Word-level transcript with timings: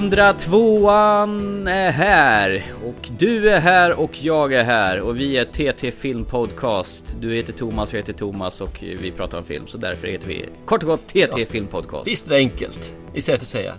102an 0.00 1.70
är 1.70 1.90
här 1.90 2.64
och 2.84 3.10
du 3.18 3.50
är 3.50 3.60
här 3.60 4.00
och 4.00 4.24
jag 4.24 4.52
är 4.52 4.64
här 4.64 5.00
och 5.00 5.20
vi 5.20 5.38
är 5.38 5.44
TT 5.44 5.90
Film 5.90 6.24
Podcast. 6.24 7.16
Du 7.20 7.34
heter 7.34 7.52
Thomas, 7.52 7.92
jag 7.92 8.00
heter 8.00 8.12
Thomas 8.12 8.60
och 8.60 8.78
vi 8.82 9.12
pratar 9.12 9.38
om 9.38 9.44
film 9.44 9.66
så 9.66 9.78
därför 9.78 10.08
heter 10.08 10.28
vi 10.28 10.48
kort 10.64 10.82
och 10.82 10.88
gott 10.88 11.06
TT 11.06 11.46
Film 11.46 11.66
Podcast. 11.66 12.06
Visst 12.06 12.26
är 12.26 12.30
det 12.30 12.36
enkelt? 12.36 12.96
Istället 13.14 13.40
för 13.40 13.44
att 13.44 13.48
säga 13.48 13.74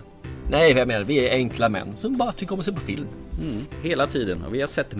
Nej, 0.50 0.72
jag 0.72 0.88
menar, 0.88 1.04
vi 1.04 1.28
är 1.28 1.34
enkla 1.34 1.68
män 1.68 1.96
som 1.96 2.16
bara 2.16 2.32
tycker 2.32 2.52
om 2.52 2.58
att 2.58 2.64
se 2.64 2.72
på 2.72 2.80
film. 2.80 3.06
Mm, 3.40 3.66
hela 3.82 4.06
tiden 4.06 4.44
och 4.44 4.54
vi 4.54 4.60
har 4.60 4.68
sett, 4.68 4.94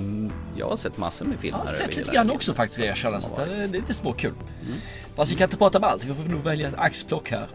jag 0.57 0.69
har 0.69 0.77
sett 0.77 0.97
massor 0.97 1.27
med 1.27 1.39
filmer. 1.39 1.59
Jag 1.59 1.67
har 1.67 1.73
sett 1.73 1.97
lite 1.97 2.13
grann 2.13 2.31
också 2.31 2.55
faktiskt, 2.55 2.85
jag 2.85 2.97
känna. 2.97 3.21
Så 3.21 3.29
har 3.29 3.47
det 3.47 3.55
är 3.55 3.69
lite 3.69 3.95
småkul. 3.95 4.31
Mm. 4.31 4.79
Fast 5.15 5.33
vi 5.33 5.37
kan 5.37 5.45
inte 5.45 5.57
prata 5.57 5.79
om 5.79 5.85
allt, 5.85 6.05
vi 6.05 6.15
får 6.15 6.31
nog 6.31 6.43
välja 6.43 6.69
ett 6.69 6.75
axplock 6.79 7.31
här. 7.31 7.47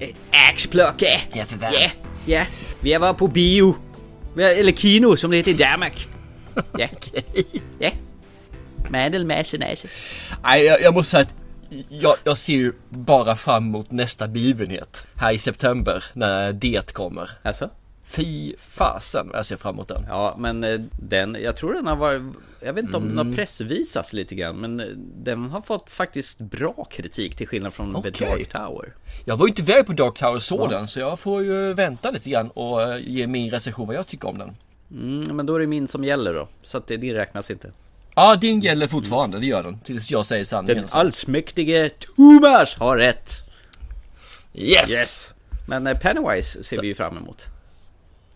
Ett 0.00 0.16
axplocke! 0.50 1.20
Ja, 1.32 1.44
för 1.44 1.58
fan. 1.58 1.72
Ja, 1.80 2.09
ja. 2.26 2.44
Vi 2.80 2.94
var 2.94 3.12
på 3.14 3.28
bio. 3.28 3.76
Eller 4.36 4.72
kino 4.72 5.16
som 5.16 5.30
det 5.30 5.36
heter 5.36 5.50
i 5.50 5.54
Danmark. 5.54 6.08
Ja, 6.78 6.88
Okej. 6.92 7.46
ja. 7.78 7.90
Mandel, 8.90 9.26
masse, 9.26 9.58
nasse. 9.58 9.88
Nej, 10.42 10.64
jag, 10.64 10.82
jag 10.82 10.94
måste 10.94 11.10
säga 11.10 11.22
att 11.22 11.34
jag, 11.88 12.16
jag 12.24 12.36
ser 12.36 12.52
ju 12.52 12.72
bara 12.88 13.36
fram 13.36 13.64
emot 13.66 13.90
nästa 13.90 14.28
begivenhet 14.28 15.06
här 15.16 15.32
i 15.32 15.38
september 15.38 16.04
när 16.12 16.52
det 16.52 16.92
kommer. 16.92 17.30
Alltså? 17.42 17.70
Fy 18.04 18.54
fasen 18.58 19.28
vad 19.28 19.38
jag 19.38 19.46
ser 19.46 19.56
fram 19.56 19.74
emot 19.74 19.88
den. 19.88 20.04
Ja, 20.08 20.36
men 20.38 20.64
eh, 20.64 20.80
den, 21.00 21.36
jag 21.42 21.56
tror 21.56 21.74
den 21.74 21.86
har 21.86 21.96
varit, 21.96 22.22
jag 22.62 22.72
vet 22.72 22.84
inte 22.84 22.96
om 22.96 23.08
den 23.08 23.18
Mm. 23.18 23.28
har 23.28 23.36
pressvisats 23.36 24.12
lite 24.12 24.34
grann, 24.34 24.56
men 24.56 24.80
eh, 24.80 24.86
den 25.24 25.50
har 25.50 25.60
fått 25.60 25.90
faktiskt 25.90 26.38
bra 26.40 26.86
kritik 26.90 27.36
till 27.36 27.46
skillnad 27.48 27.74
från 27.74 27.96
Okej. 27.96 28.12
The 28.12 28.24
Dark 28.24 28.48
Tower. 28.48 28.94
Jag 29.24 29.36
var 29.36 29.46
ju 29.46 29.48
inte 29.50 29.62
iväg 29.62 29.86
på 29.86 29.92
Dark 29.92 30.18
Tower 30.18 30.38
såg 30.38 30.70
den 30.70 30.88
så 30.88 31.00
jag 31.00 31.18
får 31.18 31.42
ju 31.42 31.72
vänta 31.74 32.10
lite 32.10 32.30
grann 32.30 32.50
och 32.50 32.82
eh, 32.82 32.98
ge 33.06 33.26
min 33.26 33.50
recension 33.50 33.86
vad 33.86 33.96
jag 33.96 34.06
tycker 34.06 34.28
om 34.28 34.38
den. 34.38 34.56
Mm, 34.90 35.36
men 35.36 35.46
då 35.46 35.54
är 35.54 35.60
det 35.60 35.66
min 35.66 35.88
som 35.88 36.04
gäller 36.04 36.34
då, 36.34 36.48
så 36.62 36.78
att 36.78 36.86
det, 36.86 36.96
det 36.96 37.14
räknas 37.14 37.50
inte. 37.50 37.72
Ja, 38.14 38.36
din 38.36 38.60
gäller 38.60 38.86
fortfarande, 38.86 39.38
det 39.38 39.46
gör 39.46 39.62
den. 39.62 39.80
Tills 39.80 40.10
jag 40.10 40.26
säger 40.26 40.44
sanningen. 40.44 40.76
Den 40.76 40.88
allsmäktige 40.92 41.90
Thomas 42.16 42.76
har 42.76 42.96
rätt! 42.96 43.32
Yes! 44.54 44.90
Yes! 44.90 45.32
Men 45.68 45.86
eh, 45.86 45.98
Pennywise 45.98 46.64
ser 46.64 46.80
vi 46.80 46.86
ju 46.86 46.94
fram 46.94 47.16
emot. 47.16 47.42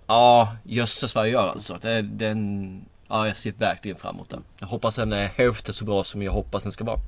Ja, 0.06 0.56
jösses 0.64 1.14
vad 1.14 1.24
jag 1.26 1.32
gör 1.32 1.48
alltså. 1.48 1.78
Det, 1.82 2.02
den, 2.02 2.84
ja, 3.08 3.26
jag 3.26 3.36
ser 3.36 3.52
verkligen 3.58 3.96
fram 3.96 4.14
emot 4.14 4.30
den. 4.30 4.42
Jag 4.58 4.66
hoppas 4.66 4.96
den 4.96 5.12
är 5.12 5.26
hälften 5.26 5.74
så 5.74 5.84
bra 5.84 6.04
som 6.04 6.22
jag 6.22 6.32
hoppas 6.32 6.62
den 6.62 6.72
ska 6.72 6.84
vara. 6.84 7.00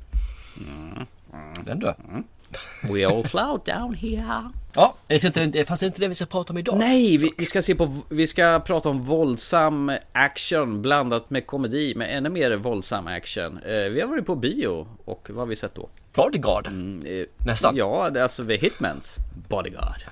Den 1.65 1.81
du. 1.81 1.95
We 2.93 3.07
all 3.07 3.25
flout 3.25 3.65
down 3.65 3.95
here. 3.95 4.51
Ja, 4.75 4.95
det 5.07 5.19
ska 5.19 5.43
inte, 5.43 5.65
fast 5.65 5.81
det 5.81 5.85
är 5.85 5.89
inte 5.89 6.01
det 6.01 6.09
vi 6.09 6.15
ska 6.15 6.27
prata 6.27 6.53
om 6.53 6.59
idag. 6.59 6.79
Nej, 6.79 7.17
vi, 7.17 7.33
vi 7.39 7.47
ska 7.47 7.63
se 7.63 7.75
på, 7.75 8.01
vi 8.09 8.27
ska 8.27 8.61
prata 8.61 8.89
om 8.89 9.03
våldsam 9.03 9.93
action 10.13 10.83
blandat 10.83 11.31
med 11.31 11.47
komedi, 11.47 11.95
med 11.97 12.17
ännu 12.17 12.29
mer 12.29 12.57
våldsam 12.57 13.07
action. 13.07 13.59
Eh, 13.59 13.75
vi 13.91 14.01
har 14.01 14.09
varit 14.09 14.27
på 14.27 14.35
bio 14.37 14.87
och 15.05 15.27
vad 15.31 15.39
har 15.39 15.47
vi 15.47 15.57
sett 15.57 15.75
då? 15.75 15.89
Bodyguard. 16.15 16.67
Eh, 16.67 17.27
Nästan. 17.47 17.77
Ja, 17.77 18.11
det 18.11 18.19
är 18.21 18.23
alltså 18.23 18.47
The 18.47 18.57
Hitmans 18.57 19.17
Bodyguard. 19.49 20.03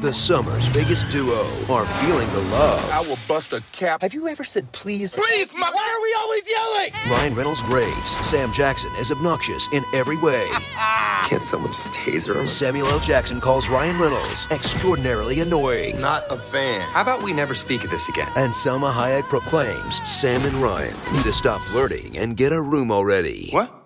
The 0.00 0.14
summer's 0.14 0.70
biggest 0.70 1.10
duo 1.10 1.46
are 1.70 1.84
feeling 1.84 2.26
the 2.32 2.40
love. 2.52 2.90
I 2.90 3.06
will 3.06 3.18
bust 3.28 3.52
a 3.52 3.62
cap. 3.72 4.00
Have 4.00 4.14
you 4.14 4.28
ever 4.28 4.42
said 4.42 4.72
please? 4.72 5.14
Please, 5.14 5.54
my. 5.54 5.70
Why 5.70 5.94
are 5.94 6.02
we 6.02 6.14
always 6.20 6.50
yelling? 6.50 7.10
Ryan 7.10 7.34
Reynolds 7.34 7.62
Graves, 7.64 8.16
Sam 8.24 8.50
Jackson 8.50 8.90
is 8.96 9.12
obnoxious 9.12 9.68
in 9.72 9.84
every 9.92 10.16
way. 10.16 10.48
Can't 11.24 11.42
someone 11.42 11.72
just 11.72 11.90
taser 11.90 12.34
him? 12.34 12.46
Samuel 12.46 12.86
L. 12.88 13.00
Jackson 13.00 13.42
calls 13.42 13.68
Ryan 13.68 13.98
Reynolds 13.98 14.46
extraordinarily 14.50 15.40
annoying. 15.40 16.00
Not 16.00 16.32
a 16.32 16.38
fan. 16.38 16.80
How 16.92 17.02
about 17.02 17.22
we 17.22 17.34
never 17.34 17.52
speak 17.52 17.84
of 17.84 17.90
this 17.90 18.08
again? 18.08 18.32
And 18.36 18.56
Selma 18.56 18.90
Hayek 18.90 19.24
proclaims 19.24 20.00
Sam 20.08 20.46
and 20.46 20.56
Ryan 20.56 20.96
need 21.12 21.24
to 21.24 21.32
stop 21.34 21.60
flirting 21.60 22.16
and 22.16 22.38
get 22.38 22.52
a 22.52 22.62
room 22.62 22.90
already. 22.90 23.50
What? 23.50 23.83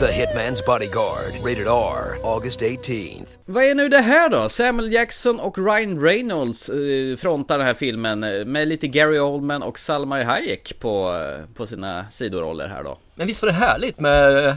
The 0.00 0.06
Hitman's 0.06 0.66
Bodyguard, 0.66 1.44
rated 1.44 1.66
R, 1.66 2.18
August 2.24 2.60
18th. 2.60 3.28
Vad 3.46 3.64
är 3.64 3.74
nu 3.74 3.88
det 3.88 3.98
här 3.98 4.28
då? 4.28 4.48
Samuel 4.48 4.92
Jackson 4.92 5.40
och 5.40 5.58
Ryan 5.58 6.00
Reynolds 6.00 6.68
eh, 6.68 7.16
frontar 7.16 7.58
den 7.58 7.66
här 7.66 7.74
filmen 7.74 8.24
eh, 8.24 8.44
med 8.44 8.68
lite 8.68 8.88
Gary 8.88 9.18
Oldman 9.18 9.62
och 9.62 9.78
Salma 9.78 10.24
Hayek 10.24 10.78
på, 10.78 11.14
eh, 11.14 11.54
på 11.54 11.66
sina 11.66 12.06
sidoroller 12.10 12.68
här 12.68 12.84
då. 12.84 12.98
Men 13.14 13.26
visst 13.26 13.42
var 13.42 13.46
det 13.46 13.54
härligt 13.54 14.00
med 14.00 14.56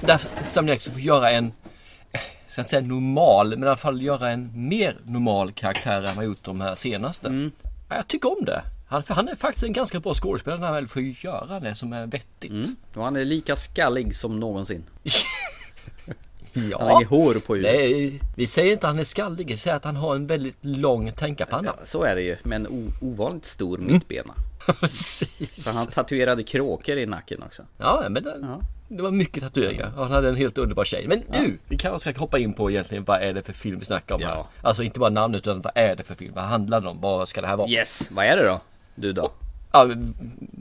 där 0.00 0.20
Sam 0.44 0.68
Jackson 0.68 0.94
får 0.94 1.02
göra 1.02 1.30
en, 1.30 1.52
ska 2.48 2.60
inte 2.60 2.70
säga 2.70 2.82
normal, 2.82 3.50
men 3.50 3.62
i 3.62 3.66
alla 3.66 3.76
fall 3.76 4.02
göra 4.02 4.30
en 4.30 4.68
mer 4.68 4.96
normal 5.04 5.52
karaktär 5.52 6.02
än 6.02 6.16
vad 6.16 6.24
gjort 6.24 6.44
de 6.44 6.60
här 6.60 6.74
senaste. 6.74 7.50
Ja, 7.88 7.96
jag 7.96 8.08
tycker 8.08 8.38
om 8.38 8.44
det. 8.44 8.62
Han, 8.92 9.02
han 9.08 9.28
är 9.28 9.34
faktiskt 9.36 9.64
en 9.64 9.72
ganska 9.72 10.00
bra 10.00 10.14
skådespelare 10.14 10.60
när 10.60 10.66
han 10.66 10.74
väl 10.76 10.88
får 10.88 11.02
göra 11.02 11.60
det 11.60 11.74
som 11.74 11.92
är 11.92 12.06
vettigt. 12.06 12.52
Och 12.94 13.04
han 13.04 13.16
är 13.16 13.24
lika 13.24 13.56
skallig 13.56 14.16
som 14.16 14.40
någonsin. 14.40 14.84
Han 16.54 16.62
har 16.72 17.02
Ja, 17.02 17.08
hår 17.08 17.34
på 17.46 17.54
huvudet. 17.54 17.76
Nej, 17.76 18.20
vi 18.36 18.46
säger 18.46 18.72
inte 18.72 18.86
att 18.86 18.92
han 18.92 19.00
är 19.00 19.04
skallig, 19.04 19.46
vi 19.46 19.56
säger 19.56 19.76
att 19.76 19.84
han 19.84 19.96
har 19.96 20.14
en 20.16 20.26
väldigt 20.26 20.56
lång 20.60 21.12
tänkarpanna. 21.12 21.72
Så 21.84 22.02
är 22.04 22.14
det 22.14 22.22
ju, 22.22 22.36
med 22.42 22.56
en 22.56 22.66
o- 22.66 22.90
ovanligt 23.00 23.44
stor 23.44 23.78
mittbena. 23.78 24.34
Precis. 24.80 25.64
Så 25.64 25.70
han 25.78 25.86
tatuerade 25.86 26.42
kråkor 26.42 26.96
i 26.96 27.06
nacken 27.06 27.42
också. 27.42 27.62
Ja, 27.78 28.04
men 28.10 28.22
det, 28.22 28.58
det 28.88 29.02
var 29.02 29.10
mycket 29.10 29.42
tatueringar 29.42 29.92
och 29.96 30.02
han 30.02 30.12
hade 30.12 30.28
en 30.28 30.36
helt 30.36 30.58
underbar 30.58 30.84
tjej. 30.84 31.06
Men 31.08 31.22
du, 31.32 31.58
vi 31.68 31.76
kanske 31.78 32.10
ska 32.10 32.20
hoppa 32.20 32.38
in 32.38 32.52
på 32.54 32.70
egentligen 32.70 33.04
vad 33.04 33.22
är 33.22 33.32
det 33.32 33.42
för 33.42 33.52
film 33.52 33.78
vi 33.78 33.84
snackar 33.84 34.14
om 34.14 34.20
Ja. 34.20 34.28
här? 34.28 34.68
Alltså 34.68 34.82
inte 34.82 34.98
bara 35.00 35.10
namnet 35.10 35.38
utan 35.40 35.60
vad 35.60 35.72
är 35.74 35.96
det 35.96 36.02
för 36.02 36.14
film? 36.14 36.32
Vad 36.34 36.44
handlar 36.44 36.80
det 36.80 36.88
om? 36.88 37.00
Vad 37.00 37.28
ska 37.28 37.40
det 37.40 37.46
här 37.48 37.56
vara? 37.56 37.68
Yes, 37.68 38.08
vad 38.10 38.24
är 38.26 38.36
det 38.36 38.42
då? 38.46 38.60
Du 38.94 39.12
då? 39.12 39.32
Ja, 39.72 39.90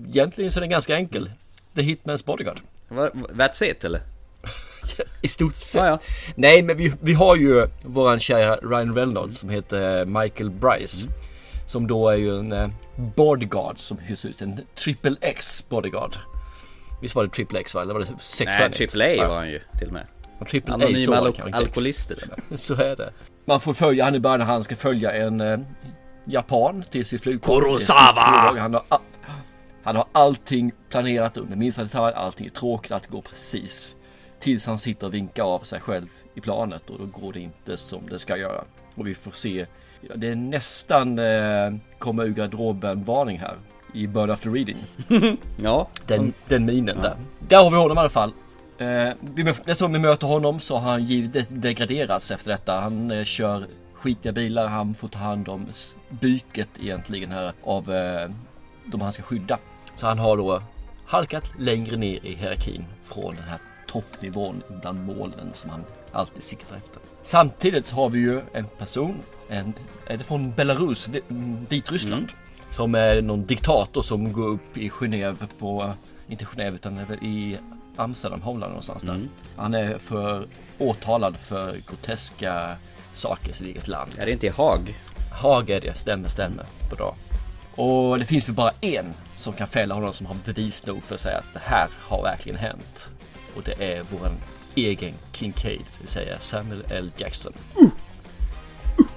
egentligen 0.07 0.51
så 0.51 0.59
är 0.59 0.61
den 0.61 0.69
ganska 0.69 0.95
enkel. 0.95 1.31
The 1.75 1.81
Hitman's 1.81 2.25
Bodyguard. 2.25 2.59
That's 2.89 3.63
it 3.63 3.83
eller? 3.83 4.01
I 5.21 5.27
stort 5.27 5.55
sett. 5.55 5.81
Ja, 5.81 5.87
ja. 5.87 5.99
Nej, 6.35 6.63
men 6.63 6.77
vi, 6.77 6.93
vi 7.01 7.13
har 7.13 7.35
ju 7.35 7.67
våran 7.83 8.19
kära 8.19 8.55
Ryan 8.55 8.93
Reynolds 8.93 9.37
som 9.37 9.49
heter 9.49 10.05
Michael 10.05 10.49
Bryce. 10.49 11.07
Mm. 11.07 11.19
Som 11.67 11.87
då 11.87 12.09
är 12.09 12.15
ju 12.15 12.39
en 12.39 12.51
eh, 12.51 12.69
bodyguard 13.15 13.77
som 13.77 13.97
hyrs 13.97 14.25
ut. 14.25 14.41
En 14.41 14.59
triple 14.75 15.15
X 15.21 15.65
bodyguard. 15.69 16.15
Visst 17.01 17.15
var 17.15 17.23
det 17.23 17.29
triple 17.29 17.59
X 17.59 17.75
va? 17.75 17.81
Eller 17.81 17.93
var 17.93 17.99
det 17.99 18.07
sex 18.19 18.51
Nej? 18.59 18.71
Triple 18.73 19.05
A 19.05 19.13
Ja. 19.17 19.27
var 19.27 19.35
han 19.35 19.49
ju 19.49 19.59
till 19.79 19.87
och 19.87 19.93
med. 19.93 20.05
Och 20.39 20.47
Triple 20.47 20.73
A 20.73 20.75
Anonyma 20.75 20.97
så 21.05 21.11
var 21.11 21.17
det 21.17 21.21
al- 21.27 21.33
kanske 21.33 21.47
inte 21.47 21.59
X. 21.59 21.67
alkoholister. 21.67 22.17
Så 22.55 22.73
är 22.73 22.95
det. 22.95 23.11
Man 23.45 23.59
får 23.59 23.73
följa 23.73 24.03
han 24.03 24.15
i 24.15 24.19
början 24.19 24.39
när 24.39 24.45
han 24.45 24.63
ska 24.63 24.75
följa 24.75 25.11
en 25.11 25.41
eh, 25.41 25.59
japan 26.25 26.83
till 26.89 27.05
sitt 27.05 27.23
flygplan. 27.23 27.59
Kurosawa! 27.59 28.59
Han 28.59 28.73
har, 28.73 28.83
han 29.83 29.95
har 29.95 30.05
allting 30.11 30.71
planerat 30.89 31.37
under 31.37 31.55
minsta 31.55 31.83
detalj. 31.83 32.15
Allting 32.15 32.45
är 32.45 32.49
tråkigt, 32.49 32.91
allt 32.91 33.07
går 33.07 33.21
precis. 33.21 33.95
Tills 34.39 34.67
han 34.67 34.79
sitter 34.79 35.07
och 35.07 35.13
vinkar 35.13 35.43
av 35.43 35.59
sig 35.59 35.79
själv 35.79 36.07
i 36.35 36.41
planet 36.41 36.89
och 36.89 36.99
då 36.99 37.05
går 37.19 37.33
det 37.33 37.39
inte 37.39 37.77
som 37.77 38.07
det 38.09 38.19
ska 38.19 38.37
göra. 38.37 38.63
Och 38.95 39.07
vi 39.07 39.15
får 39.15 39.31
se. 39.31 39.65
Ja, 40.01 40.15
det 40.15 40.27
är 40.27 40.35
nästan 40.35 41.19
eh, 41.19 41.73
komma 41.99 42.23
ur 42.23 42.33
garderoben 42.33 43.03
varning 43.03 43.39
här. 43.39 43.55
I 43.93 44.07
Burn 44.07 44.29
After 44.29 44.49
Reading. 44.49 44.77
Ja, 45.63 45.87
Den, 46.07 46.33
den 46.47 46.65
minen 46.65 47.01
där. 47.01 47.15
Där 47.39 47.63
har 47.63 47.71
vi 47.71 47.77
honom 47.77 47.97
i 47.97 47.99
alla 47.99 48.09
fall. 48.09 48.33
Eh, 48.77 49.09
vi, 49.19 49.43
nästa 49.65 49.85
gång 49.85 49.93
vi 49.93 49.99
möter 49.99 50.27
honom 50.27 50.59
så 50.59 50.77
har 50.77 50.91
han 50.91 51.03
givet 51.05 51.47
degraderats 51.49 52.31
efter 52.31 52.51
detta. 52.51 52.79
Han 52.79 53.11
eh, 53.11 53.23
kör 53.23 53.65
skitiga 54.01 54.31
bilar, 54.31 54.67
han 54.67 54.93
får 54.93 55.07
ta 55.07 55.19
hand 55.19 55.49
om 55.49 55.67
byket 56.09 56.69
egentligen 56.79 57.31
här 57.31 57.53
av 57.63 57.93
eh, 57.93 58.29
de 58.85 59.01
han 59.01 59.13
ska 59.13 59.23
skydda. 59.23 59.57
Så 59.95 60.07
han 60.07 60.19
har 60.19 60.37
då 60.37 60.63
halkat 61.05 61.43
längre 61.59 61.97
ner 61.97 62.25
i 62.25 62.35
hierarkin 62.35 62.85
från 63.03 63.35
den 63.35 63.43
här 63.43 63.59
toppnivån 63.87 64.63
bland 64.81 65.05
målen 65.05 65.51
som 65.53 65.69
han 65.69 65.83
alltid 66.11 66.43
siktar 66.43 66.75
efter. 66.75 67.01
Samtidigt 67.21 67.89
har 67.89 68.09
vi 68.09 68.19
ju 68.19 68.41
en 68.53 68.65
person, 68.65 69.15
en, 69.49 69.73
är 70.05 70.17
det 70.17 70.23
från 70.23 70.51
Belarus, 70.51 71.09
mm, 71.29 71.65
Vitryssland? 71.69 72.27
Som 72.69 72.95
är 72.95 73.21
någon 73.21 73.45
diktator 73.45 74.01
som 74.01 74.33
går 74.33 74.47
upp 74.47 74.77
i 74.77 74.89
Genève 74.89 75.47
på, 75.59 75.93
inte 76.27 76.45
Genève 76.45 76.75
utan 76.75 76.99
i 77.21 77.57
Amsterdam, 77.95 78.41
Holland 78.41 78.71
någonstans 78.71 79.03
där. 79.03 79.19
Han 79.55 79.73
är 79.73 79.97
för 79.97 80.47
åtalad 80.77 81.37
för 81.37 81.77
groteska 81.87 82.75
saker 83.13 83.49
i 83.49 83.53
sitt 83.53 83.67
eget 83.67 83.87
land. 83.87 84.11
är 84.17 84.25
det 84.25 84.31
inte 84.31 84.47
i 84.47 84.49
Haag? 84.49 84.99
Haag 85.31 85.69
är 85.69 85.81
det, 85.81 85.97
stämmer, 85.97 86.29
stämmer. 86.29 86.65
Bra. 86.89 87.15
Och 87.75 88.19
det 88.19 88.25
finns 88.25 88.49
väl 88.49 88.55
bara 88.55 88.73
en 88.81 89.13
som 89.35 89.53
kan 89.53 89.67
fälla 89.67 89.95
honom 89.95 90.13
som 90.13 90.25
har 90.25 90.35
bevis 90.45 90.85
nog 90.85 91.03
för 91.03 91.15
att 91.15 91.21
säga 91.21 91.37
att 91.37 91.53
det 91.53 91.61
här 91.63 91.89
har 91.99 92.23
verkligen 92.23 92.59
hänt. 92.59 93.09
Och 93.55 93.63
det 93.63 93.93
är 93.93 94.03
våran 94.03 94.33
egen 94.75 95.13
Kincaid, 95.31 95.79
det 95.79 95.99
vill 95.99 96.07
säga 96.07 96.39
Samuel 96.39 96.83
L. 96.89 97.11
Jackson. 97.17 97.53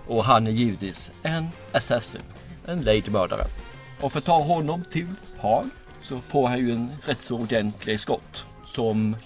Och 0.06 0.25
han 0.25 0.46
är 0.46 0.50
givetvis 0.50 1.12
en 1.23 1.49
assassin, 1.73 2.23
en 2.67 2.81
lejd 2.81 3.12
mördare. 3.12 3.46
Och 4.00 4.12
för 4.12 4.19
att 4.19 4.25
ta 4.25 4.43
honom 4.43 4.85
till 4.91 5.14
Haag 5.41 5.70
så 6.00 6.20
får 6.20 6.49
han 6.49 6.58
ju 6.58 6.73
en 6.73 6.93
rätt 7.06 7.20
så 7.20 7.38
ordentlig 7.38 8.00
skott 8.00 8.46
som 8.67 9.17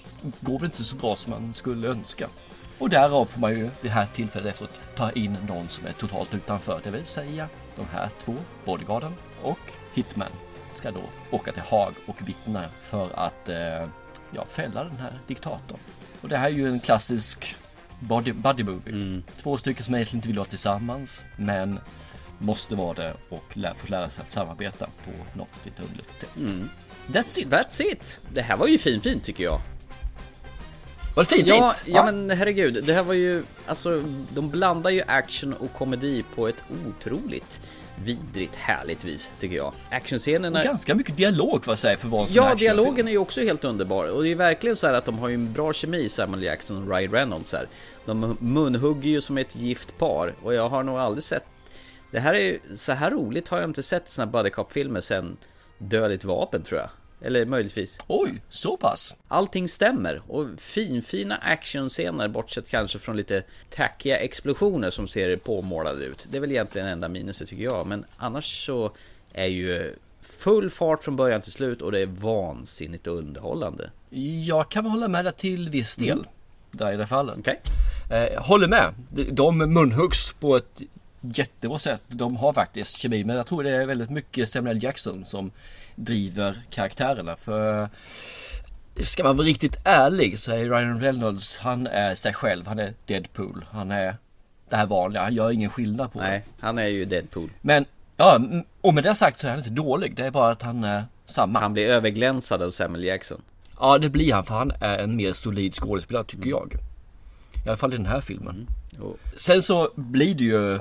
går 0.41 0.59
väl 0.59 0.65
inte 0.65 0.85
så 0.85 0.97
bra 0.97 1.17
som 1.17 1.31
man 1.31 1.55
skulle 1.55 1.89
önska. 1.89 2.29
Och 2.79 2.91
därav 2.91 3.25
får 3.25 3.41
man 3.41 3.51
ju 3.53 3.71
det 3.83 3.89
här 3.89 4.07
tillfället 4.07 4.53
efteråt 4.53 4.83
ta 4.97 5.11
in 5.11 5.33
någon 5.49 5.69
som 5.69 5.87
är 5.87 5.93
totalt 5.93 6.35
utanför. 6.35 6.81
Det 6.85 6.91
vill 6.91 7.05
säga 7.05 7.49
de 7.77 7.87
här 7.93 8.09
två, 8.21 8.35
bodyguarden 8.65 9.15
och 9.43 9.59
Hitman, 9.95 10.29
ska 10.71 10.91
då 10.91 11.01
åka 11.31 11.53
till 11.53 11.63
Haag 11.63 11.95
och 12.07 12.29
vittna 12.29 12.65
för 12.81 13.11
att 13.15 13.49
eh, 13.49 13.57
ja, 14.35 14.45
fälla 14.49 14.85
den 14.85 14.97
här 14.97 15.13
diktatorn. 15.27 15.79
Och 16.21 16.29
det 16.29 16.37
här 16.37 16.47
är 16.47 16.53
ju 16.53 16.69
en 16.69 16.81
klassisk 16.81 17.57
body, 18.01 18.33
buddy 18.33 18.65
movie. 18.65 19.23
Två 19.43 19.57
stycken 19.57 19.85
som 19.85 19.95
egentligen 19.95 20.19
inte 20.19 20.29
vill 20.29 20.39
vara 20.39 20.49
tillsammans 20.49 21.27
men 21.37 21.81
måste 22.39 22.77
vara 22.77 22.95
det 22.95 23.15
och 23.29 23.57
lä- 23.57 23.75
få 23.77 23.87
lära 23.87 24.11
sig 24.11 24.23
att 24.23 24.31
samarbeta 24.31 24.87
på 25.05 25.11
något 25.39 25.49
lite 25.65 25.83
underligt 25.83 26.21
sätt. 26.21 26.31
That's 27.07 27.41
it! 27.41 27.49
That's 27.49 27.83
it! 27.83 28.21
Det 28.33 28.43
här 28.43 28.57
var 28.57 28.67
ju 28.67 28.79
fin 28.79 29.01
fint 29.01 29.25
tycker 29.25 29.45
jag. 29.45 29.61
Var 31.19 31.25
det 31.25 31.37
fint? 31.37 31.49
Ja, 31.49 31.75
fint? 31.77 31.95
ja 31.95 32.05
men 32.05 32.31
herregud, 32.31 32.85
det 32.87 32.93
här 32.93 33.03
var 33.03 33.15
ju, 33.15 33.43
alltså 33.67 34.05
de 34.35 34.51
blandar 34.51 34.91
ju 34.91 35.03
action 35.07 35.53
och 35.53 35.73
komedi 35.73 36.25
på 36.35 36.49
ett 36.49 36.57
otroligt 36.89 37.61
vidrigt 38.05 38.57
härligt 38.57 39.05
vis 39.05 39.31
tycker 39.41 39.57
jag. 39.57 39.73
Actionscenerna 39.91 40.65
Ganska 40.65 40.95
mycket 40.95 41.17
dialog 41.17 41.51
vad 41.51 41.73
jag 41.73 41.79
säger 41.79 41.97
för 41.97 42.09
sån 42.09 42.27
Ja, 42.31 42.55
dialogen 42.55 43.09
är 43.09 43.13
ju 43.13 43.19
också 43.19 43.41
helt 43.41 43.65
underbar 43.65 44.07
och 44.07 44.23
det 44.23 44.29
är 44.29 44.35
verkligen 44.35 44.77
så 44.77 44.87
här 44.87 44.95
att 44.95 45.05
de 45.05 45.19
har 45.19 45.29
ju 45.29 45.35
en 45.35 45.53
bra 45.53 45.73
kemi 45.73 46.09
Samuel 46.09 46.43
Jackson 46.43 46.83
och 46.83 46.97
Ryan 46.97 47.13
Reynolds 47.13 47.53
här. 47.53 47.69
De 48.05 48.37
munhugger 48.41 49.09
ju 49.09 49.21
som 49.21 49.39
ett 49.39 49.57
gift 49.57 49.99
par 49.99 50.35
och 50.43 50.55
jag 50.55 50.69
har 50.69 50.83
nog 50.83 50.99
aldrig 50.99 51.25
sett 51.25 51.45
Det 52.11 52.21
här 52.21 52.35
är 52.35 52.41
ju, 52.41 52.59
så 52.75 52.93
här 52.93 53.11
roligt 53.11 53.49
har 53.49 53.59
jag 53.59 53.71
inte 53.71 53.83
sett 53.83 54.09
såna 54.09 54.27
buddy 54.27 54.51
cop-filmer 54.51 55.01
sen 55.01 55.37
Dödligt 55.79 56.25
vapen 56.25 56.63
tror 56.63 56.81
jag. 56.81 56.91
Eller 57.23 57.47
möjligtvis. 57.47 57.99
Oj, 58.07 58.43
så 58.49 58.77
pass? 58.77 59.17
Allting 59.29 59.69
stämmer 59.69 60.23
och 60.29 60.47
finfina 60.59 61.37
actionscener 61.37 62.29
bortsett 62.29 62.69
kanske 62.69 62.99
från 62.99 63.17
lite 63.17 63.43
tackiga 63.71 64.17
explosioner 64.19 64.91
som 64.91 65.09
ser 65.09 65.37
påmålade 65.37 66.05
ut. 66.05 66.27
Det 66.31 66.37
är 66.37 66.41
väl 66.41 66.51
egentligen 66.53 66.89
enda 66.89 67.09
minuset 67.09 67.49
tycker 67.49 67.65
jag, 67.65 67.87
men 67.87 68.05
annars 68.17 68.67
så 68.67 68.93
är 69.33 69.47
ju 69.47 69.95
full 70.23 70.71
fart 70.71 71.05
från 71.05 71.17
början 71.17 71.41
till 71.43 71.53
slut 71.53 71.83
och 71.83 71.93
det 71.93 71.99
är 72.01 72.07
vansinnigt 72.07 73.07
underhållande. 73.07 73.91
Jag 74.47 74.69
kan 74.71 74.87
hålla 74.87 75.09
med 75.09 75.25
dig 75.25 75.33
till 75.33 75.69
viss 75.69 75.97
del. 75.97 76.27
Där 76.71 76.93
i 76.93 76.97
det 76.97 77.07
fallet. 77.07 77.35
Mm. 77.35 77.41
Okej? 77.41 77.61
Eh, 78.35 78.43
håller 78.43 78.69
med. 78.69 78.95
De- 79.11 79.25
De 79.31 79.59
munhuggs 79.59 80.33
på 80.41 80.57
ett 80.57 80.81
jättebra 81.21 81.79
sätt. 81.79 82.03
De 82.09 82.37
har 82.37 82.53
faktiskt 82.53 82.99
kemi. 82.99 83.25
Men 83.25 83.37
jag 83.37 83.47
tror 83.47 83.63
det 83.63 83.71
är 83.71 83.87
väldigt 83.87 84.11
mycket 84.11 84.49
Samuel 84.49 84.83
Jackson 84.83 85.25
som 85.25 85.51
driver 85.97 86.63
karaktärerna. 86.71 87.37
För 87.37 87.89
ska 89.05 89.25
man 89.25 89.37
vara 89.37 89.47
riktigt 89.47 89.77
ärlig 89.85 90.39
så 90.39 90.53
är 90.53 90.65
Ryan 90.65 91.01
Reynolds, 91.01 91.59
han 91.59 91.87
är 91.87 92.15
sig 92.15 92.33
själv. 92.35 92.67
Han 92.67 92.79
är 92.79 92.95
Deadpool. 93.07 93.65
Han 93.71 93.91
är 93.91 94.17
det 94.69 94.77
här 94.77 94.87
vanliga. 94.87 95.23
Han 95.23 95.35
gör 95.35 95.51
ingen 95.51 95.71
skillnad 95.71 96.13
på 96.13 96.19
det. 96.19 96.25
Nej, 96.29 96.45
han 96.61 96.79
är 96.79 96.87
ju 96.87 97.05
Deadpool. 97.05 97.51
Men, 97.61 97.85
ja, 98.17 98.41
och 98.81 98.95
med 98.95 99.05
det 99.05 99.15
sagt 99.15 99.39
så 99.39 99.47
är 99.47 99.51
han 99.51 99.59
inte 99.59 99.71
dålig. 99.71 100.17
Det 100.17 100.27
är 100.27 100.31
bara 100.31 100.51
att 100.51 100.63
han 100.63 100.85
är 100.85 101.05
samma. 101.27 101.59
Han 101.61 101.73
blir 101.73 101.87
överglänsad 101.89 102.63
av 102.63 102.71
Samuel 102.71 103.05
Jackson. 103.05 103.43
Ja, 103.81 103.99
det 103.99 104.09
blir 104.09 104.33
han 104.35 104.45
för 104.45 104.55
han 104.55 104.73
är 104.81 104.99
en 104.99 105.17
mer 105.17 105.33
solid 105.33 105.75
skådespelare 105.75 106.25
tycker 106.25 106.51
jag. 106.51 106.75
I 107.65 107.69
alla 107.69 107.77
fall 107.77 107.95
i 107.95 107.97
den 107.97 108.07
här 108.07 108.21
filmen. 108.21 108.67
Och- 109.01 109.17
Sen 109.37 109.63
så 109.63 109.91
blir 109.95 110.35
det 110.35 110.45
ju 110.45 110.79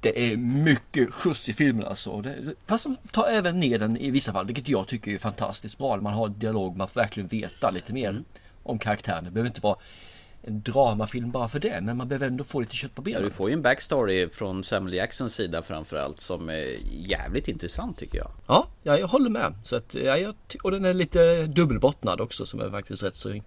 det 0.00 0.32
är 0.32 0.36
mycket 0.36 1.14
skjuts 1.14 1.48
i 1.48 1.52
filmen 1.52 1.86
alltså. 1.86 2.20
Det, 2.22 2.54
fast 2.66 2.84
de 2.84 2.96
tar 3.12 3.26
även 3.28 3.60
ner 3.60 3.78
den 3.78 3.96
i 3.96 4.10
vissa 4.10 4.32
fall, 4.32 4.46
vilket 4.46 4.68
jag 4.68 4.86
tycker 4.86 5.10
är 5.14 5.18
fantastiskt 5.18 5.78
bra. 5.78 5.96
Man 5.96 6.12
har 6.12 6.28
dialog, 6.28 6.76
man 6.76 6.88
får 6.88 7.00
verkligen 7.00 7.28
veta 7.28 7.70
lite 7.70 7.92
mer 7.92 8.22
om 8.62 8.78
karaktären. 8.78 9.24
Det 9.24 9.30
behöver 9.30 9.48
inte 9.48 9.60
vara 9.60 9.76
en 10.42 10.62
dramafilm 10.62 11.30
bara 11.30 11.48
för 11.48 11.60
det, 11.60 11.80
men 11.82 11.96
man 11.96 12.08
behöver 12.08 12.26
ändå 12.26 12.44
få 12.44 12.60
lite 12.60 12.76
kött 12.76 12.94
på 12.94 13.02
Ja, 13.02 13.04
benen. 13.04 13.22
du 13.22 13.30
får 13.30 13.48
ju 13.50 13.54
en 13.54 13.62
backstory 13.62 14.28
från 14.28 14.64
Samuel 14.64 14.94
Jacksons 14.94 15.34
sida 15.34 15.62
framförallt 15.62 16.20
som 16.20 16.48
är 16.48 16.76
jävligt 17.06 17.48
intressant 17.48 17.98
tycker 17.98 18.18
jag. 18.18 18.30
Ja, 18.46 18.66
ja, 18.82 18.98
jag 18.98 19.08
håller 19.08 19.30
med. 19.30 19.54
Så 19.64 19.76
att, 19.76 19.94
ja, 19.94 20.16
jag, 20.18 20.34
och 20.62 20.70
den 20.70 20.84
är 20.84 20.94
lite 20.94 21.46
dubbelbottnad 21.46 22.20
också 22.20 22.46
som 22.46 22.60
är 22.60 22.70
faktiskt 22.70 23.02
rätt 23.02 23.16
så 23.16 23.40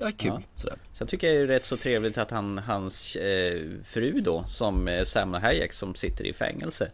ja, 0.00 0.10
kul. 0.16 0.30
Ja. 0.30 0.40
Sådär. 0.56 0.78
Tycker 1.06 1.26
jag 1.26 1.36
det 1.36 1.42
är 1.42 1.46
rätt 1.46 1.66
så 1.66 1.76
trevligt 1.76 2.18
att 2.18 2.30
han, 2.30 2.58
hans 2.58 3.16
eh, 3.16 3.60
fru 3.84 4.20
då, 4.20 4.44
som 4.48 4.88
är 4.88 5.04
Salma 5.04 5.38
Hayek 5.38 5.72
som 5.72 5.94
sitter 5.94 6.26
i 6.26 6.32
fängelse. 6.32 6.90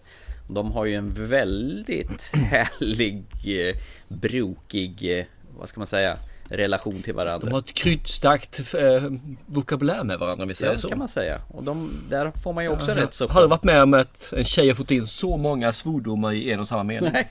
De 0.48 0.72
har 0.72 0.84
ju 0.84 0.94
en 0.94 1.08
väldigt 1.08 2.30
härlig, 2.32 3.24
eh, 3.44 3.76
brokig, 4.08 5.18
eh, 5.18 5.24
vad 5.58 5.68
ska 5.68 5.80
man 5.80 5.86
säga, 5.86 6.18
relation 6.48 7.02
till 7.02 7.14
varandra. 7.14 7.46
De 7.46 7.52
har 7.52 7.58
ett 7.58 7.74
kryddstarkt 7.74 8.74
eh, 8.74 9.10
vokabulär 9.46 10.04
med 10.04 10.18
varandra 10.18 10.42
om 10.42 10.48
vi 10.48 10.54
säger 10.54 10.72
Ja, 10.72 10.78
så. 10.78 10.86
det 10.86 10.90
kan 10.90 10.98
man 10.98 11.08
säga. 11.08 11.40
Och 11.48 11.62
de, 11.62 11.90
där 12.10 12.32
får 12.42 12.52
man 12.52 12.64
ju 12.64 12.70
också 12.70 12.90
Jag 12.90 13.02
rätt 13.02 13.14
så... 13.14 13.28
har 13.28 13.42
du 13.42 13.48
varit 13.48 13.64
med 13.64 13.82
om 13.82 13.94
att 13.94 14.32
en 14.36 14.44
tjej 14.44 14.68
har 14.68 14.74
fått 14.74 14.90
in 14.90 15.06
så 15.06 15.36
många 15.36 15.72
svordomar 15.72 16.32
i 16.32 16.52
en 16.52 16.60
och 16.60 16.68
samma 16.68 16.82
mening? 16.82 17.10
Nej. 17.12 17.30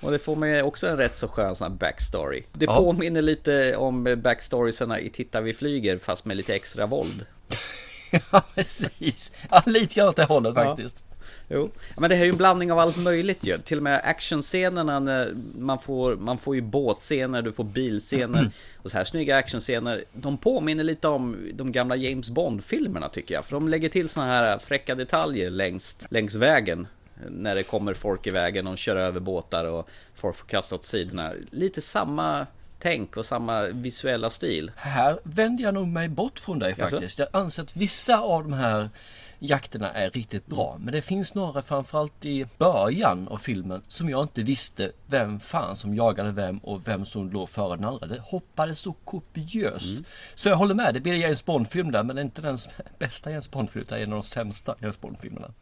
Och 0.00 0.10
det 0.10 0.18
får 0.18 0.36
man 0.36 0.50
ju 0.50 0.62
också 0.62 0.86
en 0.88 0.96
rätt 0.96 1.16
så 1.16 1.28
skön 1.28 1.56
sån 1.56 1.70
här 1.72 1.78
backstory. 1.78 2.42
Det 2.52 2.64
Ja. 2.64 2.76
påminner 2.76 3.22
lite 3.22 3.76
om 3.76 4.16
backstoriesarna 4.22 5.00
i 5.00 5.10
Titta 5.10 5.40
vi 5.40 5.54
flyger 5.54 5.98
fast 5.98 6.24
med 6.24 6.36
lite 6.36 6.54
extra 6.54 6.86
våld. 6.86 7.26
ja, 8.32 8.42
precis. 8.54 9.32
Ja, 9.50 9.62
lite 9.66 9.94
grann 9.94 10.08
åt 10.08 10.16
det 10.16 10.24
hållet 10.24 10.52
Ja. 10.56 10.64
faktiskt. 10.64 11.02
Jo. 11.48 11.70
Men 11.96 12.10
det 12.10 12.16
här 12.16 12.22
är 12.22 12.26
ju 12.26 12.30
en 12.32 12.36
blandning 12.36 12.72
av 12.72 12.78
allt 12.78 12.96
möjligt 13.04 13.38
ju. 13.44 13.58
Till 13.58 13.76
och 13.76 13.82
med 13.82 14.00
actionscenerna 14.04 15.00
när 15.00 15.34
man 15.58 15.78
får, 15.78 16.16
man 16.16 16.38
får 16.38 16.54
ju 16.54 16.60
båtscener, 16.60 17.42
du 17.42 17.52
får 17.52 17.64
bilscener 17.64 18.50
och 18.76 18.90
så 18.90 18.96
här 18.96 19.04
snygga 19.04 19.36
actionscener. 19.36 20.04
De 20.12 20.38
påminner 20.38 20.84
lite 20.84 21.08
om 21.08 21.36
de 21.54 21.72
gamla 21.72 21.96
James 21.96 22.30
Bond-filmerna 22.30 23.08
tycker 23.08 23.34
jag. 23.34 23.44
För 23.44 23.52
de 23.52 23.68
lägger 23.68 23.88
till 23.88 24.08
såna 24.08 24.26
här 24.26 24.58
fräcka 24.58 24.94
detaljer 24.94 25.50
längs, 25.50 25.98
längs 26.10 26.34
vägen. 26.34 26.86
När 27.30 27.54
det 27.54 27.62
kommer 27.62 27.94
folk 27.94 28.26
i 28.26 28.30
vägen 28.30 28.66
och 28.66 28.78
kör 28.78 28.96
över 28.96 29.20
båtar 29.20 29.64
och 29.64 29.88
folk 30.14 30.36
får 30.36 30.46
kasta 30.46 30.74
åt 30.74 30.84
sidorna. 30.84 31.32
Lite 31.50 31.80
samma 31.80 32.46
tänk 32.78 33.16
och 33.16 33.26
samma 33.26 33.62
visuella 33.62 34.30
stil. 34.30 34.70
Här 34.76 35.20
vänder 35.22 35.64
jag 35.64 35.74
nog 35.74 35.88
mig 35.88 36.08
bort 36.08 36.38
från 36.38 36.58
dig 36.58 36.74
faktiskt. 36.74 37.18
Jag 37.18 37.28
anser 37.32 37.62
att 37.62 37.76
vissa 37.76 38.20
av 38.20 38.42
de 38.42 38.52
här 38.52 38.90
jakterna 39.38 39.92
är 39.92 40.10
riktigt 40.10 40.46
bra. 40.46 40.76
Men 40.80 40.92
det 40.92 41.02
finns 41.02 41.34
några 41.34 41.62
framförallt 41.62 42.24
i 42.24 42.46
början 42.58 43.28
av 43.28 43.36
filmen 43.36 43.82
som 43.86 44.10
jag 44.10 44.24
inte 44.24 44.42
visste 44.42 44.92
vem 45.06 45.40
fan 45.40 45.76
som 45.76 45.94
jagade 45.94 46.32
vem 46.32 46.58
och 46.58 46.88
vem 46.88 47.06
som 47.06 47.30
låg 47.30 47.48
före 47.48 47.76
den 47.76 47.84
andra. 47.84 48.06
Det 48.06 48.20
hoppade 48.20 48.74
så 48.74 48.92
kopiöst. 48.92 49.98
Så 50.34 50.48
jag 50.48 50.56
håller 50.56 50.74
med, 50.74 50.94
det 50.94 51.00
blir 51.00 51.24
en 51.24 51.36
Bond-film 51.44 51.92
där 51.92 52.02
men 52.02 52.16
det 52.16 52.22
är 52.22 52.24
inte 52.24 52.42
den 52.42 52.58
bästa 52.98 53.30
James 53.30 53.50
Bond-filmen 53.50 53.86
utan 53.86 53.98
en 53.98 54.12
av 54.12 54.18
de 54.18 54.22
sämsta 54.22 54.74
James 54.80 55.00
Bond-filmerna. 55.00 55.52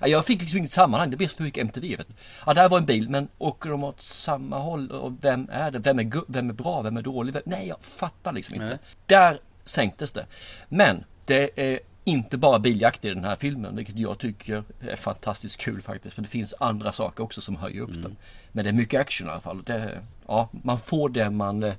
Ja, 0.00 0.06
Jag 0.08 0.24
fick 0.24 0.40
liksom 0.40 0.58
inget 0.58 0.72
sammanhang, 0.72 1.10
det 1.10 1.16
blir 1.16 1.28
för 1.28 1.42
mycket 1.42 1.60
MTV. 1.60 1.96
Vet 1.96 2.08
du. 2.08 2.14
Ja, 2.46 2.54
där 2.54 2.68
var 2.68 2.78
en 2.78 2.86
bil, 2.86 3.08
men 3.08 3.28
åker 3.38 3.70
de 3.70 3.84
åt 3.84 4.02
samma 4.02 4.58
håll? 4.58 4.90
Och 4.90 5.12
vem 5.20 5.48
är 5.52 5.70
det? 5.70 5.78
Vem 5.78 5.98
är, 5.98 6.32
vem 6.32 6.48
är 6.50 6.54
bra? 6.54 6.82
Vem 6.82 6.96
är 6.96 7.02
dålig? 7.02 7.32
Vem? 7.34 7.42
Nej, 7.46 7.68
jag 7.68 7.82
fattar 7.84 8.32
liksom 8.32 8.54
inte. 8.54 8.66
Nej. 8.66 8.78
Där 9.06 9.40
sänktes 9.64 10.12
det. 10.12 10.26
Men 10.68 11.04
det 11.24 11.50
är 11.60 11.80
inte 12.04 12.38
bara 12.38 12.58
biljakt 12.58 13.04
i 13.04 13.08
den 13.08 13.24
här 13.24 13.36
filmen, 13.36 13.76
vilket 13.76 13.98
jag 13.98 14.18
tycker 14.18 14.64
är 14.80 14.96
fantastiskt 14.96 15.60
kul 15.60 15.80
faktiskt. 15.82 16.14
För 16.14 16.22
det 16.22 16.28
finns 16.28 16.54
andra 16.60 16.92
saker 16.92 17.24
också 17.24 17.40
som 17.40 17.56
höjer 17.56 17.80
upp 17.82 18.02
den. 18.02 18.16
Men 18.52 18.64
det 18.64 18.70
är 18.70 18.72
mycket 18.72 19.00
action 19.00 19.28
i 19.28 19.30
alla 19.30 19.40
fall. 19.40 19.62
Det, 19.62 20.00
ja, 20.26 20.48
man 20.52 20.78
får 20.78 21.08
det 21.08 21.30
man 21.30 21.62
eh, 21.62 21.74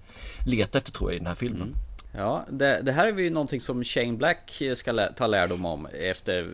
letar 0.45 0.79
efter 0.79 0.91
tror 0.91 1.11
jag 1.11 1.15
i 1.15 1.19
den 1.19 1.27
här 1.27 1.35
filmen. 1.35 1.75
Ja, 2.17 2.45
det, 2.49 2.81
det 2.83 2.91
här 2.91 3.07
är 3.07 3.17
ju 3.19 3.29
någonting 3.29 3.61
som 3.61 3.83
Shane 3.83 4.13
Black 4.13 4.61
ska 4.75 4.91
lä- 4.91 5.13
ta 5.15 5.27
lärdom 5.27 5.65
om 5.65 5.85
efter 5.85 6.51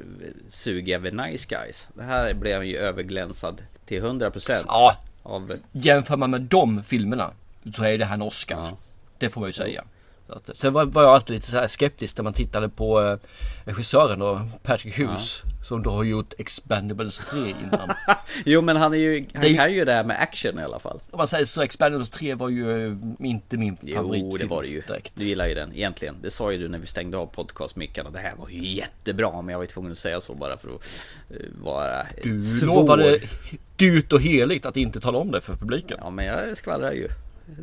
sugiga 0.49 0.99
The 0.99 1.11
Nice 1.11 1.47
Guys. 1.49 1.87
Det 1.93 2.03
här 2.03 2.33
blev 2.33 2.57
han 2.57 2.67
ju 2.67 2.77
överglänsad 2.77 3.61
till 3.85 4.03
100% 4.03 4.63
Ja. 4.67 4.97
av... 5.23 5.57
Jämför 5.71 6.17
man 6.17 6.31
med 6.31 6.41
de 6.41 6.83
filmerna 6.83 7.31
så 7.75 7.83
är 7.83 7.97
det 7.97 8.05
här 8.05 8.13
en 8.15 8.21
Oscar. 8.21 8.55
Ja. 8.57 8.77
Det 9.17 9.29
får 9.29 9.41
man 9.41 9.49
ju 9.49 9.53
säga. 9.53 9.81
Så 9.81 9.87
att, 10.27 10.49
sen 10.57 10.73
var, 10.73 10.85
var 10.85 11.03
jag 11.03 11.11
alltid 11.11 11.33
lite 11.35 11.47
så 11.47 11.57
här 11.57 11.67
skeptisk 11.67 12.17
när 12.17 12.23
man 12.23 12.33
tittade 12.33 12.69
på 12.69 13.01
eh, 13.01 13.17
regissören 13.65 14.19
då, 14.19 14.41
Patrick 14.63 14.97
Hughes. 14.99 15.41
Som 15.67 15.83
då 15.83 15.91
har 15.91 16.03
gjort 16.03 16.33
Expendables 16.37 17.17
3 17.19 17.39
innan. 17.39 17.89
Jo 18.45 18.61
men 18.61 18.75
han 18.77 18.93
är 18.93 18.97
ju, 18.97 19.25
han 19.33 19.41
Det 19.41 19.53
kan 19.53 19.73
ju 19.73 19.85
det 19.85 19.93
här 19.93 20.03
med 20.03 20.21
action 20.21 20.59
i 20.59 20.63
alla 20.63 20.79
fall. 20.79 20.99
Om 21.11 21.17
man 21.17 21.27
säger 21.27 21.45
så, 21.45 21.61
Expendables 21.61 22.11
3 22.11 22.33
var 22.35 22.49
ju 22.49 22.87
eh, 22.87 22.97
inte 23.19 23.57
min 23.57 23.77
favoritfilm 23.77 24.29
Jo, 24.31 24.37
det 24.37 24.45
var 24.45 24.61
det 24.61 24.67
ju. 24.67 24.81
direkt. 24.81 25.11
Du 25.15 25.25
gillar 25.25 25.47
ju 25.47 25.53
den 25.53 25.73
egentligen. 25.73 26.15
Det 26.21 26.29
sa 26.31 26.51
ju 26.51 26.57
du 26.57 26.67
när 26.69 26.79
vi 26.79 26.87
stängde 26.87 27.17
av 27.17 27.25
podcastmickarna. 27.25 28.09
Det 28.09 28.19
här 28.19 28.35
var 28.35 28.49
ju 28.49 28.67
jättebra, 28.73 29.41
men 29.41 29.49
jag 29.51 29.57
var 29.57 29.63
ju 29.63 29.67
tvungen 29.71 29.91
att 29.91 29.97
säga 29.97 30.21
så 30.21 30.33
bara 30.33 30.57
för 30.57 30.69
att 30.75 30.81
eh, 31.29 31.35
vara 31.63 32.05
Du 32.23 32.41
svår. 32.41 32.67
lovade 32.67 33.19
dyrt 33.77 34.13
och 34.13 34.21
heligt 34.21 34.65
att 34.65 34.77
inte 34.77 34.99
tala 34.99 35.17
om 35.17 35.31
det 35.31 35.41
för 35.41 35.55
publiken. 35.55 35.97
Ja, 36.01 36.09
men 36.09 36.25
jag 36.25 36.57
skvallrar 36.57 36.91
ju. 36.91 37.07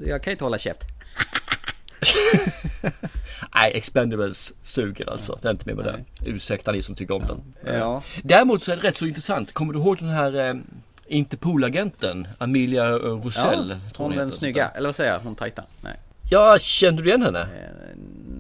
Jag 0.07 0.23
kan 0.23 0.31
ju 0.31 0.33
inte 0.35 0.45
hålla 0.45 0.59
käft. 0.59 0.81
Nej, 3.54 3.73
Expendables 3.75 4.54
suger 4.62 5.11
alltså. 5.11 5.38
Det 5.42 5.49
är 5.49 5.52
inte 5.52 5.66
mer 5.66 5.75
med 5.75 5.85
det. 5.85 6.04
Ursäkta 6.30 6.73
ni 6.73 6.83
som 6.83 6.95
tycker 6.95 7.14
om 7.14 7.23
den. 7.26 7.75
Ja. 7.76 8.02
Däremot 8.23 8.62
så 8.62 8.73
är 8.73 8.76
det 8.76 8.83
rätt 8.83 8.97
så 8.97 9.07
intressant. 9.07 9.52
Kommer 9.52 9.73
du 9.73 9.78
ihåg 9.78 9.99
den 9.99 10.09
här 10.09 10.49
eh, 10.49 10.54
Interpol-agenten 11.07 12.28
Amelia 12.38 12.88
eh, 12.88 12.95
Rosell? 12.95 13.71
Ja, 13.71 13.76
hon 13.97 14.12
heter. 14.12 14.25
den 14.25 14.33
snygga, 14.33 14.69
eller 14.69 14.88
vad 14.88 14.97
säger 14.97 15.12
jag? 15.12 15.21
Hon 15.21 15.35
tajta? 15.35 15.64
Nej. 15.80 15.97
Ja, 16.30 16.57
kände 16.61 17.02
du 17.02 17.09
igen 17.09 17.23
henne? 17.23 17.40
Eh, 17.40 17.97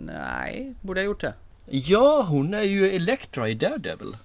nej, 0.06 0.74
borde 0.80 1.00
jag 1.00 1.06
gjort 1.06 1.20
det? 1.20 1.34
Ja, 1.66 2.22
hon 2.28 2.54
är 2.54 2.62
ju 2.62 2.90
Elektra 2.90 3.48
i 3.48 3.54
Daredevil. 3.54 4.16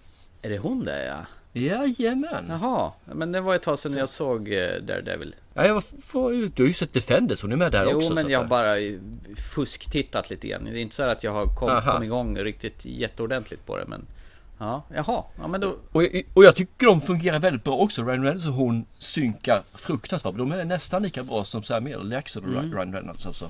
Är 0.42 0.50
det 0.50 0.58
hon 0.58 0.86
där 0.86 1.06
ja? 1.06 1.26
Jajamän. 1.54 2.46
Jaha, 2.50 2.92
men 3.06 3.32
det 3.32 3.42
var 3.42 3.56
ett 3.56 3.62
tag 3.62 3.80
sedan 3.80 3.94
jag 3.94 4.10
såg 4.10 4.54
eh, 4.54 4.82
Daredevil. 4.82 5.36
Ja, 5.58 5.66
jag 5.68 5.74
var, 5.74 5.84
var, 6.14 6.32
du 6.56 6.64
har 6.64 6.68
ju 6.68 6.74
sett 6.74 6.94
Defenders, 6.94 7.42
hon 7.42 7.52
är 7.52 7.56
med 7.56 7.72
där 7.72 7.88
Jo, 7.92 7.98
också. 7.98 8.08
så 8.08 8.14
men 8.14 8.30
jag 8.30 8.40
har 8.40 8.46
bara 8.48 8.76
fusktittat 9.38 10.30
lite 10.30 10.48
grann. 10.48 10.64
Det 10.64 10.72
är 10.80 10.82
inte 10.82 10.96
så 10.96 11.04
att 11.04 11.24
jag 11.24 11.32
har 11.34 11.46
kom, 11.46 11.82
kommit 11.82 12.06
igång 12.08 12.38
riktigt 12.38 12.86
jätteordentligt 12.86 13.66
på 13.66 13.78
det, 13.78 13.86
men... 13.88 14.06
Ja, 14.58 14.84
jaha, 14.96 15.24
ja 15.42 15.48
men 15.48 15.62
då... 15.62 15.76
Och, 15.92 16.04
jag- 16.04 16.24
och 16.34 16.44
jag 16.44 16.56
tycker 16.56 16.86
de 16.86 17.02
fungerar 17.02 17.40
väldigt 17.40 17.64
bra 17.64 17.78
också. 17.78 18.04
Ryan 18.04 18.24
Reynolds 18.24 18.46
och 18.48 18.54
hon 18.54 18.86
synkar 18.98 19.62
fruktansvärt. 19.74 20.38
De 20.38 20.52
är 20.52 20.66
nästan 20.66 21.04
lika 21.04 21.24
bra 21.24 21.44
som 21.46 21.64
Samuel 21.64 22.12
Jackson 22.12 22.44
och 22.44 22.50
Mm. 22.50 22.74
Ryan 22.74 22.94
Reynolds 22.94 23.28
alltså. 23.28 23.50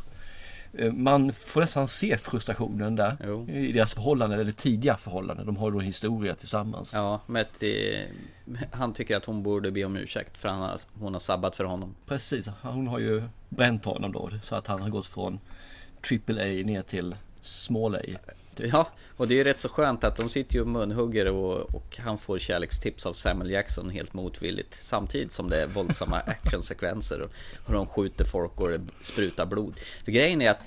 Eh, 0.77 0.91
Man 0.91 1.33
får 1.33 1.61
nästan 1.61 1.87
se 1.87 2.17
frustrationen 2.17 2.95
där 2.95 3.17
Jo. 3.25 3.49
i 3.49 3.71
deras 3.71 3.93
förhållande, 3.93 4.35
eller 4.35 4.51
tidiga 4.51 4.97
förhållanden. 4.97 5.45
De 5.45 5.57
har 5.57 5.71
då 5.71 5.79
en 5.79 5.85
historia 5.85 6.35
tillsammans. 6.35 6.93
Ja, 6.93 7.21
att 7.41 7.59
det, 7.59 8.05
han 8.71 8.93
tycker 8.93 9.17
att 9.17 9.25
hon 9.25 9.43
borde 9.43 9.71
be 9.71 9.83
om 9.85 9.95
ursäkt 9.97 10.37
för 10.37 10.49
har, 10.49 10.77
hon 10.99 11.13
har 11.13 11.19
sabbat 11.19 11.55
för 11.55 11.63
honom. 11.63 11.95
Precis, 12.05 12.49
hon 12.61 12.87
har 12.87 12.99
ju 12.99 13.23
bränt 13.49 13.85
honom 13.85 14.11
då 14.11 14.29
så 14.43 14.55
att 14.55 14.67
han 14.67 14.81
har 14.81 14.89
gått 14.89 15.07
från 15.07 15.39
AAA 16.11 16.45
ner 16.45 16.81
till 16.81 17.15
Small 17.41 17.95
A. 17.95 17.99
Ja, 18.59 18.89
och 19.17 19.27
det 19.27 19.33
är 19.33 19.35
ju 19.35 19.43
rätt 19.43 19.59
så 19.59 19.69
skönt 19.69 20.03
att 20.03 20.15
de 20.15 20.29
sitter 20.29 20.55
ju 20.55 20.61
och 20.61 20.67
munhugger 20.67 21.27
och, 21.27 21.75
och 21.75 21.97
han 21.97 22.17
får 22.17 22.39
kärlekstips 22.39 23.05
av 23.05 23.13
Samuel 23.13 23.51
Jackson 23.51 23.89
helt 23.89 24.13
motvilligt. 24.13 24.77
Samtidigt 24.83 25.31
som 25.31 25.49
det 25.49 25.61
är 25.61 25.67
våldsamma 25.67 26.19
actionsekvenser 26.25 27.21
och, 27.21 27.31
och 27.65 27.73
de 27.73 27.87
skjuter 27.87 28.25
folk 28.25 28.61
och 28.61 28.69
det 28.69 28.81
sprutar 29.01 29.45
blod. 29.45 29.73
För 30.05 30.11
grejen 30.11 30.41
är 30.41 30.51
att 30.51 30.61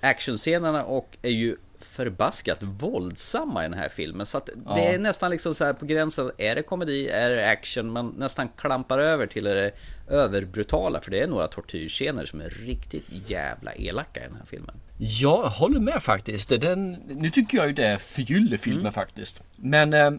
actionscenerna 0.00 0.84
och 0.84 1.16
är 1.22 1.30
ju 1.30 1.56
förbaskat 1.84 2.62
våldsamma 2.62 3.64
i 3.64 3.68
den 3.68 3.78
här 3.78 3.88
filmen. 3.88 4.26
Så 4.26 4.38
att 4.38 4.48
Ja. 4.66 4.74
det 4.74 4.86
är 4.94 4.98
nästan 4.98 5.30
liksom 5.30 5.54
så 5.54 5.64
här 5.64 5.72
på 5.72 5.84
gränsen. 5.86 6.30
Är 6.38 6.54
det 6.54 6.62
komedi? 6.62 7.08
Är 7.08 7.30
det 7.36 7.48
action? 7.50 7.90
Man 7.92 8.14
nästan 8.18 8.48
klampar 8.56 8.98
över 8.98 9.26
till 9.26 9.44
det 9.44 9.72
överbrutala. 10.08 11.00
För 11.00 11.10
det 11.10 11.20
är 11.20 11.26
några 11.26 11.48
tortyrscener 11.48 12.26
som 12.26 12.40
är 12.40 12.48
riktigt 12.50 13.04
jävla 13.30 13.72
elaka 13.74 14.20
i 14.20 14.26
den 14.28 14.36
här 14.36 14.46
filmen. 14.46 14.74
Ja, 14.98 15.42
jag 15.42 15.50
håller 15.50 15.80
med 15.80 16.02
faktiskt. 16.02 16.48
Den, 16.48 16.92
nu 16.92 17.30
tycker 17.30 17.58
jag 17.58 17.66
ju 17.66 17.72
det 17.72 17.86
är 17.86 17.98
förgyllefilmer 17.98 18.80
Mm. 18.80 18.92
faktiskt. 18.92 19.42
Men 19.56 19.92
eh, 19.94 20.10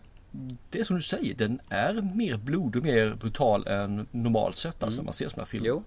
det 0.69 0.85
som 0.85 0.95
du 0.95 1.01
säger, 1.01 1.33
den 1.35 1.59
är 1.69 1.93
mer 2.15 2.37
blod 2.37 2.75
och 2.75 2.83
mer 2.83 3.13
brutal 3.19 3.67
än 3.67 4.07
normalt 4.11 4.57
sett 4.57 4.83
alltså 4.83 4.97
när 5.01 5.05
man 5.05 5.13
ser 5.13 5.27
sådana 5.29 5.41
här 5.43 5.47
filmer. 5.49 5.69
Mm. 5.69 5.77
Jo. 5.77 5.83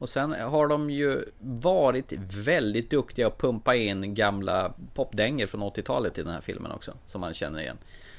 Och 0.00 0.08
sen 0.08 0.32
har 0.32 0.68
de 0.68 0.90
ju 0.90 1.24
varit 1.40 2.12
väldigt 2.36 2.90
duktiga 2.90 3.26
att 3.26 3.38
pumpa 3.38 3.74
in 3.74 4.14
gamla 4.14 4.72
popdänger 4.94 5.46
från 5.46 5.62
80-talet 5.62 6.18
i 6.18 6.22
den 6.22 6.32
här 6.32 6.40
filmen 6.40 6.72
också. 6.72 6.94
Som 7.06 7.20
man 7.20 7.34
känner 7.34 7.60
igen. 7.60 7.78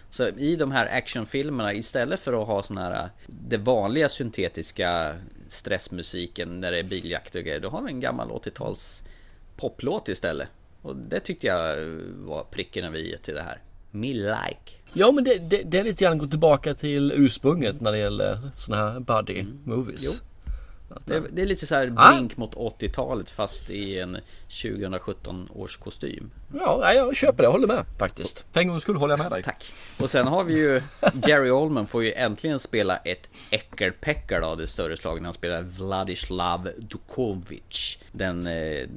Så 0.09 0.27
i 0.27 0.55
de 0.55 0.71
här 0.71 0.97
actionfilmerna 0.97 1.73
istället 1.73 2.19
för 2.19 2.41
att 2.41 2.47
ha 2.47 2.63
sån 2.63 2.77
här 2.77 3.09
Det 3.27 3.57
vanliga 3.57 4.09
syntetiska 4.09 5.15
stressmusiken 5.47 6.59
när 6.59 6.71
det 6.71 6.79
är 6.79 6.83
biljakt 6.83 7.35
och 7.35 7.43
grejer. 7.43 7.59
Då 7.59 7.69
har 7.69 7.81
vi 7.81 7.91
en 7.91 7.99
gammal 7.99 8.29
80-tals 8.29 9.03
poplåt 9.57 10.09
istället. 10.09 10.47
Och 10.81 10.95
det 10.95 11.19
tyckte 11.19 11.47
jag 11.47 11.77
var 12.25 12.43
pricken 12.43 12.85
över 12.85 12.97
i 12.97 13.17
till 13.21 13.33
det 13.33 13.43
här. 13.43 13.61
Me 13.91 14.13
like. 14.13 14.71
Ja 14.93 15.11
men 15.11 15.23
det, 15.23 15.37
det, 15.37 15.63
det 15.63 15.79
är 15.79 15.83
lite 15.83 16.03
grann 16.03 16.17
gå 16.17 16.27
tillbaka 16.27 16.73
till 16.73 17.11
ursprunget 17.11 17.81
när 17.81 17.91
det 17.91 17.97
gäller 17.97 18.39
sådana 18.57 18.91
här 18.91 18.99
buddy 18.99 19.45
movies. 19.63 20.07
Mm. 20.07 20.19
Jo. 20.21 20.30
Det, 21.05 21.23
det 21.31 21.41
är 21.41 21.45
lite 21.45 21.67
så 21.67 21.75
här 21.75 21.93
Ah. 21.97 22.11
blink 22.11 22.37
mot 22.37 22.53
80-talet 22.55 23.29
fast 23.29 23.69
i 23.69 23.99
en 23.99 24.17
2017 24.47 25.47
års 25.53 25.77
kostym. 25.77 26.31
Ja, 26.53 26.93
jag 26.93 27.15
köper 27.15 27.37
det, 27.37 27.43
jag 27.43 27.51
håller 27.51 27.67
med 27.67 27.85
faktiskt. 27.99 28.45
För 28.51 28.59
en 28.59 28.67
gångs 28.67 28.83
skull 28.83 28.95
håller 28.95 29.13
jag 29.13 29.19
med 29.23 29.31
dig. 29.31 29.43
Tack. 29.43 29.71
Och 30.01 30.09
sen 30.09 30.27
har 30.27 30.43
vi 30.43 30.53
ju 30.53 30.81
Gary 31.13 31.49
Oldman 31.49 31.87
får 31.87 32.03
ju 32.03 32.13
äntligen 32.13 32.59
spela 32.59 32.97
ett 32.97 33.29
äckelpäckel 33.49 34.43
av 34.43 34.57
det 34.57 34.67
större 34.67 34.97
slaget 34.97 35.21
när 35.21 35.27
han 35.27 35.33
spelar 35.33 35.61
Vladislav 35.61 36.69
Dukovic. 36.77 37.97
Den 38.11 38.47
eh, 38.47 38.87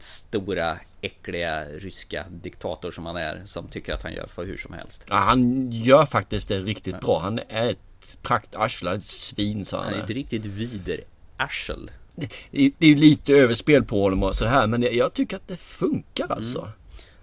stora 0.00 0.78
äckliga 1.00 1.64
ryska 1.64 2.24
diktator 2.30 2.90
som 2.90 3.06
han 3.06 3.16
är 3.16 3.42
som 3.44 3.68
tycker 3.68 3.92
att 3.92 4.02
han 4.02 4.12
gör 4.12 4.26
för 4.26 4.44
hur 4.44 4.56
som 4.56 4.74
helst. 4.74 5.04
Ja, 5.08 5.16
han 5.16 5.70
gör 5.72 6.06
faktiskt 6.06 6.48
det 6.48 6.60
riktigt 6.60 7.00
bra. 7.00 7.18
Han 7.18 7.40
är 7.48 7.68
ett 7.70 8.18
praktarsle, 8.22 8.94
ett 8.94 9.04
svin 9.04 9.64
sa 9.64 9.76
han. 9.76 9.86
Han 9.86 9.94
är 9.94 10.04
ett 10.04 10.10
riktigt 10.10 10.46
viderarsel. 11.40 11.90
Det 12.14 12.24
är 12.52 12.70
det 12.78 12.86
är 12.86 12.90
ju 12.90 12.96
lite 12.96 13.32
överspel 13.34 13.84
på 13.84 14.02
honom 14.02 14.22
och 14.22 14.36
sådär 14.36 14.66
men 14.66 14.82
jag, 14.82 14.94
jag 14.94 15.14
tycker 15.14 15.36
att 15.36 15.48
det 15.48 15.56
funkar 15.56 16.26
alltså. 16.32 16.68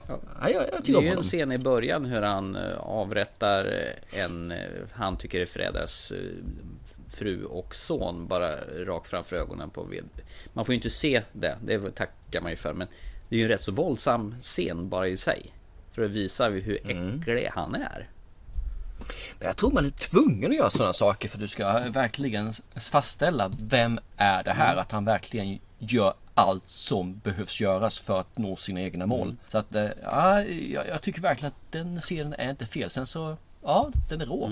Ja. 0.07 0.19
jag, 0.41 0.53
jag 0.53 0.83
Det 0.83 0.91
är 0.91 1.01
ju 1.01 1.07
en 1.09 1.21
scen 1.21 1.51
i 1.51 1.57
början 1.57 2.05
hur 2.05 2.21
han 2.21 2.55
eh, 2.55 2.77
avrättar 2.77 3.73
en 4.11 4.51
eh, 4.51 4.57
han 4.91 5.17
tycker 5.17 5.41
är 5.41 5.45
förrädares 5.45 6.11
eh, 6.11 6.17
fru 7.09 7.43
och 7.43 7.75
son 7.75 8.27
bara 8.27 8.55
rakt 8.85 9.07
framför 9.07 9.35
ögonen 9.35 9.69
på 9.69 9.83
ved. 9.83 10.05
Man 10.53 10.65
får 10.65 10.73
ju 10.73 10.75
inte 10.75 10.89
se 10.89 11.21
det, 11.33 11.57
det 11.65 11.91
tackar 11.95 12.41
man 12.41 12.51
ju 12.51 12.57
för 12.57 12.73
men 12.73 12.87
det 13.29 13.35
är 13.35 13.39
ju 13.39 13.43
en 13.43 13.51
rätt 13.51 13.63
så 13.63 13.71
våldsam 13.71 14.35
scen 14.41 14.89
bara 14.89 15.07
i 15.07 15.17
sig. 15.17 15.53
För 15.91 16.05
att 16.05 16.11
visa 16.11 16.49
hur 16.49 16.79
Mm. 16.91 17.19
äcklig 17.19 17.49
han 17.53 17.75
är. 17.75 18.09
Men 19.39 19.47
jag 19.47 19.57
tror 19.57 19.71
man 19.71 19.85
är 19.85 19.89
tvungen 19.89 20.51
att 20.51 20.57
göra 20.57 20.69
sådana 20.69 20.93
saker 20.93 21.29
för 21.29 21.37
du 21.37 21.47
ska 21.47 21.79
verkligen 21.79 22.53
fastställa 22.91 23.51
vem 23.63 23.99
är 24.17 24.43
det 24.43 24.53
här? 24.53 24.75
Att 24.75 24.91
han 24.91 25.05
verkligen 25.05 25.59
gör 25.79 26.13
allt 26.33 26.69
som 26.69 27.19
behövs 27.19 27.61
göras 27.61 27.99
för 27.99 28.19
att 28.19 28.37
nå 28.37 28.55
sina 28.55 28.81
egna 28.81 29.05
mål. 29.05 29.35
Så 29.47 29.57
att 29.57 29.75
eh, 29.75 29.89
ja, 30.03 30.43
jag, 30.89 31.01
tycker 31.01 31.21
verkligen 31.21 31.47
att 31.47 31.71
den 31.71 31.99
scenen 31.99 32.33
är 32.33 32.49
inte 32.49 32.65
fel. 32.65 32.89
Sen 32.89 33.07
så, 33.07 33.37
ja, 33.63 33.91
den 34.09 34.21
är 34.21 34.25
rå. 34.25 34.51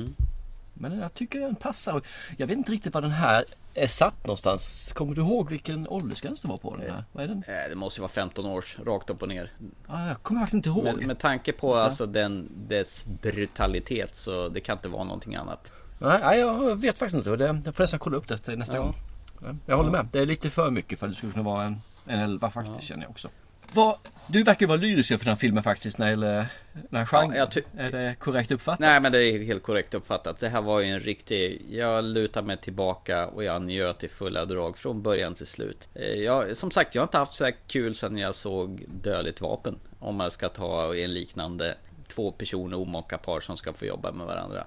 Men 0.74 1.00
jag 1.00 1.14
tycker 1.14 1.40
den 1.40 1.56
passar. 1.56 2.02
Jag 2.38 2.48
vet 2.48 2.58
inte 2.58 2.72
riktigt 2.72 2.94
var 2.94 3.02
den 3.02 3.12
här 3.12 3.46
är 3.76 3.88
satt 3.88 4.26
någonstans. 4.26 4.94
Kommer 4.94 5.16
du 5.16 5.22
ihåg 5.22 5.50
vilken 5.50 5.88
åldersgräns 5.88 6.42
det 6.42 6.48
var 6.48 6.58
på 6.58 6.76
den 6.78 6.92
här? 6.92 7.04
Vad 7.12 7.24
är 7.24 7.28
den? 7.28 7.44
Eh, 7.48 7.70
Det 7.70 7.76
måste 7.76 8.00
ju 8.00 8.02
vara 8.02 8.12
15 8.12 8.46
års 8.46 8.78
rakt 8.86 9.10
upp 9.10 9.22
och 9.22 9.28
ner. 9.28 9.52
Ah, 9.88 10.08
jag 10.08 10.24
kommer 10.24 10.40
faktiskt 10.42 10.54
inte 10.54 10.70
ihåg. 10.70 10.84
Med, 10.84 11.08
med 11.08 11.20
tanke 11.20 11.52
på 11.54 11.76
alltså 11.76 12.06
den, 12.06 12.50
dess 12.68 13.06
brutalitet 13.22 14.16
så 14.16 14.50
det 14.50 14.60
kan 14.60 14.78
inte 14.78 14.88
vara 14.88 15.04
någonting 15.04 15.36
annat. 15.36 15.72
Nej, 16.00 16.40
jag 16.40 16.76
vet 16.82 16.98
faktiskt 16.98 17.16
inte. 17.18 17.36
Det, 17.36 17.62
jag 17.66 17.76
får 17.76 17.84
nästan 17.84 18.00
kolla 18.00 18.18
upp 18.18 18.28
det 18.46 18.56
nästa 18.56 18.78
Ja. 18.78 18.82
gång. 18.84 18.94
Ja, 19.42 19.48
Jag 19.66 19.78
håller 19.78 19.92
med. 19.92 20.08
Det 20.12 20.20
är 20.20 20.26
lite 20.26 20.50
för 20.50 20.72
mycket 20.72 21.00
för 21.00 21.06
att 21.08 21.12
det 21.12 21.18
skulle 21.18 21.32
kunna 21.32 21.44
vara 21.46 21.64
en, 21.64 21.82
en 22.06 22.20
elva 22.20 22.50
faktiskt 22.52 22.82
känner 22.82 23.04
jag 23.04 23.12
också. 23.12 23.30
Vad, 23.74 23.98
du 24.28 24.44
verkar 24.44 24.68
vara 24.68 24.78
lyrisk 24.78 25.10
för 25.10 25.18
den 25.18 25.28
här 25.28 25.36
filmen 25.36 25.64
faktiskt 25.64 25.98
när 25.98 26.06
det 26.06 26.10
gäller 26.10 26.48
den 26.74 26.98
här 27.00 27.06
genren. 27.06 27.36
Ja, 27.36 27.62
är 27.78 27.92
det 27.92 28.16
korrekt 28.20 28.52
uppfattat? 28.52 28.80
Nej 28.80 29.02
men 29.02 29.12
det 29.12 29.24
är 29.24 29.44
helt 29.44 29.64
korrekt 29.64 29.94
uppfattat. 29.94 30.40
Det 30.40 30.50
här 30.50 30.62
var 30.62 30.80
ju 30.80 30.88
en 30.88 31.00
riktig... 31.00 31.66
Jag 31.70 32.04
lutar 32.04 32.42
mig 32.42 32.58
tillbaka 32.58 33.28
och 33.28 33.44
jag 33.44 33.62
njöt 33.62 34.04
i 34.04 34.08
fulla 34.08 34.46
drag 34.46 34.78
från 34.78 35.02
början 35.02 35.34
till 35.34 35.48
slut. 35.48 35.90
Eh, 35.94 36.04
Jag, 36.06 36.58
som 36.58 36.72
sagt, 36.72 36.96
jag 36.96 37.02
har 37.02 37.08
inte 37.08 37.18
haft 37.18 37.34
så 37.34 37.44
här 37.44 37.56
kul 37.68 37.96
sedan 37.96 38.18
jag 38.18 38.36
såg 38.36 38.86
Dödligt 39.02 39.42
vapen. 39.42 39.80
Om 40.00 40.16
man 40.16 40.32
ska 40.32 40.50
ta 40.50 40.96
en 40.96 41.14
liknande 41.14 41.78
två 42.08 42.32
personer, 42.32 42.78
omaka 42.78 43.18
par 43.18 43.40
som 43.40 43.58
ska 43.58 43.74
få 43.74 43.86
jobba 43.86 44.12
med 44.12 44.28
varandra. 44.28 44.64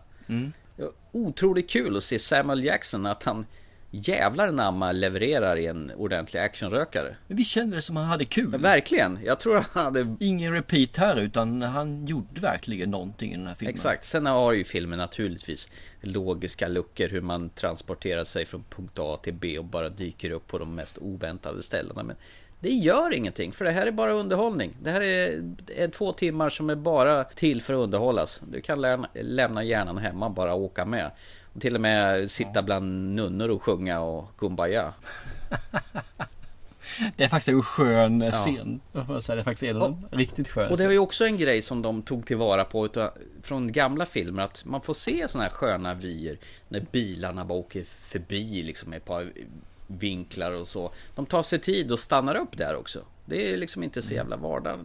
Var 0.77 0.93
Otroligt 1.13 1.71
kul 1.71 1.97
att 1.97 2.05
se 2.05 2.19
Samuel 2.19 2.65
Jackson, 2.65 3.07
att 3.07 3.23
han 3.23 3.47
jävlar 3.91 4.53
namma 4.53 4.93
levererar 4.93 5.57
i 5.57 5.67
en 5.67 5.93
ordentlig 5.97 6.41
actionrökare. 6.41 7.17
Men 7.27 7.37
vi 7.37 7.45
kände 7.45 7.77
det 7.77 7.83
som 7.83 7.97
han 7.97 8.07
hade 8.07 8.25
kul. 8.25 8.49
Men 8.49 8.63
verkligen, 8.63 9.19
jag 9.25 9.41
tror 9.41 9.65
han 9.71 9.85
hade 9.85 10.17
Ingen 10.21 10.53
repeat 10.53 10.97
här 10.97 11.17
utan 11.17 11.63
han 11.63 12.07
gjorde 12.07 12.41
verkligen 12.41 12.91
någonting 12.91 13.33
i 13.33 13.37
den 13.37 13.47
här 13.47 13.55
filmen. 13.55 13.75
Exakt, 13.75 14.05
sen 14.05 14.27
har 14.27 14.53
ju 14.53 14.65
filmen 14.65 14.99
naturligtvis 14.99 15.69
logiska 16.01 16.69
luckor 16.69 17.09
hur 17.09 17.21
man 17.21 17.51
transporterar 17.51 18.25
sig 18.25 18.47
från 18.47 18.65
punkt 18.71 18.99
A 18.99 19.17
till 19.23 19.35
B 19.35 19.59
och 19.59 19.65
bara 19.65 19.89
dyker 19.89 20.31
upp 20.31 20.47
på 20.47 20.59
de 20.59 20.75
mest 20.75 20.99
oväntade 20.99 21.63
ställena. 21.63 22.03
Men 22.03 22.17
det 22.61 22.69
gör 22.69 23.15
ingenting, 23.15 23.53
för 23.53 23.65
det 23.65 23.71
här 23.71 23.87
är 23.87 23.91
bara 23.91 24.13
underhållning. 24.13 24.77
Det 24.83 24.91
här 24.91 25.01
är, 25.01 25.43
är 25.77 25.89
två 25.89 26.13
timmar 26.13 26.51
som 26.51 26.71
är 26.71 26.75
bara 26.75 27.25
till 27.25 27.63
för 27.63 27.75
att 27.75 27.79
underhållas. 27.79 28.41
Du 28.53 28.61
kan 28.61 28.97
lämna 29.13 29.65
hjärnan 29.65 29.99
hemma, 29.99 30.31
bara 30.31 30.55
åka 30.55 30.85
med. 30.85 31.11
Och 31.59 31.63
till 31.63 31.75
och 31.75 31.81
med 31.81 32.31
sitta 32.31 32.63
bland 32.63 33.15
nunnor 33.15 33.49
och 33.49 33.63
sjunga 33.63 34.01
och 34.01 34.37
kumbaya. 34.37 34.93
Det 37.17 37.25
är 37.25 37.29
faktiskt 37.29 37.49
en 37.49 37.63
skön 37.63 38.21
ja. 38.21 38.31
scen. 38.31 38.81
Säga, 38.93 39.35
det 39.35 39.41
är 39.41 39.43
faktiskt 39.43 39.63
en 39.63 39.79
de 39.79 40.09
riktigt 40.11 40.49
sköna 40.49 40.71
Och 40.71 40.79
det 40.79 40.85
var 40.85 40.93
ju 40.93 40.99
också 40.99 41.27
en 41.27 41.37
grej 41.37 41.63
som 41.63 41.83
de 41.83 42.03
tog 42.03 42.27
tillvara 42.27 42.65
på 42.65 43.11
från 43.43 43.73
gamla 43.73 44.07
filmer 44.07 44.43
att 44.43 44.65
man 44.65 44.81
får 44.81 44.95
se 44.95 45.29
sådana 45.29 45.45
här 45.45 45.51
sköna 45.51 45.95
vyer 45.95 46.39
när 46.69 46.87
bilarna 46.91 47.45
bara 47.45 47.59
åker 47.59 47.85
förbi 47.85 48.63
liksom 48.63 48.93
ett 48.93 49.05
par 49.05 49.33
vinklar 49.87 50.61
och 50.61 50.69
så. 50.69 50.93
De 51.15 51.27
tar 51.27 51.43
sig 51.43 51.59
tid 51.59 51.93
och 51.93 51.99
stannar 51.99 52.35
upp 52.35 52.59
där 52.59 52.77
också. 52.77 53.01
Det 53.25 53.53
är 53.53 53.57
liksom 53.57 53.83
inte 53.83 54.03
så 54.03 54.15
jävla 54.15 54.37
vardag, 54.37 54.81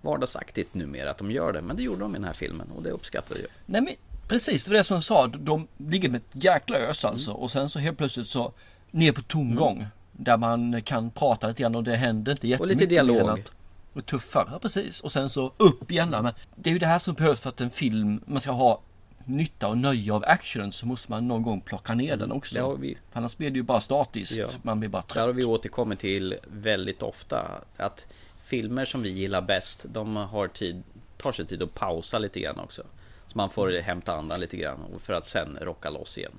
vardagsaktigt 0.00 0.74
numera 0.74 1.10
att 1.10 1.18
de 1.18 1.30
gör 1.30 1.52
det, 1.52 1.62
men 1.62 1.76
det 1.76 1.82
gjorde 1.82 2.00
de 2.00 2.14
i 2.14 2.18
den 2.18 2.24
här 2.24 2.32
filmen 2.32 2.70
och 2.76 2.82
det 2.82 2.90
uppskattade 2.90 3.40
jag. 3.40 3.50
Nej 3.66 3.80
men 3.80 3.94
precis, 4.28 4.64
det 4.64 4.70
var 4.70 4.76
det 4.76 4.84
som 4.84 4.94
jag 4.94 5.04
sa. 5.04 5.26
De 5.26 5.68
ligger 5.76 6.08
med 6.08 6.18
ett 6.18 6.44
jäkla 6.44 6.78
ös 6.78 7.04
alltså 7.04 7.32
och 7.32 7.50
sen 7.50 7.68
så 7.68 7.78
helt 7.78 7.98
plötsligt 7.98 8.26
så 8.26 8.52
ner 8.90 9.12
på 9.12 9.22
tomgång. 9.22 9.86
Där 10.12 10.36
man 10.36 10.82
kan 10.82 11.10
prata 11.10 11.48
lite 11.48 11.62
grann 11.62 11.74
och 11.74 11.84
det 11.84 11.96
händer 11.96 12.32
inte 12.32 12.48
jättemycket. 12.48 12.78
lite 12.78 12.90
dialog. 12.90 13.30
Att, 13.30 13.52
Och 13.94 14.06
tuffare, 14.06 14.48
ja, 14.52 14.58
precis. 14.58 15.00
Och 15.00 15.12
sen 15.12 15.28
så 15.28 15.52
upp 15.56 15.90
igen 15.90 16.10
där. 16.10 16.22
Men 16.22 16.32
det 16.56 16.70
är 16.70 16.72
ju 16.72 16.78
det 16.78 16.86
här 16.86 16.98
som 16.98 17.14
behövs 17.14 17.40
för 17.40 17.48
att 17.48 17.60
en 17.60 17.70
film, 17.70 18.20
man 18.26 18.40
ska 18.40 18.50
ha 18.50 18.80
nytta 19.24 19.68
och 19.68 19.78
nöje 19.78 20.12
av 20.12 20.24
actionen 20.26 20.72
så 20.72 20.86
måste 20.86 21.10
man 21.10 21.28
någon 21.28 21.42
gång 21.42 21.60
plocka 21.60 21.94
ner 21.94 22.16
den 22.16 22.32
också. 22.32 22.54
Det 22.54 22.60
har 22.60 22.76
vi, 22.76 22.98
annars 23.12 23.36
blir 23.36 23.50
det 23.50 23.56
ju 23.56 23.62
bara 23.62 23.80
statiskt. 23.80 24.38
Ja. 24.38 24.46
Man 24.62 24.80
blir 24.80 24.90
bara 24.90 25.02
där 25.14 25.20
har 25.20 25.26
trött. 25.26 25.36
vi 25.36 25.44
återkommit 25.44 25.98
till 25.98 26.34
väldigt 26.46 27.02
ofta. 27.02 27.46
Att 27.76 28.06
filmer 28.44 28.84
som 28.84 29.02
vi 29.02 29.10
gillar 29.10 29.42
bäst, 29.42 29.86
de 29.88 30.16
har 30.16 30.48
tid, 30.48 30.82
tar 31.16 31.32
sig 31.32 31.46
tid 31.46 31.62
att 31.62 31.74
pausa 31.74 32.18
lite 32.18 32.40
grann 32.40 32.58
också. 32.58 32.82
Så 33.28 33.38
man 33.38 33.50
får 33.50 33.80
hämta 33.80 34.16
andan 34.16 34.40
lite 34.40 34.56
grann 34.56 34.78
och 34.94 35.00
för 35.02 35.12
att 35.12 35.26
sen 35.26 35.58
rocka 35.60 35.90
loss 35.90 36.18
igen. 36.18 36.32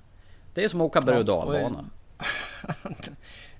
Det 0.53 0.63
är 0.63 0.69
som 0.69 0.81
att 0.81 0.85
åka 0.85 1.01
berg 1.01 1.17
och 1.17 1.27
Ja, 1.29 1.33
och- 1.35 1.51
dalbana. 1.53 1.85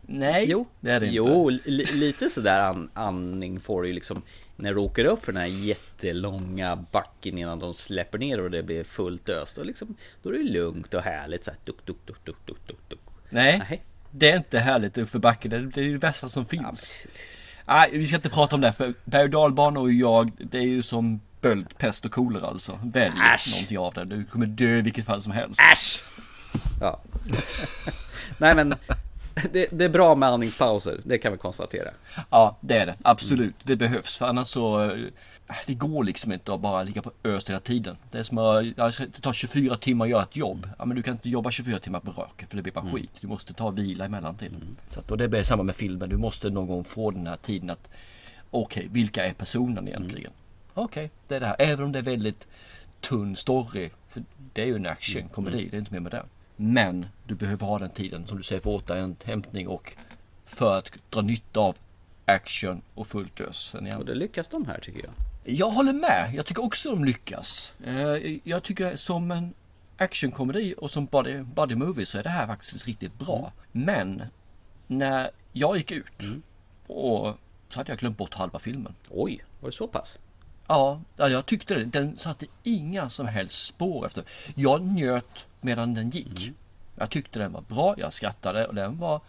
Nej, 0.02 0.46
Jo, 0.50 0.66
det 0.80 0.92
är 0.92 1.00
det 1.00 1.06
inte. 1.06 1.16
jo 1.18 1.50
li, 1.50 1.86
lite 1.94 2.30
sådär 2.30 2.64
an, 2.64 2.90
andning 2.94 3.60
får 3.60 3.82
du 3.82 3.88
ju 3.88 3.94
liksom 3.94 4.22
när 4.56 4.74
du 4.74 4.80
åker 4.80 5.06
upp 5.06 5.26
för 5.26 5.32
den 5.32 5.42
här 5.42 5.48
jättelånga 5.48 6.76
backen 6.92 7.38
innan 7.38 7.60
de 7.60 7.74
släpper 7.74 8.18
ner 8.18 8.42
och 8.42 8.52
det 8.52 8.64
blir 8.64 8.84
fullt 8.84 9.30
ös. 9.30 9.54
Då, 9.54 9.64
liksom, 9.64 9.96
då 10.24 10.30
är 10.30 10.34
det 10.34 10.44
lugnt 10.44 10.94
och 10.94 11.02
härligt 11.02 11.44
så 11.46 11.52
här, 11.52 11.60
duk, 11.64 11.86
duk, 11.86 11.98
duk, 12.06 12.26
duk, 12.26 12.36
duk, 12.46 12.58
duk, 12.68 12.78
duk. 12.90 13.00
Nej, 13.30 13.58
Nej. 13.70 13.84
det 14.12 14.32
är 14.32 14.38
inte 14.38 14.60
härligt 14.60 14.98
uppför 14.98 15.20
backen. 15.20 15.52
Det 15.52 15.58
är 15.58 15.62
det, 15.62 15.82
är 15.82 15.92
det 15.92 15.98
värsta 15.98 16.30
som 16.30 16.44
Ja, 16.44 16.48
finns. 16.50 17.06
men- 17.06 17.14
Nej, 17.76 17.90
vi 17.94 18.06
ska 18.08 18.16
inte 18.16 18.30
prata 18.30 18.56
om 18.56 18.62
det. 18.62 18.72
För 18.74 18.94
berg 19.06 19.24
och 19.24 19.30
dalbanor 19.30 19.82
och 19.82 19.92
jag, 19.92 20.32
det 20.38 20.58
är 20.58 20.62
ju 20.64 20.82
som 20.82 21.22
böld, 21.42 21.78
pest 21.78 22.06
och 22.06 22.12
kolera 22.12 22.48
alltså. 22.48 22.80
Välj 22.84 23.16
Äsch. 23.36 23.52
någonting 23.52 23.78
av 23.78 23.94
det. 23.94 24.06
Du 24.06 24.26
kommer 24.26 24.46
dö 24.46 24.78
i 24.78 24.82
vilket 24.82 25.06
fall 25.06 25.22
som 25.22 25.32
helst. 25.32 25.62
Äsch! 25.74 26.04
Ja. 26.82 27.00
Nej 28.38 28.56
men 28.56 28.76
det, 29.54 29.68
det 29.72 29.86
är 29.86 29.90
bra 29.90 30.16
med 30.16 30.30
andningspauser, 30.30 31.00
det 31.04 31.18
kan 31.18 31.32
vi 31.32 31.38
konstatera. 31.38 31.90
Ja, 32.30 32.58
det 32.62 32.78
är 32.78 32.86
det. 32.86 32.96
Absolut. 33.02 33.56
Det 33.64 33.76
behövs. 33.76 34.18
För 34.18 34.26
annars 34.26 34.48
så... 34.48 34.84
eh, 34.92 34.98
Det 35.68 35.74
går 35.74 36.04
liksom 36.04 36.32
inte 36.32 36.54
att 36.54 36.60
bara 36.62 36.84
ligga 36.84 37.02
på 37.02 37.12
ös 37.24 37.50
hela 37.50 37.60
tiden. 37.60 37.98
Det 38.12 38.18
är 38.20 38.24
som 38.24 38.38
att 38.38 38.66
ja, 38.78 38.92
det 38.98 39.22
tar 39.22 39.34
24 39.34 39.76
timmar 39.76 40.06
att 40.06 40.12
göra 40.12 40.24
ett 40.24 40.36
jobb. 40.36 40.70
Ja, 40.80 40.86
men 40.86 40.96
du 40.98 41.04
kan 41.04 41.12
inte 41.14 41.30
jobba 41.30 41.52
24 41.52 41.80
timmar 41.80 42.00
på 42.00 42.12
raken 42.12 42.48
för 42.48 42.56
det 42.56 42.62
blir 42.64 42.74
bara 42.74 42.92
skit. 42.92 43.12
Du 43.22 43.28
måste 43.28 43.54
ta 43.54 43.70
vila 43.70 44.06
emellan 44.06 44.36
tiden. 44.38 44.78
Så 44.90 45.00
att, 45.00 45.12
och 45.12 45.18
det 45.18 45.28
blir 45.28 45.44
samma 45.44 45.64
med 45.64 45.76
filmen. 45.76 46.10
Du 46.10 46.18
måste 46.18 46.50
någon 46.50 46.68
gång 46.68 46.84
få 46.84 47.12
den 47.12 47.28
här 47.28 47.38
tiden 47.38 47.70
att 47.70 47.90
okej, 48.52 48.88
vilka 48.92 49.26
är 49.26 49.34
personen 49.34 49.88
egentligen? 49.88 50.32
Okej, 50.80 51.12
det 51.28 51.36
är 51.36 51.40
det 51.40 51.46
här. 51.48 51.56
Även 51.60 51.86
om 51.86 51.92
det 51.92 52.00
är 52.00 52.04
väldigt 52.04 52.48
tunn 53.02 53.36
story. 53.36 53.90
För 54.08 54.24
det 54.54 54.62
är 54.62 54.66
ju 54.66 54.76
en 54.76 54.86
actionkomedi, 54.86 55.68
det 55.72 55.78
är 55.78 55.80
inte 55.80 55.94
mer 55.94 56.00
med 56.00 56.12
det. 56.12 56.26
Men 56.56 57.06
du 57.28 57.36
behöver 57.36 57.66
ha 57.68 57.80
den 57.80 57.90
tiden 57.90 58.28
som 58.28 58.38
du 58.38 58.44
säger 58.44 58.62
för 58.62 58.70
återhämtning 58.70 59.68
och 59.68 59.96
för 60.46 60.78
att 60.78 60.92
dra 61.10 61.22
nytta 61.22 61.60
av 61.60 61.76
action 62.26 62.82
och 62.96 63.08
fullt 63.08 63.42
ös. 63.42 63.74
Och 63.98 64.06
det 64.06 64.16
lyckas 64.16 64.50
de 64.50 64.66
här 64.66 64.80
tycker 64.80 65.00
jag. 65.04 65.12
Jag 65.56 65.70
håller 65.70 65.94
med. 65.94 66.32
Jag 66.36 66.46
tycker 66.46 66.64
också 66.64 66.90
de 66.90 67.04
lyckas. 67.06 67.74
Eh, 67.86 68.38
Jag 68.44 68.64
tycker 68.64 68.96
som 68.96 69.32
en 69.32 69.54
actionkomedi 69.98 70.74
och 70.78 70.92
som 70.92 71.06
body, 71.06 71.42
body 71.42 71.76
movie 71.76 72.06
så 72.06 72.18
är 72.18 72.24
det 72.24 72.30
här 72.30 72.48
faktiskt 72.48 72.88
riktigt 72.88 73.20
bra. 73.20 73.52
Men 73.72 74.24
när 74.88 75.32
jag 75.52 75.78
gick 75.78 75.92
ut 75.92 76.22
och 76.88 77.36
så 77.70 77.80
hade 77.80 77.92
jag 77.92 78.00
glömt 78.00 78.18
bort 78.18 78.34
halva 78.34 78.60
filmen. 78.60 78.96
Oj, 79.10 79.44
var 79.60 79.70
det 79.70 79.76
så 79.76 79.88
pass? 79.88 80.18
Ja, 80.70 81.02
ja, 81.16 81.30
jag 81.30 81.46
tyckte 81.46 81.76
det. 81.76 81.86
Den 81.86 82.18
satte 82.18 82.46
inga 82.64 83.10
som 83.10 83.28
helst 83.28 83.66
spår 83.66 84.06
efter. 84.06 84.24
Jag 84.56 84.82
njöt 84.82 85.48
medan 85.62 85.94
den 85.94 86.10
gick. 86.10 86.52
Jag 86.96 87.10
tyckte 87.10 87.40
den 87.40 87.52
var 87.52 87.62
bra, 87.62 87.96
jag 87.98 88.14
skrattade 88.14 88.68
och 88.68 88.76
den 88.76 88.98
var 88.98 89.22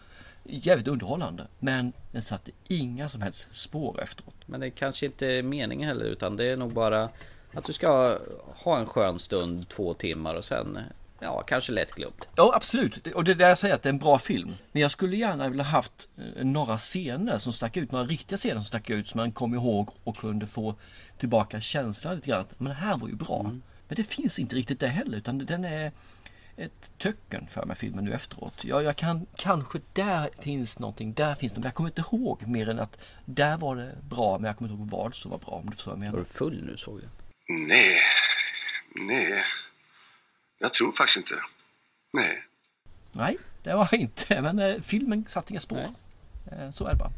jävligt 0.43 0.87
underhållande. 0.87 1.47
Men 1.59 1.93
den 2.11 2.21
satte 2.21 2.51
inga 2.67 3.09
som 3.09 3.21
helst 3.21 3.47
spår 3.51 4.01
efteråt. 4.01 4.35
Men 4.45 4.59
det 4.59 4.69
kanske 4.69 5.05
inte 5.05 5.27
är 5.27 5.43
meningen 5.43 5.87
heller 5.87 6.05
utan 6.05 6.37
det 6.37 6.45
är 6.45 6.57
nog 6.57 6.73
bara 6.73 7.09
att 7.53 7.65
du 7.65 7.73
ska 7.73 8.17
ha 8.55 8.79
en 8.79 8.85
skön 8.85 9.19
stund, 9.19 9.69
två 9.69 9.93
timmar 9.93 10.35
och 10.35 10.45
sen 10.45 10.79
ja, 11.21 11.41
kanske 11.47 11.71
lätt 11.71 11.95
glömt. 11.95 12.27
Ja, 12.35 12.51
absolut. 12.55 13.03
Det- 13.03 13.13
Och 13.13 13.23
det 13.23 13.31
är 13.31 13.35
där 13.35 13.47
jag 13.49 13.57
säger 13.57 13.75
att 13.75 13.83
det 13.83 13.89
är 13.89 13.93
en 13.93 13.99
bra 13.99 14.19
film. 14.19 14.55
Men 14.71 14.81
jag 14.81 14.91
skulle 14.91 15.15
gärna 15.17 15.49
vilja 15.49 15.63
haft 15.63 16.09
eh, 16.17 16.45
några 16.45 16.77
scener 16.77 17.37
som 17.37 17.53
stack 17.53 17.77
ut, 17.77 17.91
några 17.91 18.05
riktiga 18.05 18.37
scener 18.37 18.55
som 18.55 18.65
stack 18.65 18.89
ut 18.89 19.07
som 19.07 19.17
man 19.17 19.31
kom 19.31 19.53
ihåg 19.53 19.89
och 20.03 20.17
kunde 20.17 20.47
få 20.47 20.75
tillbaka 21.17 21.61
känslan 21.61 22.15
lite 22.15 22.27
grann. 22.29 22.39
att, 22.41 22.59
Men 22.59 22.67
det 22.69 22.73
här 22.79 22.97
var 22.97 23.07
ju 23.07 23.15
bra. 23.15 23.43
Men 23.87 23.95
det 23.95 24.03
finns 24.03 24.39
inte 24.39 24.55
riktigt 24.55 24.79
det 24.79 24.87
heller, 24.87 25.17
utan 25.17 25.37
den 25.37 25.65
är 25.65 25.91
ett 26.57 26.91
töcken 26.97 27.47
för 27.47 27.65
mig 27.65 27.75
filmen 27.77 28.05
nu 28.05 28.13
efteråt. 28.13 28.63
Ja, 28.63 28.81
jag 28.81 28.95
kan 28.95 29.25
kanske 29.35 29.79
där 29.93 30.29
finns 30.39 30.79
någonting, 30.79 31.13
där 31.13 31.35
finns 31.35 31.51
något. 31.53 31.57
Men 31.57 31.63
jag 31.67 31.75
kommer 31.75 31.89
inte 31.89 32.01
ihåg 32.11 32.47
mer 32.47 32.69
än 32.69 32.79
att 32.79 32.97
där 33.25 33.57
var 33.57 33.75
det 33.75 33.95
bra, 34.09 34.37
men 34.37 34.47
jag 34.47 34.57
kommer 34.57 34.71
inte 34.71 34.81
ihåg 34.81 34.89
vad 35.01 35.15
som 35.15 35.31
var 35.31 35.37
bra. 35.37 35.51
Om 35.53 35.69
du 35.69 35.75
förstår 35.75 35.91
vad 35.91 35.99
jag 35.99 36.11
Var 36.11 36.11
menar. 36.11 36.25
du 36.29 36.37
full 36.37 36.63
nu 36.65 36.77
såg 36.77 37.01
jag? 37.01 37.09
Nej. 37.67 37.95
Nej. 39.07 39.43
Jag 40.71 40.75
tror 40.75 40.91
faktiskt 40.91 41.17
inte. 41.17 41.33
Nej. 42.17 42.43
Nej, 43.11 43.37
det 43.63 43.73
var 43.73 43.95
inte. 43.95 44.41
Men 44.41 44.59
eh, 44.59 44.75
filmen 44.81 45.25
satte 45.27 45.53
inga 45.53 45.59
spår. 45.59 45.85
Eh, 46.51 46.69
så 46.71 46.85
är 46.85 46.89
det 46.89 46.95
bara. 46.95 47.11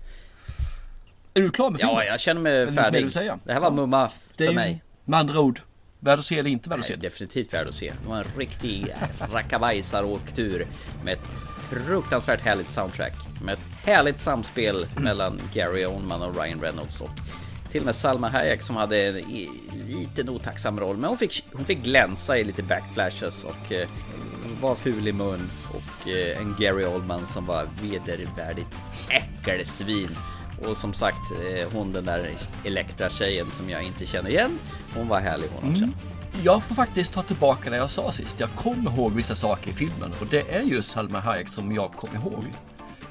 Är 1.34 1.42
du 1.42 1.52
klar 1.52 1.70
med 1.70 1.80
filmen? 1.80 1.96
Ja, 1.96 2.04
jag 2.04 2.20
känner 2.20 2.42
mig 2.42 2.74
färdig. 2.76 3.08
Det 3.44 3.54
här 3.54 3.60
var 3.60 3.68
Ja. 3.68 3.76
mumma 3.76 4.12
Det 4.38 4.44
är 4.44 4.48
för 4.48 4.54
ju 4.54 4.60
mig. 4.60 4.84
med 5.06 5.20
andra 5.20 5.40
ord 5.40 5.62
värd 6.00 6.20
att 6.20 6.26
se 6.26 6.40
eller 6.40 6.50
inte 6.50 6.70
värd 6.70 6.80
att 6.80 6.86
se. 6.86 6.96
Definitivt 6.96 7.54
värd 7.54 7.68
att 7.68 7.76
se. 7.76 7.94
Det 8.04 8.08
var 8.10 8.18
en 8.18 8.28
riktig 8.38 8.96
rackabajsar-åktur 9.34 10.68
med 11.04 11.14
ett 11.14 11.38
fruktansvärt 11.70 12.42
härligt 12.42 12.72
soundtrack. 12.72 13.14
Med 13.44 13.54
ett 13.54 13.60
härligt 13.84 14.20
samspel 14.20 14.88
mellan 14.98 15.42
Gary 15.54 15.86
Oldman 15.86 16.22
och 16.22 16.42
Ryan 16.42 16.62
Reynolds 16.62 17.02
och 17.02 17.10
till 17.74 17.82
och 17.82 17.86
med 17.86 17.96
Salma 17.96 18.30
Hayek 18.30 18.62
som 18.62 18.76
hade 18.76 19.08
en 19.08 19.16
liten 19.88 20.30
otacksam 20.30 20.80
roll. 20.80 20.98
Men 20.98 21.10
hon 21.10 21.18
fick, 21.18 21.46
hon 21.54 21.66
fick 21.66 21.84
glänsa 21.84 22.38
i 22.38 22.44
lite 22.44 22.64
backflashes 22.64 23.44
och 23.44 23.72
eh, 23.72 23.88
var 24.62 24.76
ful 24.76 25.08
i 25.08 25.14
mun. 25.14 25.50
Och 25.70 26.10
eh, 26.10 26.38
en 26.38 26.56
Gary 26.60 26.86
Oldman 26.86 27.28
som 27.28 27.46
var 27.46 27.68
vedervärdigt 27.82 28.82
äckelsvin. 29.10 30.10
Och 30.66 30.78
som 30.78 30.94
sagt, 30.94 31.32
eh, 31.32 31.70
hon 31.74 31.94
den 31.94 32.06
där 32.06 32.30
Elektra-tjejen 32.64 33.52
som 33.52 33.70
jag 33.70 33.84
inte 33.84 34.06
känner 34.06 34.30
igen. 34.30 34.60
Hon 34.96 35.08
var 35.08 35.20
härlig 35.20 35.48
hon 35.56 35.72
också. 35.72 35.84
Mm. 35.84 35.96
Jag 36.44 36.64
får 36.64 36.76
faktiskt 36.76 37.14
ta 37.14 37.24
tillbaka 37.24 37.70
det 37.70 37.78
jag 37.78 37.90
sa 37.90 38.12
sist. 38.12 38.40
Jag 38.40 38.50
kommer 38.56 38.92
ihåg 38.92 39.14
vissa 39.14 39.36
saker 39.36 39.72
i 39.72 39.74
filmen 39.74 40.12
och 40.20 40.28
det 40.28 40.56
är 40.56 40.62
just 40.62 40.92
Salma 40.92 41.20
Hayek 41.20 41.48
som 41.48 41.76
jag 41.76 41.92
kommer 41.92 42.16
ihåg. 42.16 42.44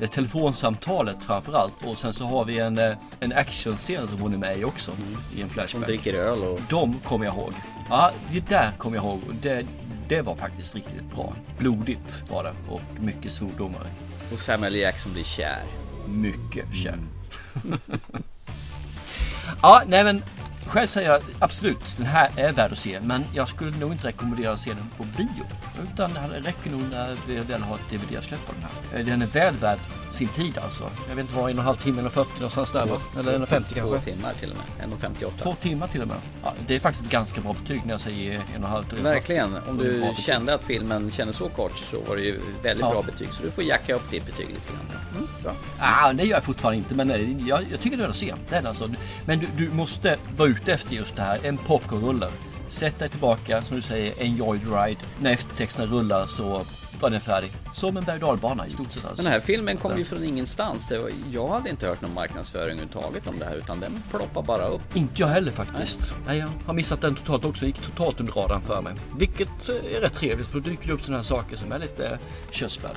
Är 0.03 0.07
telefonsamtalet 0.07 1.25
framförallt 1.25 1.85
och 1.85 1.99
sen 1.99 2.13
så 2.13 2.25
har 2.27 2.45
vi 2.45 2.59
en, 2.59 2.79
eh, 2.79 2.93
en 3.21 3.33
actionscen 3.33 4.09
som 4.09 4.21
hon 4.21 4.35
är 4.35 4.39
med 4.39 4.59
i 4.59 4.65
också 4.65 4.93
i 4.93 5.37
en 5.37 5.43
Hon 5.43 5.51
flashback. 5.51 5.87
dricker 5.87 6.15
öl 6.15 6.43
och 6.43 6.61
De 6.71 7.01
kommer 7.05 7.25
jag 7.27 7.35
ihåg. 7.35 7.53
Ja, 7.91 8.11
det 8.33 8.49
där 8.49 8.71
kommer 8.79 8.97
jag 8.97 9.05
ihåg 9.05 9.21
det, 9.43 9.67
det 10.09 10.23
var 10.23 10.35
faktiskt 10.37 10.75
riktigt 10.75 11.11
bra. 11.15 11.35
Blodigt 11.59 12.23
var 12.31 12.45
det 12.45 12.55
och 12.71 12.81
mycket 13.01 13.33
svordomar. 13.33 13.87
Och 14.33 14.39
Samuel 14.39 14.75
Jackson 14.75 15.13
blir 15.13 15.25
kär. 15.25 15.63
Mycket 16.09 16.75
kär. 16.75 16.99
ja, 19.63 19.83
nej 19.87 20.05
men 20.05 20.23
själv 20.73 20.87
säger 20.87 21.11
jag 21.11 21.23
absolut, 21.39 21.97
den 21.97 22.07
här 22.07 22.31
är 22.37 22.53
värd 22.53 22.73
att 22.73 22.79
se. 22.79 23.01
Men 23.01 23.25
jag 23.35 23.49
skulle 23.49 23.77
nog 23.77 23.93
inte 23.93 24.07
rekommendera 24.07 24.53
att 24.53 24.61
se 24.61 24.71
den 24.71 24.91
på 24.97 25.05
bio. 25.17 25.45
Utan 25.83 26.11
det 26.15 26.41
räcker 26.41 26.71
nog 26.71 26.83
när 26.91 27.19
vi 27.27 27.37
väl 27.37 27.63
har 27.63 27.75
ett 27.75 27.91
DVD-släpp 27.91 28.47
på 28.47 28.53
den 28.53 28.63
här. 28.63 29.01
Eh, 29.01 29.07
den 29.07 29.23
är 29.23 29.27
väl 29.27 29.55
värd 29.55 29.79
sin 30.13 30.29
tid 30.29 30.59
alltså. 30.59 30.91
Jag 31.09 31.17
vet 31.17 31.23
inte 31.25 31.35
vad, 31.37 31.51
en 31.51 31.57
och 31.59 31.63
en 31.63 31.67
halv 31.67 31.77
timme, 31.77 32.03
och 32.03 32.13
40 32.13 32.31
någonstans 32.35 32.73
där 32.73 32.87
va? 32.87 32.97
Eller 33.19 33.33
en 33.33 33.43
och 33.43 33.49
50 33.49 33.75
Två 33.75 33.81
kanske? 33.91 34.11
timmar 34.13 34.33
till 34.41 34.51
och 34.51 34.57
med. 34.57 34.99
1.58. 35.01 35.31
Två 35.39 35.55
timmar 35.55 35.87
till 35.87 36.03
och 36.03 36.09
med. 36.09 36.17
Ja, 36.45 36.55
det 36.67 36.75
är 36.75 36.81
faktiskt 36.81 37.05
ett 37.05 37.11
ganska 37.11 37.41
bra 37.41 37.53
betyg 37.53 37.81
när 37.85 37.93
jag 37.95 38.01
säger 38.01 38.33
en 38.35 38.41
och 38.41 38.55
en 38.55 38.63
halv 38.65 38.85
till 38.85 38.99
en 38.99 39.05
Verkligen. 39.05 39.53
40. 39.53 39.71
Om 39.71 39.79
du 39.79 40.05
kände 40.23 40.55
att 40.55 40.65
filmen 40.65 41.11
kändes 41.11 41.37
så 41.37 41.49
kort 41.49 41.79
så 41.79 42.01
var 42.09 42.17
det 42.17 42.23
ju 42.23 42.41
väldigt 42.63 42.81
Ja. 42.87 42.91
bra 42.93 43.03
betyg. 43.03 43.29
Så 43.33 43.43
du 43.43 43.51
får 43.51 43.65
jacka 43.65 43.95
upp 43.95 44.11
ditt 44.11 44.27
betyg 44.27 44.49
lite 44.49 44.73
grann. 44.73 45.01
Mm, 45.17 45.29
bra. 45.43 45.53
Ah, 45.79 46.13
det 46.13 46.25
gör 46.25 46.37
jag 46.37 46.45
fortfarande 46.45 46.79
inte, 46.79 46.95
men 46.95 47.11
eh, 47.11 47.49
jag, 47.49 47.61
jag 47.71 47.81
tycker 47.81 47.97
det 47.97 48.05
är 48.05 48.09
att 48.09 48.17
se. 48.17 48.35
Det 48.49 48.69
alltså. 48.69 48.91
Men 49.25 49.39
du, 49.39 49.47
du 49.57 49.71
måste 49.71 50.17
vara 50.37 50.49
ute 50.49 50.73
efter 50.73 50.95
just 50.95 51.17
det 51.17 51.23
här. 51.23 51.39
En 51.43 51.57
popcornrulle. 51.59 52.29
Sätt 52.67 52.99
dig 52.99 53.09
tillbaka, 53.09 53.63
som 53.63 53.77
du 53.77 53.83
säger, 53.83 54.23
enjoy 54.23 54.59
the 54.59 54.67
ride. 54.67 55.01
När 55.21 55.33
eftertexterna 55.33 55.87
rullar 55.93 56.27
så 56.27 56.63
färdig. 57.11 57.53
Som 57.73 57.97
en 57.97 58.05
berg 58.05 58.21
i 58.67 58.71
stort 58.71 58.93
sett 58.93 59.05
alltså. 59.05 59.23
Den 59.23 59.33
här 59.33 59.41
filmen 59.41 59.77
kom 59.77 59.99
ju 59.99 60.05
från 60.05 60.25
ingenstans. 60.25 60.93
Jag 61.33 61.49
hade 61.49 61.71
inte 61.71 61.87
hört 61.87 62.01
någon 62.01 62.15
marknadsföring 62.15 62.79
överhuvudtaget 62.79 63.27
om 63.27 63.39
det 63.39 63.45
här 63.45 63.57
utan 63.57 63.81
den 63.81 64.03
ploppar 64.11 64.43
bara 64.43 64.67
upp. 64.67 64.97
Inte 64.97 65.13
jag 65.17 65.29
heller 65.29 65.53
faktiskt. 65.53 66.15
Nej, 66.27 66.39
jag 66.39 66.49
har 66.67 66.75
missat 66.75 67.01
den 67.01 67.15
totalt 67.15 67.45
också. 67.45 67.67
Gick 67.67 67.83
totalt 67.83 68.21
under 68.21 68.33
radarn 68.33 68.63
för 68.63 68.83
mig. 68.83 68.93
Vilket 69.19 69.69
eh, 69.69 69.97
är 69.97 70.01
rätt 70.01 70.15
trevligt 70.15 70.47
för 70.47 70.61
då 70.61 70.71
dyker 70.71 70.87
det 70.87 70.93
upp 70.93 71.03
sådana 71.03 71.19
här 71.19 71.23
saker 71.23 71.57
som 71.57 71.73
är 71.73 71.79
lite 71.79 72.07
eh, 72.07 72.19
körsbär. 72.51 72.97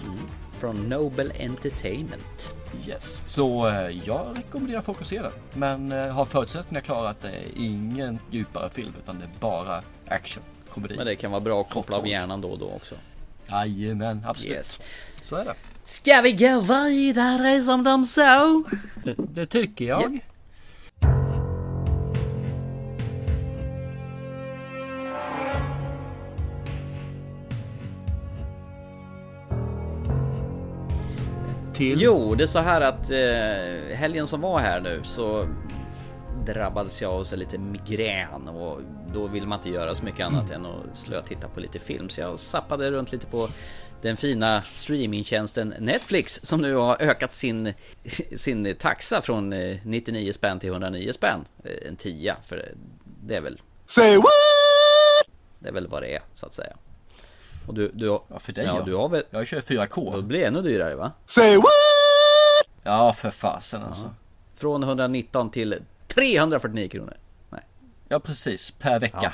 Från 0.59 0.89
Nobel 0.89 1.33
Entertainment. 1.39 2.53
Yes. 2.87 3.23
Så 3.25 3.67
eh, 3.67 3.89
jag 4.05 4.37
rekommenderar 4.37 4.81
folk 4.81 5.01
att 5.01 5.07
se 5.07 5.21
den. 5.21 5.31
Men 5.53 5.91
har 6.11 6.25
förutsättningarna 6.25 6.85
klara 6.85 7.09
att 7.09 7.21
det 7.21 7.29
är 7.29 7.51
ingen 7.55 8.19
djupare 8.31 8.69
film 8.69 8.93
utan 9.03 9.19
det 9.19 9.25
är 9.25 9.31
bara 9.39 9.83
action. 10.07 10.43
Komedi. 10.69 10.95
Men 10.97 11.05
det 11.05 11.15
kan 11.15 11.31
vara 11.31 11.41
bra 11.41 11.61
att 11.61 11.69
koppla 11.69 11.97
av 11.97 12.07
hjärnan 12.07 12.41
då 12.41 12.49
och 12.49 12.59
då 12.59 12.69
också. 12.69 12.95
Jajamän, 13.47 14.21
absolut. 14.25 14.58
Yes. 14.58 14.79
Så 15.23 15.36
är 15.36 15.45
det. 15.45 15.53
Ska 15.86 16.21
vi 16.23 16.31
gå 16.31 16.60
vidare 16.60 17.62
som 17.62 17.84
de 17.84 18.05
sa? 18.05 18.63
Det, 19.03 19.15
det 19.17 19.45
tycker 19.45 19.86
jag. 19.86 20.01
Yeah. 20.01 20.21
Till. 31.75 32.01
Jo, 32.01 32.36
det 32.36 32.43
är 32.43 32.47
så 32.47 32.60
här 32.60 32.81
att 32.81 33.12
eh, 33.12 33.97
helgen 33.97 34.27
som 34.27 34.41
var 34.41 34.60
här 34.60 34.81
nu 34.81 35.01
så 35.03 35.47
drabbades 36.45 37.01
jag 37.01 37.12
av 37.13 37.23
så 37.23 37.36
lite 37.36 37.58
migrän 37.58 38.47
och 38.47 38.81
då 39.13 39.27
vill 39.27 39.47
man 39.47 39.60
inte 39.60 39.69
göra 39.69 39.95
så 39.95 40.05
mycket 40.05 40.25
annat 40.25 40.49
än 40.51 40.65
att 40.65 40.97
slöa 40.97 41.21
titta 41.21 41.47
på 41.47 41.60
lite 41.60 41.79
film. 41.79 42.10
Så 42.10 42.21
jag 42.21 42.39
sappade 42.39 42.91
runt 42.91 43.12
lite 43.12 43.27
på 43.27 43.47
den 44.01 44.17
fina 44.17 44.62
streamingtjänsten 44.71 45.73
Netflix 45.79 46.39
som 46.43 46.62
nu 46.62 46.75
har 46.75 47.01
ökat 47.01 47.31
sin, 47.31 47.73
sin 48.36 48.75
taxa 48.79 49.21
från 49.21 49.53
eh, 49.53 49.77
99 49.84 50.34
spänn 50.34 50.60
till 50.60 50.69
109 50.69 51.12
spänn. 51.13 51.45
Eh, 51.63 51.88
En 51.88 51.95
tia, 51.95 52.36
för 52.43 52.71
det 53.23 53.36
är 53.36 53.41
väl... 53.41 53.62
Say 53.86 54.15
what? 54.17 54.25
Det 55.60 55.69
är 55.69 55.73
väl 55.73 55.88
vad 55.88 56.01
det 56.01 56.15
är, 56.15 56.21
så 56.34 56.45
att 56.45 56.53
säga. 56.53 56.73
Och 57.67 57.73
du, 57.73 57.91
du, 57.93 58.05
Ja, 58.05 58.39
för 58.39 58.53
dig 58.53 58.65
ja, 58.65 58.75
ja. 58.79 58.86
du 58.86 58.95
har 58.95 59.10
väl... 59.10 59.23
Jag 59.29 59.47
kör 59.47 59.63
Då 59.67 59.84
4K. 59.84 60.21
blir 60.21 60.39
det 60.39 60.45
ännu 60.45 60.62
dyrare 60.62 60.95
va? 60.95 61.12
Say 61.25 61.55
what? 61.58 61.65
Ja, 62.84 63.13
för 63.13 63.31
fasen 63.31 63.84
alltså. 63.84 64.10
Från 64.55 64.84
119 64.84 65.49
till 65.51 65.75
349 66.15 66.89
kronor. 66.89 67.17
Nej, 67.49 67.62
Ja, 68.10 68.19
precis. 68.19 68.71
Per 68.71 68.99
vecka. 68.99 69.34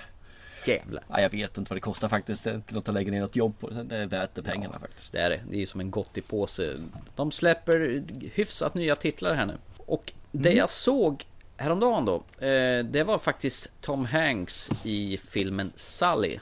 jävlar. 0.66 1.04
Ja, 1.10 1.22
jag 1.22 1.30
vet 1.30 1.58
inte 1.58 1.70
vad 1.70 1.78
det 1.78 1.82
kostar 1.82 2.10
faktiskt. 2.10 2.44
Det 2.44 2.72
något 2.72 2.88
att 2.88 2.94
lägga 2.94 3.12
ner 3.12 3.22
något 3.22 3.36
jobb 3.36 3.60
på. 3.60 3.70
Det 3.70 3.98
är 3.98 4.06
värt 4.06 4.36
det 4.36 4.44
pengarna 4.44 4.80
faktiskt. 4.80 5.14
Det 5.14 5.20
är 5.20 5.30
det. 5.30 5.40
Det 5.50 5.62
är 5.62 5.66
som 5.66 5.80
en 5.80 5.92
gottipåse. 5.92 6.76
De 7.16 7.32
släpper 7.32 8.04
hyfsat 8.34 8.74
nya 8.76 8.96
titlar 8.96 9.34
här 9.34 9.46
nu. 9.46 9.58
Och 9.78 10.14
det 10.32 10.54
jag 10.54 10.70
såg 10.70 11.26
häromdagen 11.58 12.06
då, 12.06 12.16
eh, 12.46 12.86
det 12.86 13.04
var 13.06 13.20
faktiskt 13.20 13.70
Tom 13.82 14.06
Hanks 14.06 14.70
i 14.84 15.18
filmen 15.18 15.72
Sully. 15.76 16.40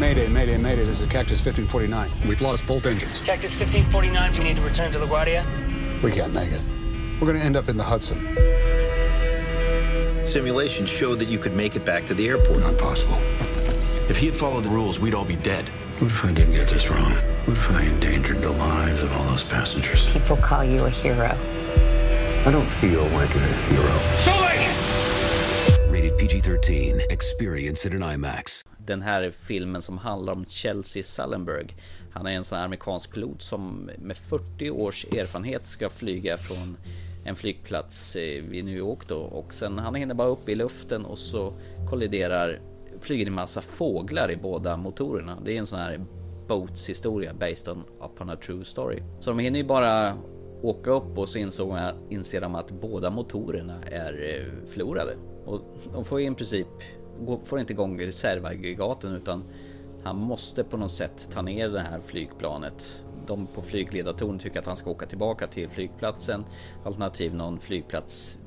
Mayday, 0.00 0.28
mayday, 0.28 0.58
mayday. 0.58 0.84
This 0.84 1.02
is 1.02 1.12
Cactus 1.12 1.40
1549. 1.46 2.10
We've 2.24 2.42
lost 2.42 2.66
both 2.66 2.86
engines. 2.86 3.20
Cactus 3.20 3.60
1549, 3.60 4.32
we 4.38 4.44
need 4.44 4.56
to 4.56 4.62
return 4.62 4.92
to 4.92 4.98
LaGuardia. 4.98 5.42
We 6.04 6.10
can't 6.10 6.34
make 6.34 6.48
it. 6.48 6.60
We're 7.20 7.32
to 7.40 7.46
end 7.46 7.56
up 7.56 7.68
in 7.70 7.78
the 7.78 7.84
Hudson. 7.84 8.18
Simulations 10.26 10.90
showed 10.90 11.20
that 11.20 11.28
you 11.28 11.38
could 11.38 11.54
make 11.54 11.76
it 11.76 11.84
back 11.84 12.04
to 12.06 12.14
the 12.14 12.26
airport. 12.28 12.58
Not 12.60 12.76
possible. 12.78 13.16
If 14.10 14.16
he 14.16 14.26
had 14.26 14.36
followed 14.36 14.64
the 14.64 14.70
rules, 14.70 14.98
we'd 14.98 15.14
all 15.14 15.24
be 15.24 15.36
dead. 15.36 15.68
What 16.00 16.10
if 16.10 16.24
I 16.24 16.32
did 16.32 16.50
get 16.52 16.68
this 16.68 16.90
wrong? 16.90 17.12
What 17.44 17.56
if 17.56 17.70
I 17.70 17.82
endangered 17.84 18.42
the 18.42 18.50
lives 18.50 19.02
of 19.02 19.12
all 19.16 19.24
those 19.30 19.44
passengers? 19.44 20.12
People 20.12 20.36
call 20.36 20.64
you 20.64 20.84
a 20.86 20.90
hero. 20.90 21.30
I 22.44 22.50
don't 22.50 22.70
feel 22.70 23.04
like 23.14 23.32
a 23.36 23.46
hero. 23.70 23.96
Rated 25.92 26.18
PG 26.18 26.40
13. 26.40 27.00
Experience 27.10 27.86
it 27.86 27.94
in 27.94 28.02
IMAX. 28.02 28.64
Den 28.78 29.02
här 29.02 29.30
filmen 29.30 29.82
som 29.82 29.98
handlar 29.98 30.32
om 30.32 30.44
Chelsea 30.48 31.04
Sullenberg. 31.04 31.74
Han 32.12 32.26
är 32.26 32.30
en 32.30 32.44
sån 32.44 32.58
amerikansk 32.58 33.12
pilot 33.12 33.42
som 33.42 33.90
med 33.98 34.16
40 34.16 34.70
års 34.70 35.04
erfarenhet 35.04 35.66
ska 35.66 35.90
flyga 35.90 36.38
från 36.38 36.76
en 37.26 37.36
flygplats 37.36 38.16
eh, 38.16 38.42
vid 38.42 38.64
New 38.64 38.76
York 38.76 39.08
då 39.08 39.18
och 39.18 39.54
sen 39.54 39.78
han 39.78 39.94
hinner 39.94 40.14
bara 40.14 40.28
upp 40.28 40.48
i 40.48 40.54
luften 40.54 41.04
och 41.04 41.18
så 41.18 41.52
kolliderar 41.90 42.60
flyger 43.00 43.26
en 43.26 43.32
massa 43.32 43.60
fåglar 43.60 44.30
i 44.30 44.36
båda 44.36 44.76
motorerna. 44.76 45.38
Det 45.44 45.52
är 45.52 45.58
en 45.58 45.66
sån 45.66 45.78
här 45.78 46.04
Boats 46.48 46.88
historia 46.88 47.34
based 47.34 47.68
on 47.68 47.84
upon 48.00 48.30
a 48.30 48.36
true 48.36 48.64
story. 48.64 49.02
Så 49.20 49.30
de 49.30 49.38
hinner 49.38 49.58
ju 49.58 49.64
bara 49.64 50.14
åka 50.62 50.90
upp 50.90 51.18
och 51.18 51.28
så 51.28 51.38
insåg 51.38 51.78
inser 52.10 52.40
de 52.40 52.54
att 52.54 52.70
båda 52.70 53.10
motorerna 53.10 53.82
är 53.90 54.12
eh, 54.12 54.68
förlorade. 54.68 55.16
Och 55.44 55.60
de 55.92 56.04
får 56.04 56.20
i 56.20 56.30
princip, 56.30 56.66
får 57.44 57.60
inte 57.60 57.72
igång 57.72 58.00
reservaggregaten 58.00 59.14
utan 59.14 59.44
han 60.04 60.16
måste 60.16 60.64
på 60.64 60.76
något 60.76 60.90
sätt 60.90 61.28
ta 61.32 61.42
ner 61.42 61.68
det 61.68 61.80
här 61.80 62.00
flygplanet. 62.00 63.04
De 63.26 63.46
på 63.46 63.62
flygledartorn 63.62 64.38
tycker 64.38 64.58
att 64.58 64.66
han 64.66 64.76
ska 64.76 64.90
åka 64.90 65.06
tillbaka 65.06 65.46
till 65.46 65.68
flygplatsen. 65.68 66.44
Alternativ 66.84 67.34
någon 67.34 67.60
flygplats 67.60 68.38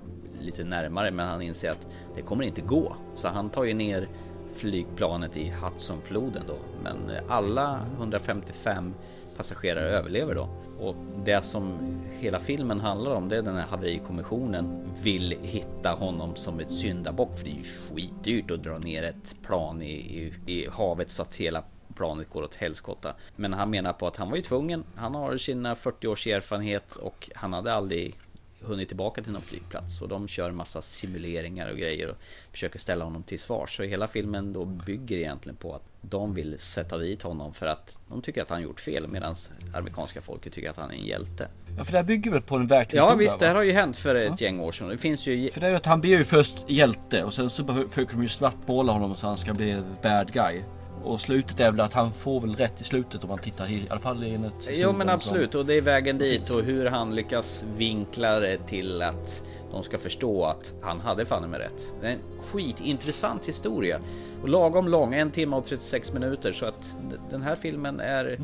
lite 0.41 0.63
närmare 0.63 1.11
men 1.11 1.27
han 1.27 1.41
inser 1.41 1.71
att 1.71 1.87
det 2.15 2.21
kommer 2.21 2.43
inte 2.43 2.61
gå. 2.61 2.95
Så 3.13 3.27
han 3.27 3.49
tar 3.49 3.63
ju 3.63 3.73
ner 3.73 4.09
flygplanet 4.55 5.37
i 5.37 5.49
Hudsonfloden 5.49 6.43
då. 6.47 6.57
Men 6.83 6.97
alla 7.27 7.79
155 7.97 8.93
passagerare 9.37 9.89
överlever 9.89 10.35
då. 10.35 10.49
Och 10.79 10.95
det 11.25 11.45
som 11.45 11.77
hela 12.19 12.39
filmen 12.39 12.79
handlar 12.79 13.11
om 13.11 13.29
det 13.29 13.37
är 13.37 13.41
den 13.41 13.55
här 13.55 13.67
haverikommissionen 13.67 14.89
vill 15.03 15.37
hitta 15.41 15.91
honom 15.91 16.35
som 16.35 16.59
ett 16.59 16.71
syndabock 16.71 17.37
för 17.37 17.45
det 17.45 17.51
är 17.51 17.55
ju 17.55 17.63
skitdyrt 17.63 18.51
att 18.51 18.63
dra 18.63 18.77
ner 18.77 19.03
ett 19.03 19.35
plan 19.41 19.81
i, 19.81 19.93
i, 19.93 20.33
i 20.53 20.67
havet 20.71 21.11
så 21.11 21.21
att 21.21 21.35
hela 21.35 21.63
planet 21.99 22.29
går 22.29 22.43
åt 22.43 22.55
helskotta. 22.55 23.13
Men 23.35 23.53
han 23.53 23.69
menar 23.69 23.93
på 23.93 24.07
att 24.07 24.17
han 24.17 24.29
var 24.29 24.37
ju 24.37 24.41
tvungen. 24.43 24.83
Han 24.95 25.15
har 25.15 25.37
sina 25.37 25.75
40 25.75 26.07
års 26.07 26.27
erfarenhet 26.27 26.95
och 26.95 27.29
han 27.35 27.53
hade 27.53 27.73
aldrig 27.73 28.15
hunnit 28.61 28.87
tillbaka 28.87 29.23
till 29.23 29.31
någon 29.31 29.41
flygplats 29.41 30.01
och 30.01 30.07
de 30.07 30.27
kör 30.27 30.51
massa 30.51 30.81
simuleringar 30.81 31.71
och 31.71 31.77
grejer 31.77 32.09
och 32.09 32.15
försöker 32.51 32.79
ställa 32.79 33.03
honom 33.05 33.23
till 33.23 33.39
svars. 33.39 33.77
Så 33.77 33.83
hela 33.83 34.07
filmen 34.07 34.53
då 34.53 34.65
bygger 34.65 35.17
egentligen 35.17 35.55
på 35.55 35.75
att 35.75 35.83
de 36.01 36.33
vill 36.33 36.59
sätta 36.59 36.97
dit 36.97 37.21
honom 37.21 37.53
för 37.53 37.65
att 37.65 37.97
de 38.09 38.21
tycker 38.21 38.41
att 38.41 38.49
han 38.49 38.61
gjort 38.61 38.79
fel 38.79 39.07
medan 39.07 39.35
amerikanska 39.73 40.21
folket 40.21 40.53
tycker 40.53 40.69
att 40.69 40.77
han 40.77 40.91
är 40.91 40.95
en 40.95 41.05
hjälte. 41.05 41.47
Ja, 41.77 41.83
för 41.83 41.91
det 41.91 41.97
här 41.97 42.05
bygger 42.05 42.31
väl 42.31 42.41
på 42.41 42.55
en 42.55 42.67
verklig 42.67 42.99
Ja 42.99 43.15
visst, 43.15 43.39
det 43.39 43.45
här 43.45 43.53
va? 43.53 43.59
har 43.59 43.63
ju 43.63 43.71
hänt 43.71 43.97
för 43.97 44.15
ett 44.15 44.41
gäng 44.41 44.59
år 44.59 44.71
sedan. 44.71 44.87
Det 44.87 44.97
finns 44.97 45.27
ju... 45.27 45.49
För 45.49 45.61
det 45.61 45.67
är 45.67 45.71
ju 45.71 45.75
att 45.75 45.85
han 45.85 46.01
blir 46.01 46.17
ju 46.17 46.25
först 46.25 46.65
hjälte 46.67 47.23
och 47.23 47.33
sen 47.33 47.49
så 47.49 47.65
försöker 47.65 48.13
de 48.13 48.21
ju 48.21 48.27
svartmåla 48.27 48.93
honom 48.93 49.15
så 49.15 49.27
han 49.27 49.37
ska 49.37 49.53
bli 49.53 49.81
bad 50.01 50.33
guy. 50.33 50.63
Och 51.03 51.21
slutet 51.21 51.59
är 51.59 51.71
väl 51.71 51.81
att 51.81 51.93
han 51.93 52.11
får 52.11 52.41
väl 52.41 52.55
rätt 52.55 52.81
i 52.81 52.83
slutet 52.83 53.23
om 53.23 53.29
man 53.29 53.39
tittar 53.39 53.71
i, 53.71 53.87
alla 53.89 53.99
fall 53.99 54.23
enligt 54.23 54.69
Jo 54.71 54.93
men 54.93 55.09
absolut 55.09 55.55
och 55.55 55.65
det 55.65 55.73
är 55.73 55.81
vägen 55.81 56.17
dit 56.17 56.49
och 56.49 56.63
hur 56.63 56.85
han 56.85 57.15
lyckas 57.15 57.65
vinkla 57.77 58.39
det 58.39 58.57
till 58.57 59.01
att 59.01 59.43
de 59.71 59.83
ska 59.83 59.97
förstå 59.97 60.45
att 60.45 60.73
han 60.81 60.99
hade 60.99 61.25
fan 61.25 61.49
med 61.49 61.59
rätt. 61.59 61.93
Det 62.01 62.07
är 62.07 62.11
en 62.11 62.19
skitintressant 62.41 63.47
historia. 63.47 63.99
Och 64.41 64.49
lagom 64.49 64.87
lång, 64.87 65.13
en 65.13 65.31
timme 65.31 65.55
och 65.55 65.65
36 65.65 66.13
minuter 66.13 66.53
så 66.53 66.65
att 66.65 66.97
den 67.29 67.41
här 67.41 67.55
filmen 67.55 67.99
är 67.99 68.39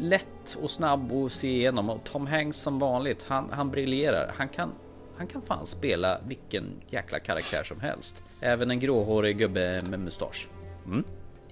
lätt 0.00 0.56
och 0.62 0.70
snabb 0.70 1.12
att 1.12 1.32
se 1.32 1.48
igenom 1.48 1.90
och 1.90 2.04
Tom 2.04 2.26
Hanks 2.26 2.56
som 2.56 2.78
vanligt, 2.78 3.24
han, 3.28 3.48
han 3.52 3.70
briljerar. 3.70 4.34
Han 4.36 4.48
kan, 4.48 4.72
han 5.16 5.26
kan 5.26 5.42
fan 5.42 5.66
spela 5.66 6.18
vilken 6.26 6.64
jäkla 6.90 7.18
karaktär 7.18 7.64
som 7.64 7.80
helst. 7.80 8.22
Även 8.40 8.70
en 8.70 8.80
gråhårig 8.80 9.38
gubbe 9.38 9.82
med 9.88 10.00
mustasch. 10.00 10.48
Mm. 10.86 11.04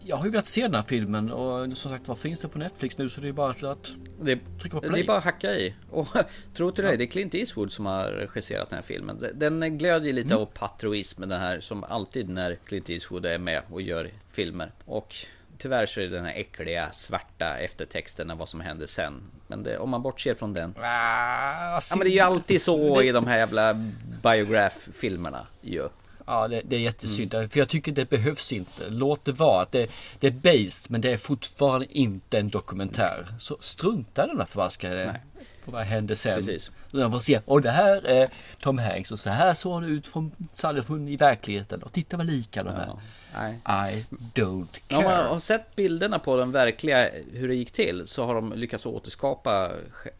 Jag 0.06 0.16
har 0.16 0.24
ju 0.24 0.30
velat 0.30 0.46
se 0.46 0.62
den 0.62 0.74
här 0.74 0.82
filmen 0.82 1.30
och 1.32 1.78
som 1.78 1.90
sagt 1.90 2.08
vad 2.08 2.18
finns 2.18 2.40
det 2.40 2.48
på 2.48 2.58
Netflix 2.58 2.98
nu 2.98 3.08
så 3.08 3.20
det 3.20 3.28
är 3.28 3.32
bara 3.32 3.54
för 3.54 3.66
att 3.72 3.92
Det, 4.20 4.38
trycka 4.60 4.76
på 4.76 4.82
det 4.82 4.88
play. 4.88 5.00
är 5.02 5.06
bara 5.06 5.18
att 5.18 5.24
hacka 5.24 5.52
i. 5.54 5.74
Och 5.90 6.08
tro 6.54 6.70
till 6.70 6.84
dig, 6.84 6.96
det 6.96 7.04
är 7.04 7.06
Clint 7.06 7.34
Eastwood 7.34 7.72
som 7.72 7.86
har 7.86 8.04
regisserat 8.04 8.70
den 8.70 8.76
här 8.76 8.82
filmen. 8.82 9.26
Den 9.34 9.78
glödjer 9.78 10.12
lite 10.12 10.26
Mm. 10.28 10.38
av 10.42 10.46
patrioism, 10.46 11.20
den 11.28 11.40
här 11.40 11.60
som 11.60 11.84
alltid 11.84 12.28
när 12.28 12.54
Clint 12.64 12.90
Eastwood 12.90 13.26
är 13.26 13.38
med 13.38 13.62
och 13.70 13.82
gör 13.82 14.10
filmer. 14.32 14.72
Och 14.84 15.14
tyvärr 15.58 15.86
så 15.86 16.00
är 16.00 16.04
det 16.04 16.10
den 16.10 16.24
här 16.24 16.34
äckliga 16.34 16.90
svarta 16.92 17.58
eftertexten 17.58 18.30
av 18.30 18.38
vad 18.38 18.48
som 18.48 18.60
händer 18.60 18.86
sen. 18.86 19.22
Men 19.46 19.62
det, 19.62 19.78
om 19.78 19.90
man 19.90 20.02
bortser 20.02 20.34
från 20.34 20.54
den. 20.54 20.74
Ah, 20.80 21.80
Ja 21.90 21.96
men 21.96 21.98
det 21.98 22.08
är 22.10 22.14
ju 22.14 22.20
alltid 22.20 22.62
så 22.62 23.02
i 23.02 23.12
de 23.12 23.26
här 23.26 23.38
jävla 23.38 23.74
biograph-filmerna 24.22 25.46
ju. 25.60 25.76
Ja, 25.76 25.88
det, 26.24 26.62
det 26.64 26.76
är 26.76 26.80
jättesynd. 26.80 27.30
För 27.30 27.58
jag 27.58 27.68
tycker 27.68 27.92
det 27.92 28.10
behövs 28.10 28.52
inte. 28.52 28.88
Låt 28.88 29.24
det 29.24 29.32
vara. 29.32 29.66
Det, 29.70 29.90
det 30.20 30.26
är 30.26 30.30
based, 30.30 30.90
men 30.90 31.00
det 31.00 31.12
är 31.12 31.16
fortfarande 31.16 31.98
inte 31.98 32.38
en 32.38 32.48
dokumentär. 32.48 33.26
Så 33.38 33.56
strunta 33.60 34.24
i 34.24 34.28
den 34.28 34.38
där 34.38 34.44
förbaskade 34.44 35.20
vad 35.64 35.84
hände 35.84 36.16
sen. 36.16 36.36
Precis. 36.36 36.70
Jag 36.90 37.12
får 37.12 37.18
se, 37.18 37.40
och 37.44 37.62
det 37.62 37.70
här 37.70 38.06
är 38.06 38.28
Tom 38.60 38.78
Hanks 38.78 39.12
och 39.12 39.20
så 39.20 39.30
här 39.30 39.54
såg 39.54 39.72
han 39.72 39.84
ut 39.84 40.08
från 40.08 40.32
Sullivan 40.52 41.08
i 41.08 41.16
verkligheten. 41.16 41.82
Och 41.82 41.92
titta 41.92 42.16
vad 42.16 42.26
lika 42.26 42.62
de 42.62 42.70
är. 42.74 42.92
Nej. 43.34 43.60
I 43.94 44.04
don't 44.34 44.50
Om 44.52 44.68
man 44.90 45.02
care. 45.02 45.28
har 45.28 45.38
sett 45.38 45.76
bilderna 45.76 46.18
på 46.18 46.36
den 46.36 46.52
verkliga, 46.52 47.10
hur 47.32 47.48
det 47.48 47.54
gick 47.54 47.70
till, 47.70 48.06
så 48.06 48.26
har 48.26 48.34
de 48.34 48.52
lyckats 48.52 48.86
återskapa 48.86 49.72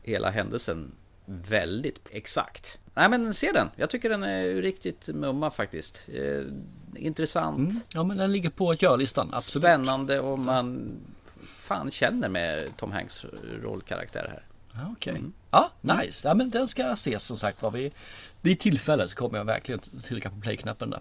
hela 0.03 0.31
händelsen 0.31 0.93
väldigt 1.27 2.09
exakt. 2.11 2.79
Nej 2.95 3.09
men 3.09 3.35
se 3.35 3.53
den, 3.53 3.71
jag 3.77 3.91
tycker 3.91 4.09
den 4.11 4.23
är 4.23 4.45
riktigt 4.63 5.09
mumma 5.09 5.51
faktiskt. 5.51 6.01
Eh, 6.15 6.43
intressant, 6.97 7.59
Mm. 7.59 7.81
Ja, 7.95 8.05
men 8.05 8.17
den 8.17 8.33
ligger 8.33 8.51
på 8.51 8.75
görlistan. 8.75 9.31
Absolut. 9.33 9.63
spännande 9.65 10.21
och 10.21 10.39
man 10.39 10.93
fan 11.43 11.91
känner 11.91 12.29
med 12.29 12.77
Tom 12.77 12.93
Hanks 12.93 13.25
rollkaraktär 13.63 14.29
här. 14.31 14.43
Okej. 14.93 15.11
Mm. 15.17 15.33
Ja, 15.51 15.71
nice. 15.81 16.29
Ja, 16.29 16.35
men 16.35 16.51
den 16.51 16.69
ska 16.69 16.93
ses 16.93 17.25
som 17.25 17.37
sagt 17.37 17.63
var. 17.63 17.71
Vid, 17.71 17.93
vid 18.41 18.59
tillfälle 18.61 19.09
så 19.09 19.17
kommer 19.17 19.39
jag 19.39 19.45
verkligen 19.45 19.81
trycka 19.81 20.31
på 20.31 20.41
play-knappen 20.41 20.91
där. 20.91 21.01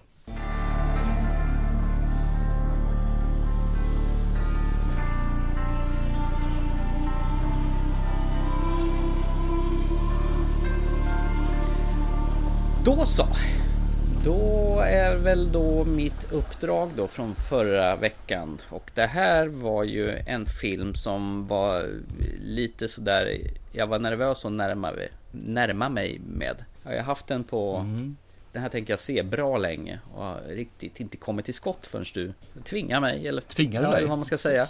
Då 12.85 13.05
så! 13.05 13.27
Då 14.23 14.79
är 14.79 15.17
väl 15.17 15.51
då 15.51 15.83
mitt 15.83 16.31
uppdrag 16.31 16.91
då 16.95 17.07
från 17.07 17.35
förra 17.35 17.95
veckan 17.95 18.61
och 18.69 18.91
det 18.93 19.05
här 19.05 19.47
var 19.47 19.83
ju 19.83 20.17
en 20.27 20.45
film 20.45 20.95
som 20.95 21.47
var 21.47 21.89
lite 22.41 22.87
sådär 22.87 23.39
Jag 23.71 23.87
var 23.87 23.99
nervös 23.99 24.45
och 24.45 24.51
närma, 24.51 24.91
närma 25.31 25.89
mig 25.89 26.21
med 26.27 26.55
Jag 26.83 26.91
har 26.91 26.99
haft 26.99 27.27
den 27.27 27.43
på 27.43 27.75
mm. 27.75 28.17
Den 28.51 28.61
här 28.61 28.69
tänker 28.69 28.93
jag 28.93 28.99
se 28.99 29.23
bra 29.23 29.57
länge 29.57 29.99
och 30.15 30.35
riktigt 30.47 30.99
inte 30.99 31.17
kommit 31.17 31.45
till 31.45 31.53
skott 31.53 31.87
förrän 31.87 32.05
du 32.13 32.33
tvingar 32.63 33.01
mig 33.01 33.27
eller 33.27 33.41
Tvingar 33.41 33.83
ja, 33.83 33.91
dig? 33.91 34.05
vad 34.05 34.17
man 34.17 34.25
ska 34.25 34.37
säga 34.37 34.63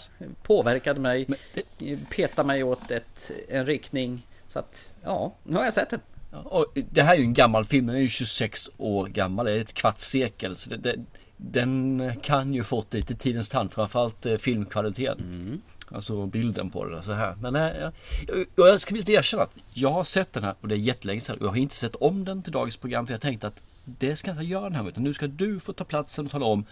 Påverkade 0.44 1.00
mig 1.00 1.28
det... 1.54 1.98
Petade 2.10 2.48
mig 2.48 2.64
åt 2.64 2.92
ett, 2.92 3.32
en 3.50 3.66
riktning 3.66 4.28
Så 4.48 4.60
att 4.60 4.94
ja, 5.04 5.34
nu 5.44 5.58
har 5.58 5.64
jag 5.64 5.74
sett 5.74 5.90
den 5.90 6.00
och 6.34 6.66
det 6.92 7.02
här 7.02 7.14
är 7.14 7.18
ju 7.18 7.24
en 7.24 7.34
gammal 7.34 7.66
film, 7.66 7.88
den 7.88 7.96
är 7.96 8.00
ju 8.00 8.10
26 8.10 8.70
år 8.78 9.08
gammal, 9.08 9.46
det 9.46 9.52
är 9.52 9.62
ett 9.62 9.74
kvarts 9.74 10.04
sekel. 10.04 10.58
Så 10.58 10.70
det, 10.70 10.78
det, 10.78 10.96
den 11.38 12.12
kan 12.22 12.54
ju 12.54 12.64
fått 12.64 12.94
lite 12.94 13.16
tidens 13.16 13.50
tand, 13.50 13.74
framförallt 13.74 14.26
eh, 14.26 14.38
filmkvaliteten. 14.38 15.20
Mm. 15.20 15.62
Alltså 15.92 16.26
bilden 16.26 16.70
på 16.70 16.86
det 16.86 17.04
så 17.04 17.14
här. 17.14 17.36
Men 17.36 17.56
äh, 17.56 17.92
jag, 18.28 18.46
jag 18.56 18.82
ska 18.82 18.96
vilja 18.96 19.20
erkänna 19.20 19.44
att 19.44 19.56
jag 19.74 19.92
har 19.92 20.04
sett 20.04 20.34
den 20.34 20.44
här 20.44 20.56
och 20.62 20.68
det 20.68 20.76
är 20.76 20.80
jättelänge 20.80 21.22
sedan. 21.22 21.38
Och 21.38 21.46
jag 21.46 21.50
har 21.50 21.58
inte 21.58 21.76
sett 21.76 21.96
om 21.96 22.26
den 22.26 22.44
till 22.44 22.52
dagens 22.52 22.78
program 22.78 23.08
för 23.08 23.14
jag 23.14 23.22
tänkte 23.22 23.48
att 23.48 23.64
det 23.86 24.16
ska 24.16 24.30
jag 24.30 24.36
inte 24.36 24.46
göra 24.46 24.64
den 24.64 24.76
här 24.76 24.90
utan 24.90 25.04
nu 25.04 25.14
ska 25.14 25.28
du 25.28 25.60
få 25.60 25.74
ta 25.74 25.84
platsen 25.84 26.26
och 26.26 26.32
tala 26.32 26.46
om 26.46 26.66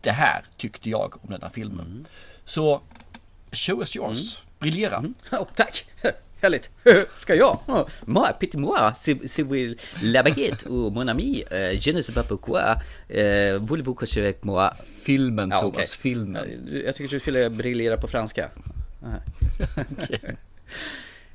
det 0.00 0.10
här 0.10 0.44
tyckte 0.56 0.90
jag 0.90 1.14
om 1.22 1.30
den 1.30 1.42
här 1.42 1.48
filmen. 1.48 1.86
Mm. 1.86 2.04
Så 2.44 2.80
show 3.52 3.82
is 3.82 3.96
yours. 3.96 4.36
Mm. 4.36 4.48
Briljera. 4.58 4.96
Mm. 4.96 5.14
Oh, 5.32 5.46
tack. 5.56 5.86
Härligt. 6.42 6.70
Ska 7.16 7.34
jag? 7.34 7.58
Oh, 7.66 7.86
moi, 8.06 8.32
petit 8.32 8.56
moi, 8.56 8.92
c'est 8.96 9.42
vous 9.42 9.74
la 10.02 10.22
baguette 10.22 10.66
ou 10.66 10.90
mon 10.90 11.08
ami, 11.08 11.44
euh, 11.52 11.76
je 11.80 11.92
ne 11.92 12.00
sais 12.00 12.12
pas 12.12 12.22
pourquoi, 12.22 12.78
euh, 13.14 13.58
voulez-vous 13.62 13.94
coucher 13.94 14.20
avec 14.20 14.44
moi? 14.44 14.72
Filmen 15.04 15.50
Thomas, 15.50 15.66
okay. 15.66 15.84
filmen. 15.84 16.44
Jag 16.84 16.94
tycker 16.94 17.08
du 17.08 17.20
skulle 17.20 17.50
briljera 17.50 17.96
på 17.96 18.08
franska. 18.08 18.50
okay. 19.92 20.36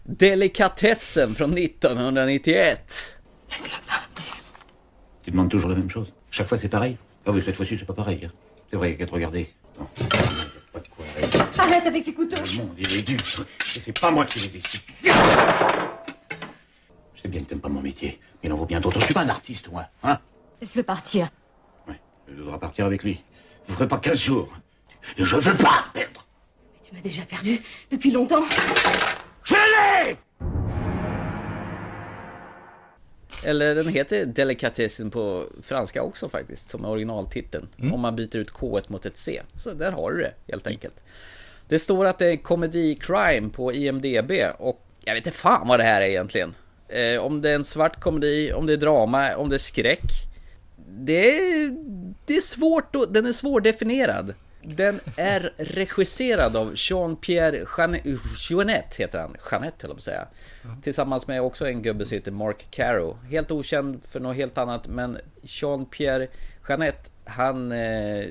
Delikatessen 0.03 1.35
från 1.35 1.57
1991. 1.57 2.77
Tu 5.23 5.31
demandes 5.31 5.51
toujours 5.51 5.69
la 5.71 5.77
même 5.77 5.89
chose? 5.89 6.07
Chaque 6.29 6.47
fois 6.49 6.57
c'est 6.57 6.69
pareil? 6.69 6.97
Ah 7.25 7.31
oui, 7.31 7.41
cette 7.41 7.55
fois-ci 7.55 7.77
c'est 7.77 7.85
pas 7.85 7.93
pareil. 7.93 8.25
Hein. 8.25 8.31
C'est 8.69 8.77
vrai, 8.77 8.95
qu'à 8.95 9.05
te 9.05 9.11
regarder. 9.11 9.49
Non. 9.79 9.87
Arrête 11.57 11.85
avec 11.87 12.03
ces 12.03 12.13
couteaux. 12.13 12.35
Le 12.35 12.57
monde, 12.57 12.75
il 12.77 12.97
est 12.97 13.01
dur. 13.01 13.17
Et 13.75 13.79
c'est 13.79 13.99
pas 13.99 14.11
moi 14.11 14.25
qui 14.25 14.39
les 14.39 14.47
décide. 14.47 14.81
Je 15.03 15.11
sais 17.21 17.27
bien 17.27 17.41
que 17.41 17.45
t'aimes 17.45 17.61
pas 17.61 17.69
mon 17.69 17.81
métier, 17.81 18.19
mais 18.41 18.49
il 18.49 18.53
en 18.53 18.57
vaut 18.57 18.65
bien 18.65 18.79
d'autres. 18.79 18.99
Je 18.99 19.05
suis 19.05 19.13
pas 19.13 19.21
un 19.21 19.29
artiste, 19.29 19.71
moi, 19.71 19.85
hein 20.03 20.19
Laisse-le 20.61 20.83
partir. 20.83 21.29
Ouais, 21.87 21.99
je 22.27 22.35
devrais 22.35 22.59
partir 22.59 22.85
avec 22.85 23.03
lui. 23.03 23.23
Vous 23.67 23.73
ferez 23.73 23.87
pas 23.87 23.97
15 23.97 24.19
jours. 24.19 24.55
Je 25.17 25.35
veux 25.35 25.57
pas 25.57 25.85
perdre. 25.93 26.25
Mais 26.73 26.79
tu 26.87 26.95
m'as 26.95 27.01
déjà 27.01 27.23
perdu 27.23 27.61
depuis 27.91 28.11
longtemps. 28.11 28.43
Je 29.43 29.53
l'ai 29.53 30.17
Eller 33.43 33.75
den 33.75 33.87
heter 33.87 34.25
Delikatessen 34.25 35.11
på 35.11 35.45
franska 35.63 36.03
också 36.03 36.29
faktiskt, 36.29 36.69
som 36.69 36.85
är 36.85 36.89
originaltiteln. 36.89 37.67
Mm. 37.77 37.93
Om 37.93 37.99
man 37.99 38.15
byter 38.15 38.37
ut 38.37 38.51
K 38.51 38.81
mot 38.87 39.05
ett 39.05 39.17
C. 39.17 39.41
Så 39.55 39.73
där 39.73 39.91
har 39.91 40.11
du 40.11 40.21
det 40.21 40.33
helt 40.47 40.67
enkelt. 40.67 40.95
Det 41.67 41.79
står 41.79 42.05
att 42.05 42.19
det 42.19 42.31
är 42.31 42.37
komedi 42.37 42.95
crime 42.95 43.49
på 43.49 43.73
IMDB 43.73 44.31
och 44.57 44.81
jag 45.05 45.13
vet 45.13 45.25
inte 45.25 45.37
fan 45.37 45.67
vad 45.67 45.79
det 45.79 45.83
här 45.83 46.01
är 46.01 46.05
egentligen. 46.05 46.55
Eh, 46.87 47.19
om 47.19 47.41
det 47.41 47.49
är 47.49 47.55
en 47.55 47.63
svart 47.63 47.99
komedi, 47.99 48.53
om 48.53 48.65
det 48.65 48.73
är 48.73 48.77
drama, 48.77 49.35
om 49.35 49.49
det 49.49 49.55
är 49.55 49.59
skräck. 49.59 50.11
Det 50.87 51.37
är, 51.37 51.75
det 52.25 52.37
är 52.37 52.41
svårt, 52.41 52.95
den 53.09 53.25
är 53.25 53.31
svårdefinierad. 53.31 54.33
Den 54.67 54.99
är 55.15 55.53
regisserad 55.57 56.55
av 56.55 56.73
Jean-Pierre 56.75 57.65
Jeanette 58.49 59.01
heter 59.03 59.19
han. 59.19 59.35
Jeanette 59.51 59.87
höll 59.87 59.95
jag 59.95 60.03
säga. 60.03 60.27
Mm. 60.63 60.81
Tillsammans 60.81 61.27
med 61.27 61.41
också 61.41 61.67
en 61.67 61.81
gubbe 61.81 62.05
som 62.05 62.15
heter 62.15 62.31
Mark 62.31 62.67
Caro. 62.71 63.17
Helt 63.29 63.51
okänd 63.51 64.01
för 64.07 64.19
något 64.19 64.35
helt 64.35 64.57
annat 64.57 64.87
men 64.87 65.17
Jean-Pierre 65.41 66.27
Jeanette 66.69 67.09
han 67.25 67.71
eh, 67.71 68.25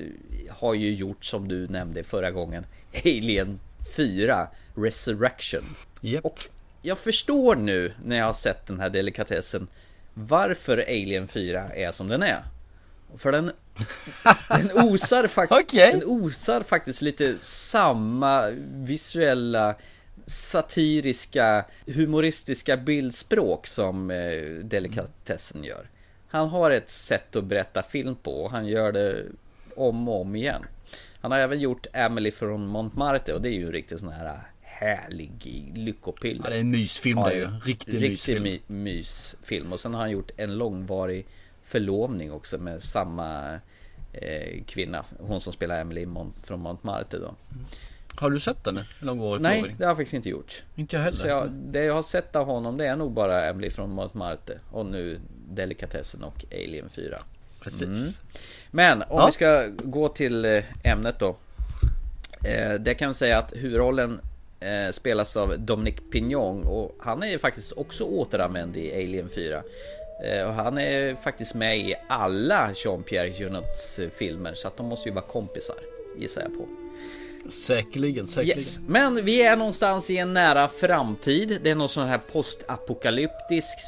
har 0.49 0.73
ju 0.73 0.93
gjort 0.93 1.25
som 1.25 1.47
du 1.47 1.67
nämnde 1.67 2.03
förra 2.03 2.31
gången 2.31 2.65
Alien 3.05 3.59
4 3.95 4.47
Resurrection. 4.75 5.63
Yep. 6.01 6.25
Och 6.25 6.49
jag 6.81 6.97
förstår 6.97 7.55
nu 7.55 7.93
när 8.03 8.17
jag 8.17 8.25
har 8.25 8.33
sett 8.33 8.67
den 8.67 8.79
här 8.79 8.89
delikatessen 8.89 9.67
varför 10.13 10.77
Alien 10.77 11.27
4 11.27 11.69
är 11.73 11.91
som 11.91 12.07
den 12.07 12.23
är. 12.23 12.43
För 13.17 13.31
den, 13.31 13.51
den, 14.49 14.87
osar 14.87 15.27
fakt 15.27 15.51
okay. 15.63 15.91
den 15.91 16.03
osar 16.05 16.61
faktiskt 16.61 17.01
lite 17.01 17.35
samma 17.41 18.49
visuella 18.73 19.75
satiriska, 20.25 21.65
humoristiska 21.85 22.77
bildspråk 22.77 23.67
som 23.67 24.11
eh, 24.11 24.43
delikatessen 24.63 25.63
gör. 25.63 25.89
Han 26.27 26.49
har 26.49 26.71
ett 26.71 26.89
sätt 26.89 27.35
att 27.35 27.43
berätta 27.43 27.83
film 27.83 28.15
på 28.15 28.43
och 28.43 28.51
han 28.51 28.67
gör 28.67 28.91
det 28.91 29.23
om 29.75 30.07
och 30.09 30.21
om 30.21 30.35
igen. 30.35 30.65
Han 31.21 31.31
har 31.31 31.39
även 31.39 31.59
gjort 31.59 31.87
Emily 31.93 32.31
från 32.31 32.67
Montmartre 32.67 33.33
och 33.33 33.41
det 33.41 33.49
är 33.49 33.53
ju 33.53 33.65
en 33.65 33.71
riktigt 33.71 33.99
sån 33.99 34.09
här 34.09 34.39
härlig 34.61 35.71
lyckopiller. 35.75 36.43
Ja, 36.43 36.49
det 36.49 36.55
är 36.55 36.59
en 36.59 36.71
mysfilm 36.71 37.19
det 37.19 37.31
är 37.31 37.35
ju. 37.35 37.47
Riktig, 37.65 37.93
riktig 37.93 38.09
mysfilm. 38.09 38.43
My, 38.43 38.59
mysfilm. 38.67 39.73
Och 39.73 39.79
sen 39.79 39.93
har 39.93 40.01
han 40.01 40.11
gjort 40.11 40.31
en 40.37 40.57
långvarig 40.57 41.27
förlovning 41.65 42.31
också 42.31 42.57
med 42.57 42.83
samma 42.83 43.59
eh, 44.13 44.63
kvinna. 44.65 45.05
Hon 45.19 45.41
som 45.41 45.53
spelar 45.53 45.81
Emily 45.81 46.07
från 46.43 46.59
Montmartre 46.59 47.17
då. 47.17 47.35
Har 48.15 48.29
du 48.29 48.39
sett 48.39 48.63
den? 48.63 48.79
Långvarig 48.99 49.41
Nej, 49.41 49.51
förlovning? 49.51 49.77
det 49.77 49.83
har 49.83 49.89
jag 49.89 49.97
faktiskt 49.97 50.13
inte 50.13 50.29
gjort. 50.29 50.63
Inte 50.75 50.95
jag 50.95 51.03
heller. 51.03 51.17
Så 51.17 51.27
jag, 51.27 51.49
det 51.51 51.83
jag 51.83 51.93
har 51.93 52.01
sett 52.01 52.35
av 52.35 52.45
honom 52.45 52.77
det 52.77 52.87
är 52.87 52.95
nog 52.95 53.11
bara 53.11 53.45
Emily 53.45 53.69
från 53.69 53.89
Montmartre. 53.89 54.59
Och 54.71 54.85
nu 54.85 55.19
Delikatessen 55.49 56.23
och 56.23 56.45
Alien 56.51 56.89
4. 56.89 57.19
Precis. 57.59 57.81
Mm. 57.81 58.13
Men 58.71 59.01
om 59.01 59.07
ja. 59.19 59.25
vi 59.25 59.31
ska 59.31 59.67
gå 59.67 60.07
till 60.07 60.45
eh, 60.45 60.63
ämnet 60.83 61.19
då. 61.19 61.35
Eh, 62.45 62.73
det 62.73 62.93
kan 62.93 63.07
vi 63.07 63.13
säga 63.13 63.37
att 63.37 63.53
huvudrollen 63.55 64.21
eh, 64.59 64.91
spelas 64.91 65.37
av 65.37 65.59
Dominic 65.59 65.95
Pignon 66.11 66.63
och 66.63 66.95
han 66.99 67.23
är 67.23 67.27
ju 67.27 67.39
faktiskt 67.39 67.77
också 67.77 68.03
återanvänd 68.03 68.77
i 68.77 68.93
Alien 68.93 69.29
4. 69.29 69.63
Och 70.47 70.53
han 70.53 70.77
är 70.77 71.15
faktiskt 71.15 71.55
med 71.55 71.77
i 71.77 71.95
alla 72.07 72.71
Jean-Pierre 72.73 73.39
Junots 73.39 73.99
filmer 74.17 74.53
så 74.53 74.67
att 74.67 74.77
de 74.77 74.85
måste 74.85 75.09
ju 75.09 75.15
vara 75.15 75.25
kompisar 75.25 75.75
gissar 76.17 76.41
jag 76.41 76.53
på. 76.57 76.67
Säkerligen, 77.49 78.27
säkerligen. 78.27 78.57
Yes. 78.57 78.79
Men 78.87 79.25
vi 79.25 79.41
är 79.41 79.55
någonstans 79.55 80.09
i 80.09 80.17
en 80.17 80.33
nära 80.33 80.67
framtid. 80.67 81.59
Det 81.63 81.71
är 81.71 81.75
någon 81.75 81.89
sån 81.89 82.07
här 82.07 82.19
postapokalyptisk, 82.31 83.79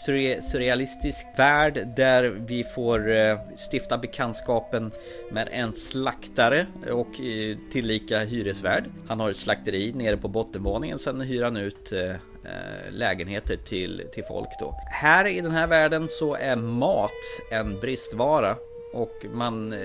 surrealistisk 0.51 1.25
värld 1.37 1.87
där 1.95 2.23
vi 2.23 2.63
får 2.63 3.15
eh, 3.15 3.39
stifta 3.71 3.97
bekantskapen 3.97 4.91
med 5.31 5.49
en 5.51 5.73
slaktare 5.73 6.67
och 6.91 7.19
eh, 7.19 7.57
tillika 7.71 8.19
hyresvärd. 8.19 8.83
Han 9.07 9.19
har 9.19 9.31
ett 9.31 9.37
slakteri 9.37 9.93
nere 9.93 10.17
på 10.17 10.27
bottenvåningen, 10.27 10.99
sen 10.99 11.21
hyr 11.21 11.43
han 11.43 11.57
ut 11.57 11.91
eh, 11.91 12.15
Eh, 12.47 12.91
lägenheter 12.91 13.57
till, 13.57 14.03
till 14.11 14.23
folk 14.23 14.49
då. 14.59 14.79
Här 14.91 15.27
i 15.27 15.41
den 15.41 15.51
här 15.51 15.67
världen 15.67 16.07
så 16.09 16.35
är 16.35 16.55
mat 16.55 17.11
en 17.51 17.79
bristvara 17.79 18.55
och 18.93 19.25
man 19.33 19.73
eh, 19.73 19.79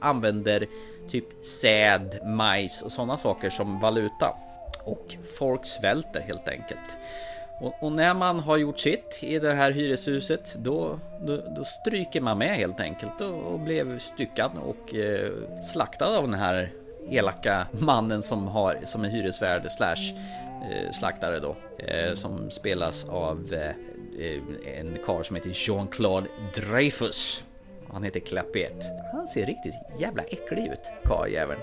använder 0.00 0.66
typ 1.10 1.24
säd, 1.42 2.20
majs 2.24 2.82
och 2.82 2.92
sådana 2.92 3.18
saker 3.18 3.50
som 3.50 3.80
valuta. 3.80 4.36
Och 4.84 5.16
folk 5.38 5.66
svälter 5.66 6.20
helt 6.20 6.48
enkelt. 6.48 6.96
Och, 7.60 7.82
och, 7.82 7.92
när 7.92 8.14
man 8.14 8.40
har 8.40 8.56
gjort 8.56 8.78
sitt 8.78 9.18
i 9.22 9.38
det 9.38 9.52
här 9.52 9.70
hyreshuset 9.70 10.54
då, 10.58 10.98
då, 11.20 11.36
då 11.36 11.64
stryker 11.64 12.20
man 12.20 12.38
med 12.38 12.56
helt 12.56 12.80
enkelt 12.80 13.20
och, 13.20 13.52
och 13.52 13.60
blev 13.60 13.98
styckad 13.98 14.50
och 14.64 14.94
eh, 14.94 15.30
slaktad 15.72 16.16
av 16.16 16.22
den 16.22 16.40
här 16.40 16.72
elaka 17.10 17.66
mannen 17.72 18.22
som 18.22 18.46
har 18.46 18.78
som 18.84 19.04
är 19.04 19.08
hyresvärd 19.08 19.70
slash 19.70 20.14
eh, 20.70 20.92
slaktare 20.92 21.40
då. 21.40 21.56
Eh, 21.78 22.14
som 22.14 22.50
spelas 22.50 23.08
av 23.08 23.52
eh, 23.52 24.78
en 24.78 24.98
karl 25.04 25.24
som 25.24 25.36
heter 25.36 25.50
Jean-Claude 25.54 26.26
Dreyfus. 26.54 27.44
Han 27.92 28.02
heter 28.02 28.20
Clapet. 28.20 28.84
Han 29.12 29.28
ser 29.28 29.46
riktigt 29.46 29.74
jävla 29.98 30.22
äcklig 30.22 30.66
ut, 30.66 30.92
karljäveln. 31.04 31.60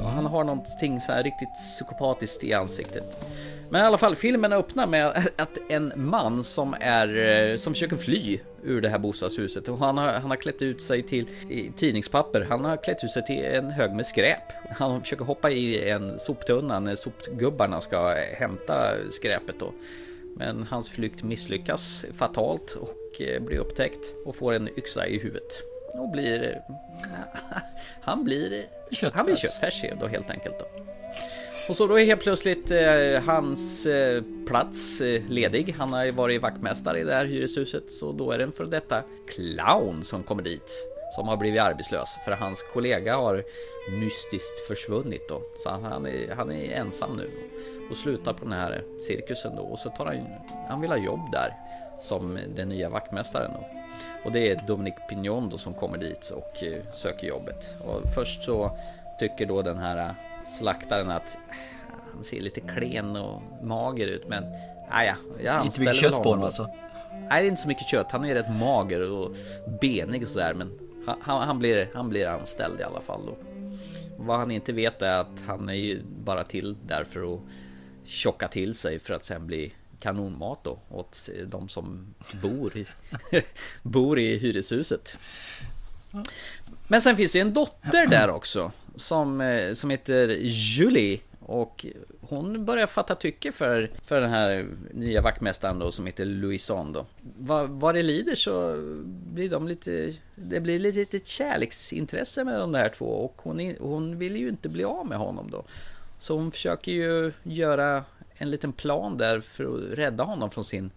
Och 0.00 0.10
han 0.10 0.26
har 0.26 0.44
någonting 0.44 1.00
så 1.00 1.12
här 1.12 1.22
riktigt 1.22 1.54
psykopatiskt 1.54 2.44
i 2.44 2.54
ansiktet. 2.54 3.26
Men 3.70 3.82
i 3.82 3.84
alla 3.84 3.98
fall, 3.98 4.16
filmen 4.16 4.52
öppnar 4.52 4.86
med 4.86 5.28
att 5.36 5.58
en 5.68 5.92
man 5.96 6.44
som 6.44 6.76
är 6.80 7.16
eh, 7.50 7.56
som 7.56 7.74
försöker 7.74 7.96
fly 7.96 8.38
ur 8.62 8.80
det 8.80 8.88
här 8.88 8.98
bostadshuset 8.98 9.68
och 9.68 9.78
han 9.78 9.98
har, 9.98 10.08
han 10.08 10.30
har 10.30 10.36
klätt 10.36 10.62
ut 10.62 10.82
sig 10.82 11.02
till 11.02 11.26
tidningspapper. 11.76 12.40
Han 12.40 12.64
har 12.64 12.76
klätt 12.76 13.04
ut 13.04 13.10
sig 13.10 13.24
till 13.26 13.44
en 13.44 13.70
hög 13.70 13.92
med 13.92 14.06
skräp. 14.06 14.42
Han 14.78 15.00
försöker 15.00 15.24
hoppa 15.24 15.50
i 15.50 15.90
en 15.90 16.20
soptunna 16.20 16.80
när 16.80 16.94
sopgubbarna 16.94 17.80
ska 17.80 18.14
hämta 18.38 18.94
skräpet 19.10 19.54
då. 19.58 19.72
Men 20.36 20.62
hans 20.62 20.90
flykt 20.90 21.22
misslyckas 21.22 22.04
fatalt 22.14 22.74
och 22.74 23.20
eh, 23.20 23.42
blir 23.42 23.58
upptäckt 23.58 24.14
och 24.24 24.36
får 24.36 24.52
en 24.52 24.68
yxa 24.78 25.06
i 25.06 25.18
huvudet. 25.18 25.62
Och 25.94 26.10
blir... 26.10 26.60
Han 28.00 28.24
blir... 28.24 28.64
Köttfärs. 28.90 29.16
Han 29.16 29.26
blir 29.26 29.36
köttfärs 29.36 29.84
då 30.00 30.06
helt 30.06 30.30
enkelt 30.30 30.58
då. 30.58 30.79
Och 31.70 31.76
så 31.76 31.86
då 31.86 31.98
är 31.98 32.04
helt 32.04 32.20
plötsligt 32.20 32.70
eh, 32.70 33.22
hans 33.26 33.86
eh, 33.86 34.22
plats 34.46 35.00
eh, 35.00 35.22
ledig. 35.28 35.74
Han 35.78 35.92
har 35.92 36.04
ju 36.04 36.10
varit 36.10 36.42
vaktmästare 36.42 37.00
i 37.00 37.04
det 37.04 37.14
här 37.14 37.24
hyreshuset. 37.24 37.90
Så 37.90 38.12
då 38.12 38.30
är 38.30 38.38
det 38.38 38.44
en 38.44 38.52
för 38.52 38.66
detta 38.66 39.02
clown 39.28 40.04
som 40.04 40.22
kommer 40.22 40.42
dit. 40.42 40.86
Som 41.14 41.28
har 41.28 41.36
blivit 41.36 41.60
arbetslös. 41.60 42.18
För 42.24 42.32
hans 42.32 42.62
kollega 42.62 43.16
har 43.16 43.44
mystiskt 43.90 44.66
försvunnit 44.68 45.28
då. 45.28 45.42
Så 45.56 45.70
han 45.70 46.06
är, 46.06 46.34
han 46.34 46.52
är 46.52 46.72
ensam 46.72 47.16
nu. 47.16 47.30
Och 47.90 47.96
slutar 47.96 48.32
på 48.32 48.44
den 48.44 48.52
här 48.52 48.82
cirkusen 49.02 49.56
då. 49.56 49.62
Och 49.62 49.78
så 49.78 49.90
tar 49.90 50.06
han, 50.06 50.26
han 50.68 50.80
vill 50.80 50.90
ha 50.90 50.98
jobb 50.98 51.32
där. 51.32 51.54
Som 52.00 52.38
den 52.56 52.68
nya 52.68 52.88
vaktmästaren 52.88 53.50
då. 53.54 53.66
Och 54.24 54.32
det 54.32 54.50
är 54.50 54.64
Dominic 54.66 54.94
Pignon 55.08 55.48
då 55.48 55.58
som 55.58 55.74
kommer 55.74 55.98
dit 55.98 56.30
och 56.30 56.62
eh, 56.62 56.92
söker 56.92 57.26
jobbet. 57.26 57.74
Och 57.80 58.14
först 58.14 58.42
så 58.42 58.78
tycker 59.18 59.46
då 59.46 59.62
den 59.62 59.78
här 59.78 60.14
slaktaren 60.46 61.10
att 61.10 61.38
han 62.14 62.24
ser 62.24 62.40
lite 62.40 62.60
klen 62.60 63.16
och 63.16 63.42
mager 63.62 64.06
ut 64.06 64.28
men 64.28 64.44
ah, 64.90 65.02
ja, 65.02 65.14
jag 65.44 65.64
Inte 65.64 65.80
mycket 65.80 65.96
kött 65.96 66.22
på 66.22 66.28
honom 66.28 66.44
alltså. 66.44 66.68
Nej 67.12 67.42
det 67.42 67.46
är 67.46 67.50
inte 67.50 67.62
så 67.62 67.68
mycket 67.68 67.88
kött, 67.88 68.06
han 68.10 68.24
är 68.24 68.34
rätt 68.34 68.50
mager 68.50 69.12
och 69.12 69.36
benig 69.80 70.22
och 70.22 70.28
sådär 70.28 70.54
men 70.54 70.78
han, 71.06 71.16
han, 71.20 71.42
han, 71.42 71.58
blir, 71.58 71.90
han 71.94 72.08
blir 72.08 72.26
anställd 72.26 72.80
i 72.80 72.82
alla 72.82 73.00
fall 73.00 73.26
då. 73.26 73.36
Vad 74.16 74.38
han 74.38 74.50
inte 74.50 74.72
vet 74.72 75.02
är 75.02 75.20
att 75.20 75.42
han 75.46 75.68
är 75.68 75.74
ju 75.74 76.02
bara 76.24 76.44
till 76.44 76.76
där 76.86 77.04
för 77.04 77.34
att 77.34 77.40
tjocka 78.04 78.48
till 78.48 78.74
sig 78.74 78.98
för 78.98 79.14
att 79.14 79.24
sen 79.24 79.46
bli 79.46 79.72
kanonmat 80.00 80.58
då 80.64 80.78
åt 80.88 81.28
de 81.46 81.68
som 81.68 82.14
bor 82.42 82.76
i, 82.76 82.86
bor 83.82 84.18
i 84.18 84.38
hyreshuset. 84.38 85.16
Men 86.88 87.02
sen 87.02 87.16
finns 87.16 87.32
det 87.32 87.40
en 87.40 87.54
dotter 87.54 88.06
där 88.06 88.30
också 88.30 88.72
som, 88.96 89.40
eh, 89.40 89.72
som 89.72 89.90
heter 89.90 90.28
Julie 90.40 91.20
och 91.40 91.86
hon 92.20 92.64
börjar 92.64 92.86
fatta 92.86 93.14
tycke 93.14 93.52
för, 93.52 93.90
för 94.04 94.20
den 94.20 94.30
här 94.30 94.68
nya 94.94 95.22
vaktmästaren 95.22 95.78
då 95.78 95.90
som 95.90 96.06
heter 96.06 96.24
Louison 96.24 96.92
då. 96.92 97.06
Vad, 97.38 97.68
vad 97.68 97.94
det 97.94 98.02
lider 98.02 98.34
så 98.34 98.76
blir 99.06 99.50
de 99.50 99.68
lite, 99.68 100.14
det 100.34 100.60
blir 100.60 100.78
lite, 100.78 100.98
lite 100.98 101.20
kärleksintresse 101.24 102.44
mellan 102.44 102.72
de 102.72 102.78
här 102.78 102.88
två 102.88 103.04
och 103.04 103.42
hon, 103.42 103.74
hon 103.80 104.18
vill 104.18 104.36
ju 104.36 104.48
inte 104.48 104.68
bli 104.68 104.84
av 104.84 105.06
med 105.06 105.18
honom 105.18 105.50
då. 105.50 105.64
Så 106.20 106.36
hon 106.36 106.50
försöker 106.50 106.92
ju 106.92 107.32
göra 107.42 108.04
en 108.34 108.50
liten 108.50 108.72
plan 108.72 109.18
där 109.18 109.40
för 109.40 109.64
att 109.64 109.98
rädda 109.98 110.24
honom 110.24 110.50
från 110.50 110.64
sin 110.64 110.90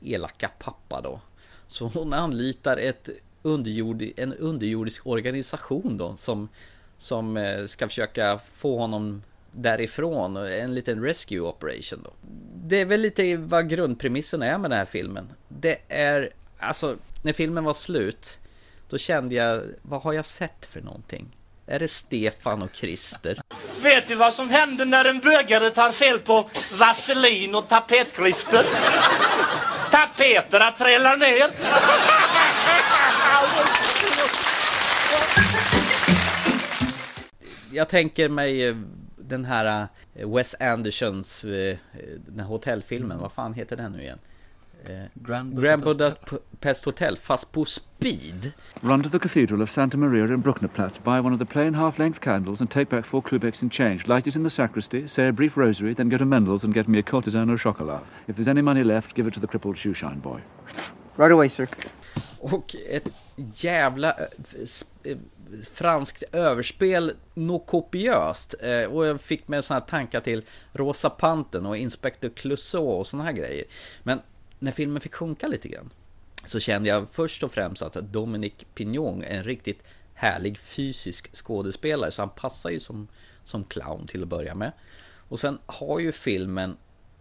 elaka 0.00 0.50
pappa 0.58 1.00
då. 1.00 1.20
Så 1.66 1.86
hon 1.86 2.12
anlitar 2.12 2.76
ett 2.76 3.08
underjord, 3.48 4.04
en 4.16 4.34
underjordisk 4.34 5.06
organisation 5.06 5.98
då 5.98 6.16
som, 6.16 6.48
som 6.98 7.36
eh, 7.36 7.66
ska 7.66 7.88
försöka 7.88 8.40
få 8.56 8.78
honom 8.78 9.22
därifrån. 9.52 10.36
En 10.36 10.74
liten 10.74 11.02
rescue 11.02 11.40
operation 11.40 12.02
då. 12.04 12.10
Det 12.54 12.80
är 12.80 12.84
väl 12.84 13.00
lite 13.00 13.36
vad 13.36 13.68
grundpremissen 13.68 14.42
är 14.42 14.58
med 14.58 14.70
den 14.70 14.78
här 14.78 14.86
filmen. 14.86 15.32
Det 15.48 15.78
är, 15.88 16.30
alltså, 16.58 16.96
när 17.22 17.32
filmen 17.32 17.64
var 17.64 17.74
slut, 17.74 18.38
då 18.88 18.98
kände 18.98 19.34
jag, 19.34 19.62
vad 19.82 20.02
har 20.02 20.12
jag 20.12 20.24
sett 20.24 20.66
för 20.66 20.80
någonting? 20.80 21.36
Är 21.66 21.78
det 21.78 21.88
Stefan 21.88 22.62
och 22.62 22.70
Christer? 22.74 23.42
Vet 23.82 24.08
du 24.08 24.14
vad 24.14 24.34
som 24.34 24.50
händer 24.50 24.86
när 24.86 25.04
en 25.04 25.18
bögare 25.18 25.70
tar 25.70 25.92
fel 25.92 26.18
på 26.18 26.48
vaselin 26.72 27.54
och 27.54 27.68
tapetklister? 27.68 28.64
Tapeterna 29.90 30.70
trillar 30.70 31.16
ner. 31.16 31.50
Jag 37.78 37.88
tänker 37.88 38.28
mig 38.28 38.68
eh, 38.68 38.76
den 39.16 39.44
här 39.44 39.88
eh, 40.14 40.28
Wes 40.28 40.54
Andersons 40.60 41.44
eh, 41.44 41.76
den 42.26 42.40
här 42.40 42.46
hotellfilmen, 42.46 43.18
vad 43.18 43.32
fan 43.32 43.54
heter 43.54 43.76
den 43.76 43.92
nu 43.92 44.02
igen? 44.02 44.18
Grand 45.14 45.62
Grand 45.62 45.82
Budapest 45.82 46.84
Hotel, 46.84 47.16
fast 47.16 47.52
på 47.52 47.64
speed. 47.64 48.52
Run 48.80 49.02
to 49.02 49.10
the 49.10 49.18
Cathedral 49.18 49.62
of 49.62 49.70
Santa 49.70 49.96
Maria 49.96 50.24
in 50.24 50.42
Brucknerplatz, 50.42 50.98
buy 51.04 51.18
one 51.18 51.34
of 51.34 51.38
the 51.38 51.44
plain 51.44 51.74
half-length 51.74 52.20
candles 52.20 52.60
and 52.60 52.70
take 52.70 52.90
back 52.90 53.04
four 53.04 53.22
Klubecks 53.22 53.62
in 53.62 53.70
change. 53.70 54.06
Light 54.06 54.26
it 54.26 54.36
in 54.36 54.44
the 54.44 54.50
sacristy, 54.50 55.08
say 55.08 55.28
a 55.28 55.32
brief 55.32 55.56
rosary, 55.56 55.94
then 55.94 56.08
go 56.08 56.18
to 56.18 56.24
Mendel's 56.24 56.64
and 56.64 56.74
get 56.74 56.88
me 56.88 56.98
a 56.98 57.02
courtesan 57.02 57.50
au 57.50 57.56
chocolat. 57.56 58.02
If 58.28 58.36
there's 58.36 58.48
any 58.48 58.62
money 58.62 58.84
left, 58.84 59.14
give 59.16 59.26
it 59.28 59.34
to 59.34 59.40
the 59.40 59.46
crippled 59.46 59.76
shoeshine 59.76 60.22
boy. 60.22 60.40
Right 61.16 61.32
away, 61.32 61.48
sir. 61.48 61.68
Och 62.40 62.76
ett 62.90 63.12
jävla 63.54 64.14
franskt 65.72 66.22
överspel, 66.32 67.12
något 67.34 67.66
kopiöst. 67.66 68.54
Eh, 68.60 68.84
Och 68.84 69.06
jag 69.06 69.20
fick 69.20 69.48
med 69.48 69.64
sådana 69.64 69.80
här 69.80 69.88
tankar 69.88 70.20
till 70.20 70.44
Rosa 70.72 71.10
Panten 71.10 71.66
och 71.66 71.76
Inspector 71.76 72.28
Clouseau 72.28 72.86
och 72.88 73.06
sådana 73.06 73.24
här 73.24 73.32
grejer. 73.32 73.64
Men 74.02 74.20
när 74.58 74.72
filmen 74.72 75.00
fick 75.00 75.14
sjunka 75.14 75.46
lite 75.46 75.68
grann 75.68 75.90
så 76.46 76.60
kände 76.60 76.88
jag 76.88 77.06
först 77.10 77.42
och 77.42 77.52
främst 77.52 77.82
att 77.82 77.94
Dominic 77.94 78.52
Pignon 78.74 79.22
är 79.22 79.38
en 79.38 79.44
riktigt 79.44 79.82
härlig 80.14 80.58
fysisk 80.58 81.36
skådespelare 81.36 82.10
så 82.10 82.22
han 82.22 82.28
passar 82.28 82.70
ju 82.70 82.80
som, 82.80 83.08
som 83.44 83.64
clown 83.64 84.06
till 84.06 84.22
att 84.22 84.28
börja 84.28 84.54
med. 84.54 84.72
Och 85.28 85.40
sen 85.40 85.58
har 85.66 85.98
ju 85.98 86.12
filmen 86.12 86.76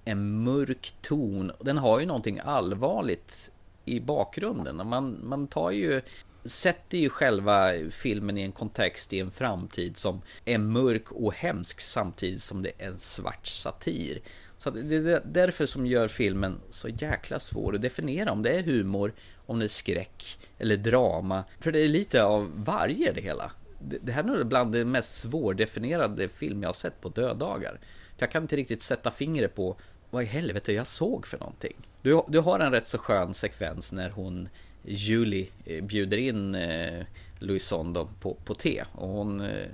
en 0.05 0.43
mörk 0.43 0.93
ton. 1.01 1.51
Den 1.59 1.77
har 1.77 1.99
ju 1.99 2.05
någonting 2.05 2.39
allvarligt 2.43 3.51
i 3.85 3.99
bakgrunden. 3.99 4.87
Man, 4.87 5.19
man 5.23 5.47
tar 5.47 5.71
ju 5.71 6.01
sätter 6.49 6.97
ju 6.97 7.09
själva 7.09 7.71
filmen 7.91 8.37
i 8.37 8.41
en 8.41 8.51
kontext 8.51 9.13
i 9.13 9.19
en 9.19 9.31
framtid 9.31 9.97
som 9.97 10.21
är 10.45 10.57
mörk 10.57 11.11
och 11.11 11.33
hemsk 11.33 11.81
samtidigt 11.81 12.43
som 12.43 12.63
det 12.63 12.71
är 12.77 12.87
en 12.87 12.99
svart 12.99 13.47
satir. 13.47 14.21
Så 14.57 14.69
att 14.69 14.89
det 14.89 14.95
är 14.95 15.21
därför 15.25 15.65
som 15.65 15.85
gör 15.85 16.07
filmen 16.07 16.59
så 16.69 16.89
jäkla 16.89 17.39
svår 17.39 17.75
att 17.75 17.81
definiera 17.81 18.31
om 18.31 18.43
det 18.43 18.49
är 18.49 18.63
humor, 18.63 19.13
om 19.45 19.59
det 19.59 19.65
är 19.65 19.69
skräck 19.69 20.39
eller 20.59 20.77
drama. 20.77 21.43
För 21.59 21.71
det 21.71 21.79
är 21.79 21.87
lite 21.87 22.23
av 22.23 22.51
varje 22.55 23.11
det 23.11 23.21
hela. 23.21 23.51
Det 23.79 24.11
här 24.11 24.23
är 24.23 24.27
nog 24.27 24.47
bland 24.47 24.71
det 24.71 24.85
mest 24.85 25.21
svårdefinierade 25.21 26.29
film 26.29 26.61
jag 26.61 26.69
har 26.69 26.73
sett 26.73 27.01
på 27.01 27.09
döddagar. 27.09 27.79
För 28.17 28.23
jag 28.23 28.31
kan 28.31 28.41
inte 28.41 28.55
riktigt 28.55 28.81
sätta 28.81 29.11
fingret 29.11 29.55
på 29.55 29.77
vad 30.09 30.23
i 30.23 30.25
helvete 30.25 30.73
jag 30.73 30.87
såg 30.87 31.27
för 31.27 31.37
någonting. 31.37 31.77
Du, 32.01 32.21
du 32.27 32.39
har 32.39 32.59
en 32.59 32.71
rätt 32.71 32.87
så 32.87 32.97
skön 32.97 33.33
sekvens 33.33 33.93
när 33.93 34.09
hon 34.09 34.49
Julie 34.87 35.47
eh, 35.65 35.83
bjuder 35.83 36.17
in 36.17 36.55
eh, 36.55 37.05
Louison 37.39 38.07
på, 38.19 38.37
på 38.45 38.53
te. 38.53 38.83
Och 38.91 39.07
hon, 39.07 39.41
eh, 39.41 39.67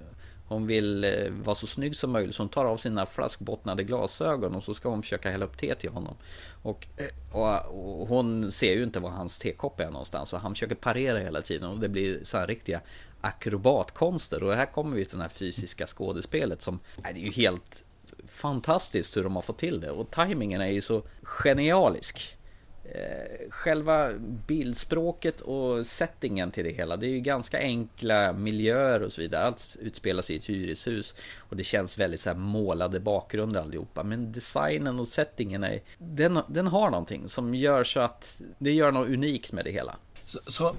hon 0.48 0.68
vill 0.68 1.06
vara 1.44 1.56
så 1.56 1.68
snygg 1.68 1.96
som 1.96 2.12
möjligt. 2.12 2.36
Så 2.36 2.44
hon 2.44 2.50
tar 2.50 2.66
av 2.66 2.78
sina 2.78 3.06
flaskbottnade 3.06 3.84
glasögon 3.84 4.56
och 4.56 4.64
så 4.64 4.74
ska 4.74 4.90
hon 4.90 5.02
försöka 5.02 5.32
hälla 5.32 5.46
upp 5.46 5.58
te 5.58 5.76
till 5.76 5.90
honom. 5.90 6.16
Och, 6.64 6.88
och, 7.32 8.00
och 8.00 8.08
hon 8.08 8.52
ser 8.52 8.74
ju 8.74 8.84
inte 8.84 9.00
var 9.00 9.10
hans 9.10 9.38
tekopp 9.38 9.80
är 9.80 9.90
någonstans. 9.90 10.34
Och 10.34 10.40
han 10.40 10.54
försöker 10.54 10.76
parera 10.76 11.20
hela 11.20 11.42
tiden 11.42 11.70
och 11.70 11.80
det 11.80 11.90
blir 11.90 12.24
så 12.24 12.38
här 12.38 12.48
riktiga 12.48 12.82
akrobatkonster. 13.22 14.44
Och 14.44 14.54
här 14.54 14.66
kommer 14.66 14.96
vi 14.96 15.06
till 15.06 15.18
det 15.18 15.24
här 15.24 15.30
fysiska 15.30 15.88
skådespelet 15.88 16.62
som 16.62 16.80
det 16.96 17.10
är 17.10 17.14
ju 17.14 17.32
helt 17.32 17.84
fantastiskt 18.28 19.18
hur 19.18 19.24
de 19.24 19.36
har 19.36 19.42
fått 19.42 19.58
till 19.58 19.82
det. 19.82 19.92
Och 19.92 20.12
tajmingen 20.12 20.62
är 20.62 20.72
ju 20.72 20.82
så 20.82 21.04
genialisk. 21.24 22.38
Eh, 22.86 23.50
själva 23.50 24.12
bildspråket 24.48 25.42
och 25.42 25.86
settingen 25.86 26.52
till 26.52 26.64
det 26.64 26.72
hela, 26.72 26.98
det 26.98 27.08
är 27.08 27.10
ju 27.10 27.20
ganska 27.20 27.60
enkla 27.60 28.34
miljöer 28.34 29.04
och 29.04 29.14
så 29.14 29.22
vidare. 29.22 29.46
Allt 29.46 29.78
utspelar 29.80 30.22
sig 30.22 30.36
i 30.36 30.40
ett 30.40 30.50
hyreshus 30.50 31.16
och 31.38 31.58
det 31.58 31.64
känns 31.64 31.98
väldigt 31.98 32.22
så 32.22 32.30
här 32.30 32.38
målade 32.38 33.00
bakgrunder 33.00 33.62
allihopa. 33.62 34.04
Men 34.04 34.32
designen 34.32 35.00
och 35.00 35.08
settingen 35.08 35.64
är, 35.64 35.82
den, 35.98 36.40
den 36.48 36.68
har 36.68 36.90
någonting 36.90 37.30
som 37.30 37.56
gör 37.56 37.84
så 37.84 38.00
att 38.00 38.42
det 38.58 38.72
gör 38.72 38.92
något 38.92 39.08
unikt 39.08 39.52
med 39.52 39.66
det 39.66 39.72
hela. 39.72 39.96
Så, 40.26 40.40
så 40.48 40.76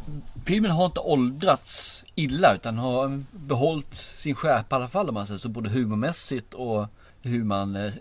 filmen 0.47 0.71
har 0.71 0.87
inte 0.87 1.01
åldrats 1.01 2.05
illa 2.15 2.55
utan 2.55 2.79
har 2.79 3.23
behållit 3.31 3.95
sin 3.95 4.35
skärpa 4.35 4.77
i 4.77 4.79
alla 4.79 4.89
fall 4.89 5.09
om 5.09 5.15
man 5.15 5.27
säger 5.27 5.39
så. 5.39 5.49
Både 5.49 5.71
humormässigt 5.71 6.55
och 6.55 6.87
hur 7.23 7.45
man, 7.45 7.77
eh, 7.77 7.93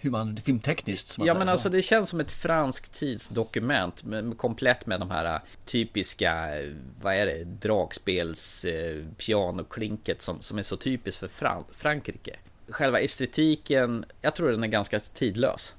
hur 0.00 0.10
man 0.10 0.36
filmtekniskt. 0.36 1.08
Som 1.08 1.22
man 1.22 1.28
Ja 1.28 1.34
men 1.34 1.46
så. 1.46 1.50
alltså 1.50 1.68
det 1.68 1.82
känns 1.82 2.10
som 2.10 2.20
ett 2.20 2.32
franskt 2.32 2.92
tidsdokument 2.92 4.04
med, 4.04 4.38
komplett 4.38 4.86
med 4.86 5.00
de 5.00 5.10
här 5.10 5.34
äh, 5.34 5.40
typiska, 5.64 6.60
äh, 6.60 6.72
vad 7.00 7.14
är 7.14 7.26
det, 7.26 7.44
dragspels 7.44 8.64
äh, 8.64 9.04
pianoklinket 9.16 10.22
som, 10.22 10.42
som 10.42 10.58
är 10.58 10.62
så 10.62 10.76
typiskt 10.76 11.20
för 11.20 11.28
Fran 11.28 11.64
Frankrike. 11.72 12.36
Själva 12.68 13.00
estetiken, 13.00 14.04
jag 14.22 14.34
tror 14.34 14.50
den 14.50 14.62
är 14.62 14.68
ganska 14.68 15.00
tidlös. 15.00 15.74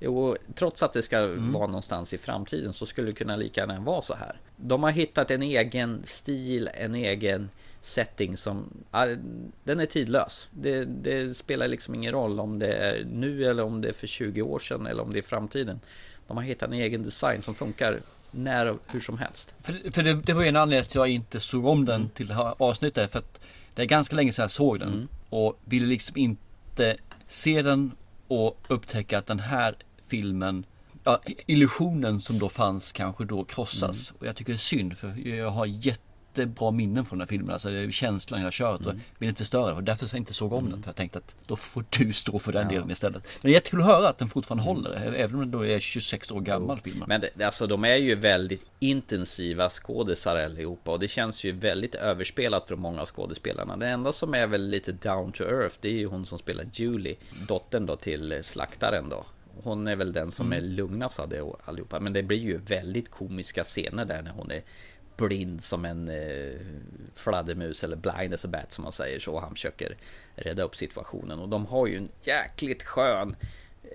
Jo, 0.00 0.36
trots 0.54 0.82
att 0.82 0.92
det 0.92 1.02
ska 1.02 1.26
vara 1.26 1.66
någonstans 1.66 2.14
i 2.14 2.18
framtiden 2.18 2.72
så 2.72 2.86
skulle 2.86 3.06
det 3.06 3.12
kunna 3.12 3.36
lika 3.36 3.60
gärna 3.60 3.80
vara 3.80 4.02
så 4.02 4.14
här. 4.14 4.40
De 4.56 4.82
har 4.82 4.90
hittat 4.90 5.30
en 5.30 5.42
egen 5.42 6.02
stil, 6.04 6.70
en 6.74 6.94
egen 6.94 7.50
setting 7.86 8.36
som, 8.36 8.84
den 9.64 9.80
är 9.80 9.86
tidlös. 9.86 10.48
Det, 10.50 10.84
det 10.84 11.34
spelar 11.34 11.68
liksom 11.68 11.94
ingen 11.94 12.12
roll 12.12 12.40
om 12.40 12.58
det 12.58 12.72
är 12.74 13.04
nu 13.04 13.44
eller 13.44 13.62
om 13.62 13.80
det 13.80 13.88
är 13.88 13.92
för 13.92 14.06
20 14.06 14.42
år 14.42 14.58
sedan 14.58 14.86
eller 14.86 15.02
om 15.02 15.12
det 15.12 15.18
är 15.18 15.22
framtiden. 15.22 15.80
de 16.26 16.36
har 16.36 16.44
hittat 16.44 16.68
en 16.68 16.72
egen 16.72 17.02
design 17.02 17.42
som 17.42 17.54
funkar 17.54 18.00
när 18.30 18.66
och 18.66 18.78
hur 18.92 19.00
som 19.00 19.18
helst. 19.18 19.54
För, 19.60 19.92
för 19.92 20.02
det, 20.02 20.14
det 20.14 20.32
var 20.32 20.44
en 20.44 20.56
anledning 20.56 20.82
till 20.88 21.00
att 21.00 21.08
jag 21.08 21.14
inte 21.14 21.40
såg 21.40 21.66
om 21.66 21.84
den 21.84 22.08
till 22.08 22.26
det 22.28 22.34
här 22.34 22.54
avsnittet. 22.58 23.12
För 23.12 23.18
att 23.18 23.40
det 23.74 23.82
är 23.82 23.86
ganska 23.86 24.16
länge 24.16 24.32
sedan 24.32 24.42
jag 24.42 24.50
såg 24.50 24.80
den. 24.80 24.88
Mm. 24.88 25.08
Och 25.30 25.60
ville 25.64 25.86
liksom 25.86 26.16
inte 26.16 26.96
se 27.26 27.62
den 27.62 27.92
och 28.28 28.58
upptäcka 28.68 29.18
att 29.18 29.26
den 29.26 29.40
här 29.40 29.76
filmen 30.06 30.64
Ja, 31.06 31.20
illusionen 31.46 32.20
som 32.20 32.38
då 32.38 32.48
fanns 32.48 32.92
kanske 32.92 33.24
då 33.24 33.44
krossas. 33.44 34.10
Mm. 34.10 34.20
Och 34.20 34.26
jag 34.26 34.36
tycker 34.36 34.52
det 34.52 34.56
är 34.56 34.58
synd 34.58 34.98
för 34.98 35.28
jag 35.28 35.50
har 35.50 35.66
jättebra 36.38 36.70
minnen 36.70 37.04
från 37.04 37.18
den 37.18 37.26
här 37.28 37.30
filmen. 37.30 37.50
Alltså 37.50 37.68
känslan 37.90 38.40
jag 38.40 38.46
har 38.46 38.52
kört 38.52 38.80
och 38.80 38.90
Mm. 38.92 39.02
vill 39.18 39.28
inte 39.28 39.44
störa. 39.44 39.74
Och 39.74 39.82
därför 39.84 40.06
så 40.06 40.16
jag 40.16 40.20
inte 40.20 40.34
såg 40.34 40.52
om 40.52 40.70
den. 40.70 40.82
För 40.82 40.88
jag 40.88 40.96
tänkte 40.96 41.18
att 41.18 41.34
då 41.46 41.56
får 41.56 41.84
du 41.90 42.12
stå 42.12 42.38
för 42.38 42.52
den 42.52 42.62
Ja. 42.62 42.68
delen 42.68 42.90
istället. 42.90 43.22
Men 43.24 43.32
det 43.42 43.48
är 43.48 43.52
jättekul 43.52 43.80
att 43.80 43.86
höra 43.86 44.08
att 44.08 44.18
den 44.18 44.28
fortfarande 44.28 44.64
håller. 44.64 44.90
Även 45.16 45.34
om 45.34 45.40
den 45.40 45.50
då 45.50 45.66
är 45.66 45.78
26 45.78 46.30
år 46.32 46.40
gammal 46.40 46.80
filmen. 46.80 47.04
Men 47.08 47.20
det, 47.36 47.44
alltså 47.44 47.66
de 47.66 47.84
är 47.84 47.96
ju 47.96 48.14
väldigt 48.14 48.64
intensiva 48.78 49.70
skådisar 49.70 50.36
allihopa 50.36 50.90
och 50.90 50.98
det 50.98 51.08
känns 51.08 51.44
ju 51.44 51.52
väldigt 51.52 51.94
överspelat 51.94 52.68
för 52.68 52.76
många 52.76 53.00
av 53.00 53.06
skådespelarna. 53.06 53.76
Det 53.76 53.86
enda 53.88 54.12
som 54.12 54.34
är 54.34 54.46
väl 54.46 54.68
lite 54.68 54.92
down 54.92 55.32
to 55.32 55.42
earth 55.44 55.76
det 55.80 55.88
är 55.88 55.92
ju 55.92 56.06
hon 56.06 56.26
som 56.26 56.38
spelar 56.38 56.66
Julie, 56.72 57.16
dottern 57.48 57.86
då 57.86 57.96
till 57.96 58.38
slaktaren 58.42 59.08
då. 59.08 59.26
Hon 59.62 59.86
är 59.86 59.96
väl 59.96 60.12
den 60.12 60.30
som 60.32 60.46
Mm. 60.46 60.58
är 60.64 60.68
lugnast 60.68 61.18
av 61.20 61.28
det 61.28 61.42
allihopa. 61.64 62.00
Men 62.00 62.12
det 62.12 62.22
blir 62.22 62.38
ju 62.38 62.56
väldigt 62.58 63.10
komiska 63.10 63.64
scener 63.64 64.04
där 64.04 64.22
när 64.22 64.30
hon 64.30 64.50
är 64.50 64.62
blind 65.16 65.64
som 65.64 65.84
en 65.84 66.08
eh, 66.08 66.60
fladdermus 67.14 67.84
eller 67.84 67.96
blind 67.96 68.34
as 68.34 68.44
a 68.44 68.48
bat 68.48 68.72
som 68.72 68.84
man 68.84 68.92
säger 68.92 69.20
så. 69.20 69.40
Han 69.40 69.50
försöker 69.50 69.96
rädda 70.36 70.62
upp 70.62 70.76
situationen. 70.76 71.38
Och 71.38 71.48
de 71.48 71.66
har 71.66 71.86
ju 71.86 71.96
en 71.96 72.08
jäkligt 72.22 72.82
skön 72.82 73.36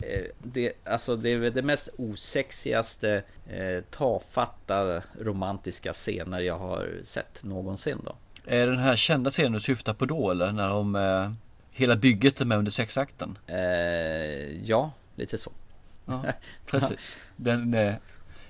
eh, 0.01 0.25
det, 0.43 0.73
alltså 0.83 1.15
det 1.15 1.29
är 1.29 1.39
det 1.39 1.61
mest 1.61 1.89
osexigaste 1.97 3.23
eh, 3.49 3.83
tafatta 3.89 5.01
romantiska 5.19 5.93
scener 5.93 6.39
jag 6.39 6.59
har 6.59 6.89
sett 7.03 7.43
någonsin 7.43 8.01
då. 8.05 8.15
Är 8.45 8.67
den 8.67 8.79
här 8.79 8.95
kända 8.95 9.29
scenen 9.29 9.51
du 9.51 9.59
syftar 9.59 9.93
på 9.93 10.05
då 10.05 10.31
eller? 10.31 10.51
När 10.51 10.69
de 10.69 10.95
eh, 10.95 11.31
Hela 11.79 11.95
bygget 11.95 12.41
är 12.41 12.45
med 12.45 12.57
under 12.57 12.71
sexakten? 12.71 13.37
Eh, 13.47 14.65
ja, 14.65 14.91
lite 15.15 15.37
så. 15.37 15.51
Ja, 16.05 16.25
precis. 16.65 17.19
Den, 17.35 17.73
eh, 17.73 17.95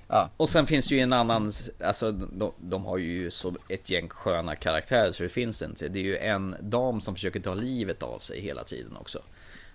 ja. 0.09 0.29
Och 0.37 0.49
sen 0.49 0.67
finns 0.67 0.87
det 0.87 0.95
ju 0.95 1.01
en 1.01 1.13
annan, 1.13 1.51
alltså 1.83 2.11
de, 2.11 2.51
de 2.57 2.85
har 2.85 2.97
ju 2.97 3.31
så 3.31 3.55
ett 3.67 3.89
gäng 3.89 4.09
sköna 4.09 4.55
karaktärer 4.55 5.11
så 5.11 5.23
det 5.23 5.29
finns 5.29 5.61
inte. 5.61 5.87
Det 5.87 5.99
är 5.99 6.03
ju 6.03 6.17
en 6.17 6.55
dam 6.61 7.01
som 7.01 7.15
försöker 7.15 7.39
ta 7.39 7.53
livet 7.53 8.03
av 8.03 8.19
sig 8.19 8.41
hela 8.41 8.63
tiden 8.63 8.97
också. 8.97 9.21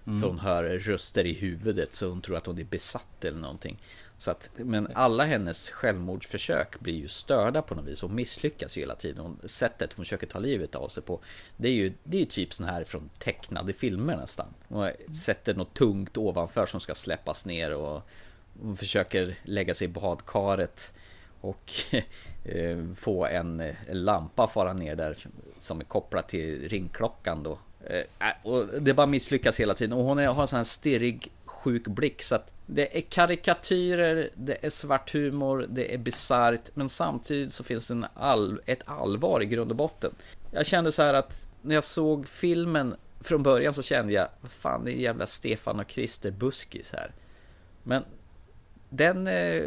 Mm. 0.07 0.20
För 0.20 0.26
hon 0.26 0.39
hör 0.39 0.64
röster 0.64 1.26
i 1.26 1.32
huvudet 1.32 1.95
så 1.95 2.09
hon 2.09 2.20
tror 2.20 2.37
att 2.37 2.47
hon 2.47 2.59
är 2.59 2.64
besatt 2.64 3.24
eller 3.24 3.39
någonting. 3.39 3.78
Så 4.18 4.30
att, 4.30 4.51
men 4.57 4.89
alla 4.95 5.24
hennes 5.24 5.70
självmordsförsök 5.70 6.80
blir 6.80 6.95
ju 6.95 7.09
störda 7.09 7.62
på 7.62 7.74
något 7.74 7.85
vis 7.85 8.03
och 8.03 8.11
misslyckas 8.11 8.76
ju 8.76 8.80
hela 8.80 8.95
tiden. 8.95 9.26
Och 9.26 9.51
sättet 9.51 9.93
hon 9.93 10.05
försöker 10.05 10.26
ta 10.26 10.39
livet 10.39 10.74
av 10.74 10.89
sig 10.89 11.03
på 11.03 11.20
Det 11.57 11.68
är 11.68 11.72
ju 11.72 11.93
det 12.05 12.16
är 12.16 12.20
ju 12.20 12.26
typ 12.26 12.55
sån 12.55 12.66
här 12.66 12.85
från 12.85 13.11
tecknade 13.18 13.72
filmer 13.72 14.16
nästan. 14.16 14.47
Och 14.68 14.91
sätter 15.14 15.55
något 15.55 15.74
tungt 15.74 16.16
ovanför 16.16 16.66
som 16.66 16.80
ska 16.80 16.95
släppas 16.95 17.47
ner 17.47 17.74
och 17.74 18.09
hon 18.62 18.76
försöker 18.76 19.36
lägga 19.42 19.74
sig 19.74 19.84
i 19.84 19.88
badkaret 19.88 20.92
och 21.40 21.72
eh, 22.44 22.78
få 22.96 23.26
en, 23.26 23.62
lampa 23.90 24.46
fara 24.46 24.72
ner 24.72 24.96
där 24.96 25.16
som 25.61 25.80
är 25.80 25.84
kopplad 25.84 26.26
till 26.26 26.68
ringklockan 26.68 27.42
då. 27.42 27.59
Eh, 27.84 27.96
eh, 27.96 28.34
och 28.42 28.66
det 28.80 28.94
bara 28.94 29.07
misslyckas 29.07 29.61
hela 29.61 29.74
tiden 29.74 29.92
och 29.92 30.05
hon 30.05 30.18
har 30.18 30.42
en 30.42 30.48
sån 30.48 30.57
här 30.57 30.64
stirrig 30.64 31.32
sjuk 31.44 31.86
blick 31.86 32.22
så 32.22 32.34
att 32.34 32.50
det 32.66 32.98
är 32.98 33.00
karikatyrer, 33.00 34.30
det 34.34 34.64
är 34.64 34.70
svart 34.70 35.14
humor, 35.14 35.66
det 35.68 35.94
är 35.94 35.98
bisarrt 35.98 36.70
men 36.74 36.88
samtidigt 36.88 37.52
så 37.52 37.64
finns 37.64 37.88
det 37.88 37.94
en 37.94 38.07
all, 38.14 38.61
ett 38.66 38.82
allvar 38.84 39.42
i 39.42 39.46
grund 39.46 39.70
och 39.70 39.76
botten. 39.76 40.14
Jag 40.50 40.66
kände 40.66 40.92
så 40.92 41.02
här 41.02 41.14
att 41.14 41.46
när 41.62 41.74
jag 41.74 41.84
såg 41.84 42.28
filmen 42.28 42.94
från 43.20 43.42
början 43.42 43.74
så 43.74 43.82
kände 43.82 44.12
jag, 44.12 44.28
vad 44.40 44.50
fan 44.50 44.84
det 44.84 44.92
är 44.92 44.96
jävla 44.96 45.26
Stefan 45.26 45.80
och 45.80 45.86
Krister 45.86 46.30
buskis 46.30 46.92
här. 46.92 47.12
Men 47.82 48.05
den, 48.97 49.26
eh, 49.26 49.62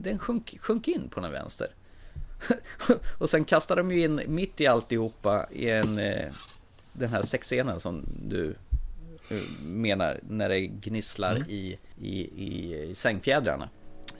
den 0.00 0.18
sjönk, 0.18 0.58
sjönk 0.60 0.88
in 0.88 1.08
på 1.08 1.20
den 1.20 1.32
vänster. 1.32 1.68
och 3.18 3.30
sen 3.30 3.44
kastade 3.44 3.80
de 3.80 3.92
ju 3.92 4.04
in 4.04 4.20
mitt 4.26 4.60
i 4.60 4.66
alltihopa 4.66 5.46
i 5.50 5.70
en, 5.70 5.98
eh, 5.98 6.32
den 6.92 7.08
här 7.08 7.22
sexscenen 7.22 7.80
som 7.80 8.04
du 8.28 8.56
eh, 9.30 9.66
menar 9.66 10.20
när 10.28 10.48
det 10.48 10.60
gnisslar 10.60 11.36
Mm. 11.36 11.50
i, 11.50 11.78
i, 12.00 12.20
i, 12.20 12.74
i 12.90 12.94
sängfjädrarna. 12.94 13.68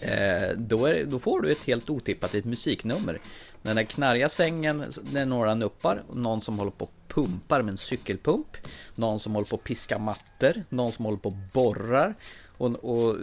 Eh, 0.00 0.48
då, 0.56 0.86
är, 0.86 1.04
då 1.04 1.18
får 1.18 1.40
du 1.40 1.50
ett 1.50 1.64
helt 1.64 1.90
otippat 1.90 2.34
ett 2.34 2.44
musiknummer. 2.44 3.18
Den 3.62 3.76
där 3.76 3.82
knarriga 3.84 4.28
sängen, 4.28 4.84
det 5.12 5.20
är 5.20 5.26
några 5.26 5.54
nuppar, 5.54 6.02
någon 6.12 6.40
som 6.40 6.58
håller 6.58 6.70
på 6.70 6.84
och 6.84 6.92
pumpar 7.08 7.62
med 7.62 7.72
en 7.72 7.76
cykelpump, 7.76 8.56
någon 8.96 9.20
som 9.20 9.34
håller 9.34 9.48
på 9.48 9.56
att 9.56 9.64
piska 9.64 9.98
mattor, 9.98 10.64
någon 10.68 10.92
som 10.92 11.04
håller 11.04 11.18
på 11.18 11.28
och 11.28 11.34
borrar 11.54 12.14
och, 12.58 12.84
och 12.84 13.16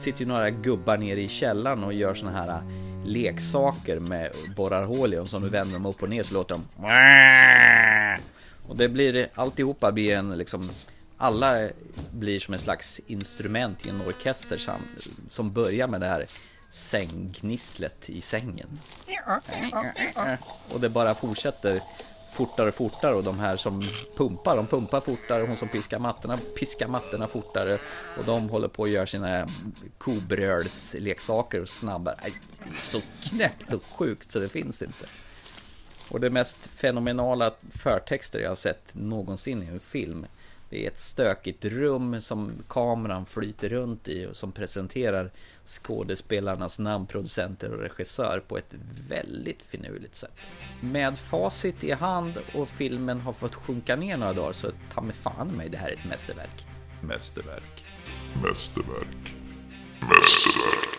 sitter 0.00 0.20
ju 0.20 0.26
några 0.26 0.50
gubbar 0.50 0.96
nere 0.96 1.20
i 1.20 1.28
källaren 1.28 1.84
och 1.84 1.92
gör 1.92 2.14
såna 2.14 2.32
här 2.32 2.62
leksaker 3.04 4.00
med 4.00 4.30
borrar 4.56 4.84
hål 4.84 5.14
i 5.14 5.16
dem 5.16 5.26
som 5.26 5.42
du 5.42 5.48
vänder 5.48 5.72
dem 5.72 5.86
upp 5.86 6.02
och 6.02 6.08
ner 6.08 6.22
så 6.22 6.34
låter 6.34 6.54
de 6.54 6.64
och 8.68 8.76
det 8.76 8.88
blir 8.88 9.28
alltihopa 9.34 9.92
blir 9.92 10.14
en 10.14 10.38
liksom 10.38 10.70
alla 11.18 11.68
blir 12.12 12.40
som 12.40 12.54
en 12.54 12.60
slags 12.60 13.00
instrument 13.06 13.86
i 13.86 13.88
en 13.88 14.00
orkester 14.00 14.58
som, 14.58 14.74
som 15.30 15.52
börjar 15.52 15.86
med 15.86 16.00
det 16.00 16.06
här 16.06 16.24
sänggnisslet 16.70 18.10
i 18.10 18.20
sängen. 18.20 18.68
Och 20.74 20.80
det 20.80 20.88
bara 20.88 21.14
fortsätter 21.14 21.80
fortare 22.34 22.68
och 22.68 22.74
fortare 22.74 23.14
och 23.14 23.24
de 23.24 23.38
här 23.38 23.56
som 23.56 23.84
pumpar, 24.16 24.56
de 24.56 24.66
pumpar 24.66 25.00
fortare 25.00 25.42
och 25.42 25.48
hon 25.48 25.56
som 25.56 25.68
piskar 25.68 25.98
mattorna 25.98 26.36
piskar 26.58 26.88
mattorna 26.88 27.28
fortare 27.28 27.78
och 28.18 28.24
de 28.26 28.48
håller 28.48 28.68
på 28.68 28.82
att 28.82 28.90
göra 28.90 29.06
sina 29.06 29.46
kobrölsleksaker 29.98 31.64
snabbare. 31.64 32.16
Så 32.78 33.00
knäppt 33.22 33.72
och 33.72 33.84
sjukt 33.84 34.30
så 34.30 34.38
det 34.38 34.48
finns 34.48 34.82
inte. 34.82 35.06
Och 36.10 36.20
det 36.20 36.30
mest 36.30 36.66
fenomenala 36.66 37.54
förtexter 37.70 38.40
jag 38.40 38.50
har 38.50 38.56
sett 38.56 38.94
någonsin 38.94 39.62
i 39.62 39.66
en 39.66 39.80
film 39.80 40.26
det 40.74 40.86
är 40.86 40.90
ett 40.90 40.98
stökigt 40.98 41.64
rum 41.64 42.20
som 42.20 42.52
kameran 42.68 43.26
flyter 43.26 43.68
runt 43.68 44.08
i 44.08 44.26
och 44.26 44.36
som 44.36 44.52
presenterar 44.52 45.30
skådespelarnas 45.66 46.78
namn, 46.78 47.06
producenter 47.06 47.72
och 47.72 47.80
regissör 47.80 48.42
på 48.48 48.58
ett 48.58 48.74
väldigt 49.08 49.62
finurligt 49.62 50.16
sätt. 50.16 50.32
Med 50.80 51.18
facit 51.18 51.84
i 51.84 51.92
hand 51.92 52.38
och 52.54 52.68
filmen 52.68 53.20
har 53.20 53.32
fått 53.32 53.54
sjunka 53.54 53.96
ner 53.96 54.16
några 54.16 54.32
dagar 54.32 54.52
så 54.52 54.70
ta 54.94 55.00
mig 55.00 55.14
fan 55.14 55.48
mig 55.48 55.68
det 55.68 55.78
här 55.78 55.88
är 55.88 55.92
ett 55.92 56.08
mästerverk. 56.08 56.66
Mästerverk. 57.00 57.84
Mästerverk. 58.42 59.34
Mästerverk. 60.00 60.93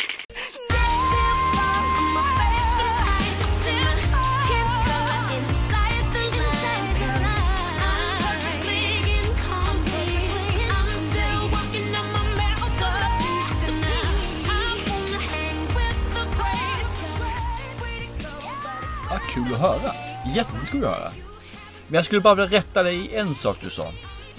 Att 19.55 19.61
höra. 19.61 19.91
Jättekul 20.35 20.85
att 20.85 20.91
höra. 20.91 21.11
Men 21.87 21.95
jag 21.95 22.05
skulle 22.05 22.21
bara 22.21 22.35
vilja 22.35 22.57
rätta 22.57 22.83
dig 22.83 22.95
i 22.95 23.15
en 23.15 23.35
sak 23.35 23.57
du 23.61 23.69
sa. 23.69 23.91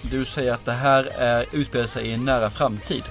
Du 0.02 0.24
säger 0.24 0.52
att 0.52 0.64
det 0.64 0.72
här 0.72 1.04
är, 1.04 1.46
utspelar 1.52 1.86
sig 1.86 2.06
i 2.06 2.12
en 2.12 2.24
nära 2.24 2.50
framtid. 2.50 3.02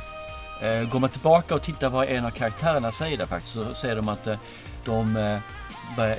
Eh, 0.61 0.89
går 0.89 0.99
man 0.99 1.09
tillbaka 1.09 1.55
och 1.55 1.61
tittar 1.61 1.89
vad 1.89 2.07
en 2.07 2.25
av 2.25 2.29
karaktärerna 2.29 2.91
säger 2.91 3.17
där 3.17 3.25
faktiskt 3.25 3.53
så 3.53 3.73
säger 3.73 3.95
de 3.95 4.09
att 4.09 4.27
eh, 4.27 4.37
de, 4.85 5.15
eh, 5.17 5.39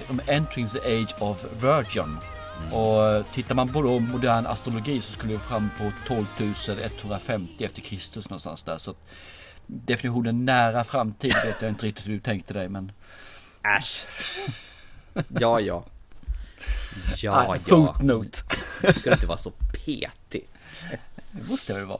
de 0.08 0.20
entering 0.36 0.68
the 0.68 0.78
age 0.78 1.14
of 1.18 1.46
virgin. 1.62 2.18
Och 2.72 3.06
eh, 3.06 3.24
tittar 3.32 3.54
man 3.54 3.68
på 3.68 3.82
då 3.82 3.98
modern 3.98 4.46
astrologi 4.46 5.00
så 5.00 5.12
skulle 5.12 5.32
det 5.32 5.38
fram 5.38 5.70
på 5.78 5.92
12 6.06 6.26
150 6.82 7.64
efter 7.64 7.82
Kristus 7.82 8.30
någonstans 8.30 8.62
där. 8.62 8.78
Så 8.78 8.94
definitionen 9.66 10.44
nära 10.44 10.84
framtid 10.84 11.34
vet 11.44 11.62
jag 11.62 11.68
inte 11.68 11.86
riktigt 11.86 12.06
hur 12.06 12.12
du 12.12 12.20
tänkte 12.20 12.54
dig 12.54 12.68
men... 12.68 12.92
Äsch. 13.78 14.04
Ja, 15.40 15.60
ja. 15.60 15.84
Ja, 17.16 17.32
Ah, 17.32 17.54
ja. 17.54 17.60
footnote. 17.60 18.38
Du 18.82 18.92
ska 18.92 19.12
inte 19.12 19.26
vara 19.26 19.38
så 19.38 19.50
petig. 19.50 20.48
Det 21.30 21.48
måste 21.48 21.72
jag 21.72 21.78
väl 21.78 21.88
vara. 21.88 21.98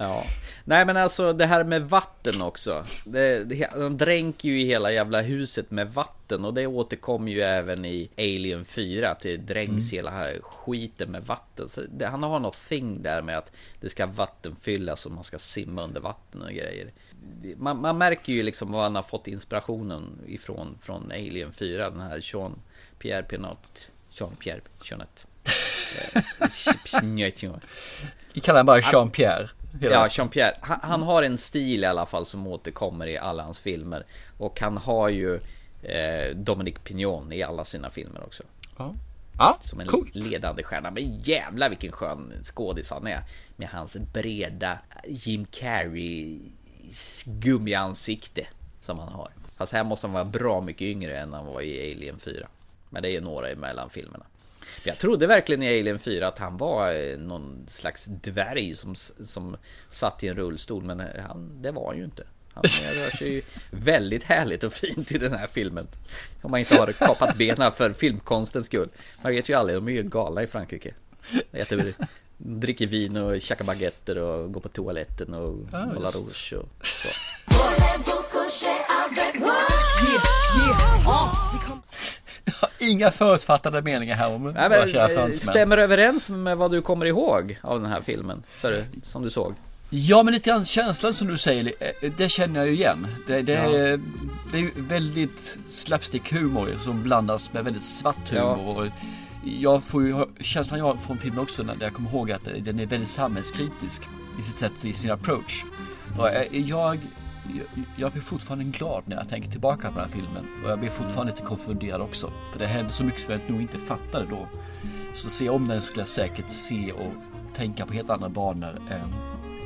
Ja. 0.00 0.24
Nej 0.64 0.86
men 0.86 0.96
alltså 0.96 1.32
det 1.32 1.46
här 1.46 1.64
med 1.64 1.88
vatten 1.88 2.42
också. 2.42 2.84
Det, 3.04 3.44
det, 3.44 3.68
de 3.74 3.96
dränker 3.98 4.48
ju 4.48 4.58
hela 4.58 4.92
jävla 4.92 5.20
huset 5.20 5.70
med 5.70 5.92
vatten 5.94 6.44
och 6.44 6.54
det 6.54 6.66
återkommer 6.66 7.32
ju 7.32 7.40
även 7.40 7.84
i 7.84 8.08
Alien 8.18 8.64
4. 8.64 9.10
Att 9.10 9.20
det 9.20 9.36
dränks 9.36 9.70
Mm. 9.92 9.96
hela 9.96 10.10
här 10.10 10.38
skiten 10.42 11.10
med 11.10 11.22
vatten. 11.24 11.68
Så 11.68 11.80
det, 11.98 12.06
han 12.06 12.22
har 12.22 12.40
något 12.40 12.68
thing 12.68 13.02
där 13.02 13.22
med 13.22 13.38
att 13.38 13.50
det 13.80 13.88
ska 13.90 14.06
vattenfyllas 14.06 15.06
och 15.06 15.12
man 15.12 15.24
ska 15.24 15.38
simma 15.38 15.82
under 15.84 16.00
vatten 16.00 16.42
och 16.42 16.50
grejer. 16.50 16.90
Man, 17.56 17.80
man 17.80 17.98
märker 17.98 18.32
ju 18.32 18.42
liksom 18.42 18.72
var 18.72 18.82
han 18.82 18.94
har 18.94 19.02
fått 19.02 19.26
inspirationen 19.28 20.18
ifrån 20.26 20.78
från 20.80 21.12
Alien 21.12 21.52
4. 21.52 21.90
Den 21.90 22.00
här 22.00 22.20
Jean 22.22 22.58
Pierre 22.98 23.22
Pinot. 23.22 23.88
Jean 24.10 24.36
Pierre 24.36 24.60
Pinot. 24.60 25.26
Vi 28.32 28.40
kallar 28.40 28.58
honom 28.58 28.66
bara 28.66 28.80
Jean-Pierre. 28.80 29.48
Ja. 29.80 30.06
Jean-Pierre. 30.10 30.54
Han, 30.60 30.78
han 30.82 31.02
har 31.02 31.22
en 31.22 31.38
stil 31.38 31.82
i 31.82 31.86
alla 31.86 32.06
fall 32.06 32.26
som 32.26 32.46
återkommer 32.46 33.06
i 33.06 33.18
alla 33.18 33.42
hans 33.42 33.60
filmer. 33.60 34.04
Och 34.38 34.60
han 34.60 34.76
har 34.76 35.08
ju 35.08 35.34
eh, 35.82 36.36
Dominic 36.36 36.74
Pignon 36.84 37.32
i 37.32 37.42
alla 37.42 37.64
sina 37.64 37.90
filmer 37.90 38.22
också. 38.24 38.42
Ja. 38.78 38.94
Ja, 39.38 39.58
Som 39.62 39.80
en 39.80 39.86
coolt. 39.86 40.14
ledande 40.14 40.62
stjärna. 40.62 40.90
Men 40.90 41.20
jävla 41.22 41.68
vilken 41.68 41.92
skön 41.92 42.32
skådis 42.44 42.90
han 42.90 43.06
är. 43.06 43.22
Med 43.56 43.68
hans 43.68 43.96
breda 44.12 44.78
Jim 45.08 45.46
Carrey 45.50 46.38
gummiansikte 47.26 48.46
som 48.80 48.98
han 48.98 49.08
har. 49.08 49.28
Fast 49.56 49.72
här 49.72 49.84
måste 49.84 50.06
han 50.06 50.14
vara 50.14 50.24
bra 50.24 50.60
mycket 50.60 50.82
yngre 50.82 51.18
än 51.18 51.32
han 51.32 51.46
var 51.46 51.62
i 51.62 51.92
Alien 51.92 52.18
4. 52.18 52.48
Men 52.90 53.02
det 53.02 53.08
är 53.08 53.12
ju 53.12 53.20
några 53.20 53.50
emellan 53.50 53.90
filmerna. 53.90 54.26
Jag 54.82 54.98
trodde 54.98 55.26
verkligen 55.26 55.62
i 55.62 55.80
Alien 55.80 55.98
4 55.98 56.28
att 56.28 56.38
han 56.38 56.56
var 56.56 56.92
eh, 56.92 57.18
någon 57.18 57.66
slags 57.68 58.04
dvärg 58.04 58.74
som, 58.74 58.94
som 59.24 59.56
satt 59.90 60.24
i 60.24 60.28
en 60.28 60.36
rullstol 60.36 60.82
Men 60.82 61.00
eh, 61.00 61.22
han, 61.28 61.62
det 61.62 61.70
var 61.70 61.86
han 61.86 61.98
ju 61.98 62.04
inte 62.04 62.24
Han 62.52 62.62
rör 62.62 63.16
sig 63.16 63.32
ju 63.32 63.42
väldigt 63.70 64.24
härligt 64.24 64.64
och 64.64 64.72
fint 64.72 65.12
i 65.12 65.18
den 65.18 65.32
här 65.32 65.46
filmen 65.52 65.86
Om 66.42 66.50
man 66.50 66.60
inte 66.60 66.74
har 66.74 66.92
kapat 66.92 67.36
benen 67.36 67.72
för 67.72 67.92
filmkonstens 67.92 68.66
skull 68.66 68.88
Man 69.22 69.32
vet 69.32 69.48
ju 69.48 69.54
aldrig, 69.54 69.76
de 69.76 69.88
är 69.88 69.92
ju 69.92 70.02
galna 70.02 70.42
i 70.42 70.46
Frankrike 70.46 70.94
Äter, 71.52 71.94
Dricker 72.40 72.86
vin 72.86 73.16
och 73.16 73.40
käkar 73.40 73.64
baguetter 73.64 74.18
och 74.18 74.52
går 74.52 74.60
på 74.60 74.68
toaletten 74.68 75.34
och 75.34 75.58
Ja, 75.72 75.86
målar 75.86 76.10
rouge 76.10 76.52
och 76.52 76.86
så 76.86 77.08
Inga 82.80 83.10
förutfattade 83.10 83.82
meningar 83.82 84.16
här 84.16 84.32
om 84.32 84.42
Nej, 84.42 84.68
våra 84.68 84.80
men, 84.80 84.90
kära 84.92 85.24
eh, 85.24 85.30
stämmer 85.30 85.78
överens 85.78 86.30
med 86.30 86.56
vad 86.56 86.70
du 86.70 86.82
kommer 86.82 87.06
ihåg 87.06 87.58
av 87.62 87.80
den 87.80 87.90
här 87.90 88.00
filmen? 88.00 88.42
För, 88.60 88.84
som 89.02 89.22
du 89.22 89.30
såg? 89.30 89.54
Ja 89.90 90.22
men 90.22 90.34
lite 90.34 90.50
grann 90.50 90.64
känslan 90.64 91.14
som 91.14 91.28
du 91.28 91.36
säger, 91.38 91.72
eh, 91.80 92.12
det 92.16 92.28
känner 92.28 92.60
jag 92.60 92.66
ju 92.68 92.74
igen. 92.74 93.06
Det, 93.26 93.42
det, 93.42 93.54
är, 93.54 94.00
det 94.52 94.58
är 94.58 94.70
väldigt 94.74 95.58
slapstick-humor 95.68 96.78
som 96.84 97.02
blandas 97.02 97.52
med 97.52 97.64
väldigt 97.64 97.84
svart 97.84 98.30
humor. 98.30 98.78
Och 98.78 98.86
jag 99.44 99.82
får 99.84 100.02
ju 100.02 100.24
känslan 100.40 100.78
jag 100.78 100.86
har 100.86 100.96
från 100.96 101.18
filmen 101.18 101.38
också 101.38 101.62
när 101.62 101.76
jag 101.80 101.92
kommer 101.92 102.10
ihåg 102.10 102.32
att 102.32 102.46
eh, 102.46 102.52
den 102.52 102.80
är 102.80 102.86
väldigt 102.86 103.08
samhällskritisk 103.08 104.02
i 104.38 104.42
sitt 104.42 104.54
sätt, 104.54 104.84
i 104.84 104.92
sin 104.92 105.10
approach. 105.10 105.64
Och 106.18 106.28
eh, 106.28 106.60
jag, 106.68 106.98
jag, 107.96 108.12
blir 108.12 108.22
fortfarande 108.22 108.64
glad 108.64 109.02
när 109.06 109.16
jag 109.16 109.28
tänker 109.28 109.50
tillbaka 109.50 109.88
på 109.88 109.94
den 109.98 110.08
här 110.08 110.16
filmen. 110.16 110.46
Och 110.64 110.70
jag 110.70 110.80
blir 110.80 110.90
fortfarande 110.90 111.32
lite 111.32 111.44
konfunderad 111.44 112.00
också. 112.00 112.32
För 112.52 112.58
det 112.58 112.66
hände 112.66 112.92
så 112.92 113.04
mycket 113.04 113.20
som 113.20 113.32
jag 113.32 113.50
nog 113.50 113.60
inte 113.60 113.78
fattade 113.78 114.26
då. 114.26 114.48
Så 115.14 115.30
se 115.30 115.48
om 115.48 115.68
den 115.68 115.80
skulle 115.80 116.00
jag 116.00 116.08
säkert 116.08 116.50
se 116.50 116.92
och 116.92 117.12
tänka 117.54 117.86
på 117.86 117.92
helt 117.92 118.10
andra 118.10 118.28
banor 118.28 118.74
än 118.90 119.14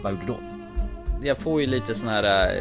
vad 0.03 0.13
jag 0.13 0.21
gjorde 0.21 0.27
då. 0.27 0.39
Jag 1.23 1.39
får 1.39 1.61
ju 1.61 1.67
lite 1.67 1.95
sån 1.95 2.09
här 2.09 2.55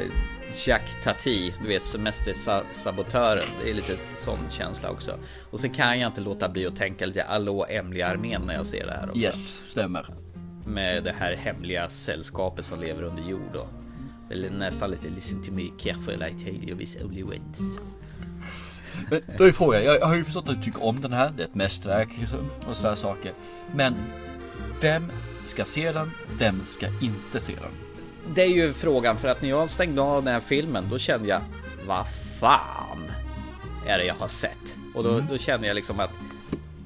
Jack 0.54 1.04
Tati, 1.04 1.54
du 1.62 1.68
vet 1.68 1.84
semestersabotören. 1.84 3.43
Det 3.64 3.70
är 3.70 3.74
lite 3.74 3.93
sån 4.18 4.38
känsla 4.49 4.89
också. 4.89 5.20
Och 5.52 5.60
sen 5.60 5.70
kan 5.70 5.99
jag 5.99 6.10
inte 6.10 6.22
låta 6.22 6.49
bli 6.49 6.68
att 6.68 6.76
tänka 6.76 7.06
lite 7.06 7.24
Allå 7.24 7.66
hemliga 7.70 8.08
armén 8.08 8.41
när 8.45 8.54
jag 8.54 8.66
ser 8.66 8.86
det 8.86 8.91
här 8.91 9.10
också. 9.10 9.20
Yes, 9.20 9.62
stämmer. 9.66 10.06
Med 10.66 11.04
det 11.04 11.16
här 11.20 11.36
hemliga 11.36 11.89
sällskapet 11.89 12.66
som 12.66 12.80
lever 12.80 13.04
under 13.04 13.24
jord 13.24 13.49
då. 13.54 13.68
Eller 14.32 14.49
nästan 14.49 14.89
lite 14.91 15.10
listen 15.10 15.43
to 15.43 15.52
me 15.52 15.70
careful 15.80 16.24
I 16.24 16.43
tell 16.45 16.70
you 16.70 16.78
this 16.78 17.04
only 17.04 17.24
once. 17.24 17.64
Men 19.10 19.22
då 19.38 19.43
är 19.43 19.52
frågan, 19.52 19.84
jag 19.84 20.06
har 20.06 20.16
ju 20.16 20.24
förstått 20.24 20.49
att 20.49 20.56
du 20.56 20.62
tycker 20.62 20.84
om 20.84 21.02
den 21.02 21.14
här, 21.14 21.32
det 21.36 21.43
är 21.43 21.47
ett 21.47 21.56
mästerverk 21.56 22.10
och 22.68 22.78
sådana 22.78 22.95
saker. 22.95 23.32
Men 23.76 23.97
vem 24.82 25.12
ska 25.43 25.66
se 25.66 25.91
den, 25.91 26.12
vem 26.39 26.66
ska 26.66 26.88
inte 27.02 27.39
se 27.39 27.56
den? 27.56 27.90
Det 28.28 28.41
är 28.41 28.47
ju 28.49 28.74
frågan 28.74 29.17
för 29.17 29.28
att 29.28 29.41
när 29.41 29.49
jag 29.49 29.69
stängde 29.69 30.01
av 30.01 30.24
den 30.24 30.34
här 30.34 30.39
filmen 30.39 30.86
då 30.91 30.97
kände 30.97 31.28
jag 31.28 31.41
Vad 31.88 32.05
fan 32.39 32.97
är 33.88 33.97
det 33.97 34.05
jag 34.05 34.15
har 34.15 34.28
sett? 34.28 34.78
Och 34.95 35.03
då, 35.03 35.09
Mm. 35.13 35.26
då 35.30 35.38
kände 35.38 35.67
jag 35.67 35.76
liksom 35.76 35.99
att 35.99 36.09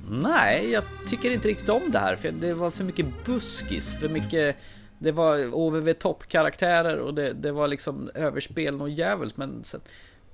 Nej, 0.09 0.71
jag 0.71 0.83
tycker 1.07 1.31
inte 1.31 1.47
riktigt 1.47 1.69
om 1.69 1.91
det 1.91 1.99
här 1.99 2.15
för 2.15 2.31
det 2.31 2.53
var 2.53 2.71
för 2.71 2.83
mycket 2.83 3.25
buskis, 3.25 3.95
för 3.99 4.09
mycket 4.09 4.55
Det 4.99 5.11
var 5.11 5.53
OVV 5.55 5.93
toppkaraktärer 5.93 6.97
och 6.97 7.13
det, 7.13 7.33
det 7.33 7.51
var 7.51 7.67
liksom 7.67 8.09
överspel 8.15 8.81
och 8.81 8.89
jävligt 8.89 9.37
men 9.37 9.63
sen, 9.63 9.81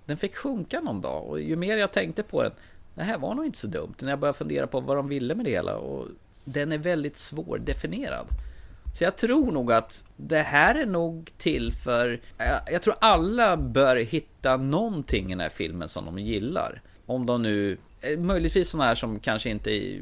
Den 0.06 0.18
fick 0.18 0.36
sjunka 0.36 0.80
någon 0.82 1.02
dag 1.02 1.28
och 1.30 1.42
ju 1.42 1.56
mer 1.56 1.78
jag 1.78 1.92
tänkte 1.92 2.24
på 2.24 2.44
den 2.44 2.52
Det 2.96 3.04
här 3.04 3.18
var 3.18 3.36
nog 3.36 3.46
inte 3.46 3.58
så 3.58 3.68
dumt 3.68 3.94
när 4.00 4.10
jag 4.10 4.20
började 4.20 4.38
fundera 4.38 4.68
på 4.68 4.80
vad 4.80 4.98
de 4.98 5.08
ville 5.08 5.36
med 5.36 5.46
det 5.46 5.52
hela 5.52 5.78
och 5.78 6.08
Den 6.44 6.72
är 6.72 6.78
väldigt 6.78 7.18
svårdefinierad 7.18 8.28
så 8.94 9.04
jag 9.04 9.18
tror 9.18 9.52
nog 9.52 9.72
att 9.72 10.06
det 10.18 10.42
här 10.42 10.76
är 10.76 10.86
nog 10.86 11.32
till 11.38 11.72
för... 11.72 12.22
Jag, 12.38 12.62
jag 12.72 12.82
tror 12.82 12.96
alla 13.00 13.58
bör 13.58 13.96
hitta 13.96 14.58
någonting 14.58 15.26
i 15.26 15.30
den 15.30 15.40
här 15.40 15.50
filmen 15.50 15.90
som 15.90 16.06
de 16.06 16.20
gillar. 16.20 16.82
Om 17.06 17.26
de 17.26 17.42
nu... 17.42 17.78
Eh, 18.02 18.20
möjligtvis 18.20 18.70
sådana 18.70 18.88
här 18.88 18.96
som 18.96 19.20
kanske 19.20 19.50
inte... 19.50 20.00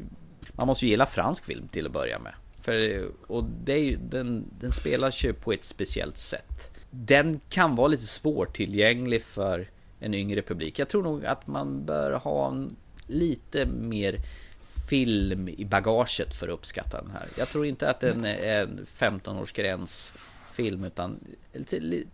Man 0.52 0.66
måste 0.66 0.84
ju 0.84 0.90
gilla 0.90 1.06
fransk 1.06 1.44
film 1.44 1.68
till 1.68 1.86
att 1.86 1.92
börja 1.92 2.18
med. 2.18 2.32
För, 2.60 3.04
och 3.26 3.44
det 3.64 3.72
är 3.72 3.84
ju, 3.84 3.96
den, 3.96 4.44
den 4.60 4.72
spelas 4.72 5.24
ju 5.24 5.32
på 5.32 5.52
ett 5.52 5.64
speciellt 5.64 6.18
sätt. 6.18 6.70
Den 6.90 7.40
kan 7.48 7.76
vara 7.76 7.88
lite 7.88 8.06
svårtillgänglig 8.06 9.22
för 9.22 9.68
en 10.00 10.14
yngre 10.14 10.42
publik. 10.42 10.78
Jag 10.78 10.88
tror 10.88 11.02
nog 11.02 11.24
att 11.24 11.46
man 11.46 11.84
bör 11.84 12.12
ha 12.12 12.48
en, 12.48 12.76
lite 13.06 13.66
mer 13.66 14.16
film 14.88 15.48
i 15.48 15.64
bagaget 15.64 16.34
för 16.34 16.48
att 16.48 16.54
uppskatta 16.54 17.02
den 17.02 17.10
här. 17.10 17.28
Jag 17.38 17.48
tror 17.48 17.66
inte 17.66 17.90
att 17.90 18.00
den 18.00 18.24
är 18.24 18.62
en 18.62 18.86
15-årsgräns 18.96 20.16
film 20.52 20.84
utan 20.84 21.18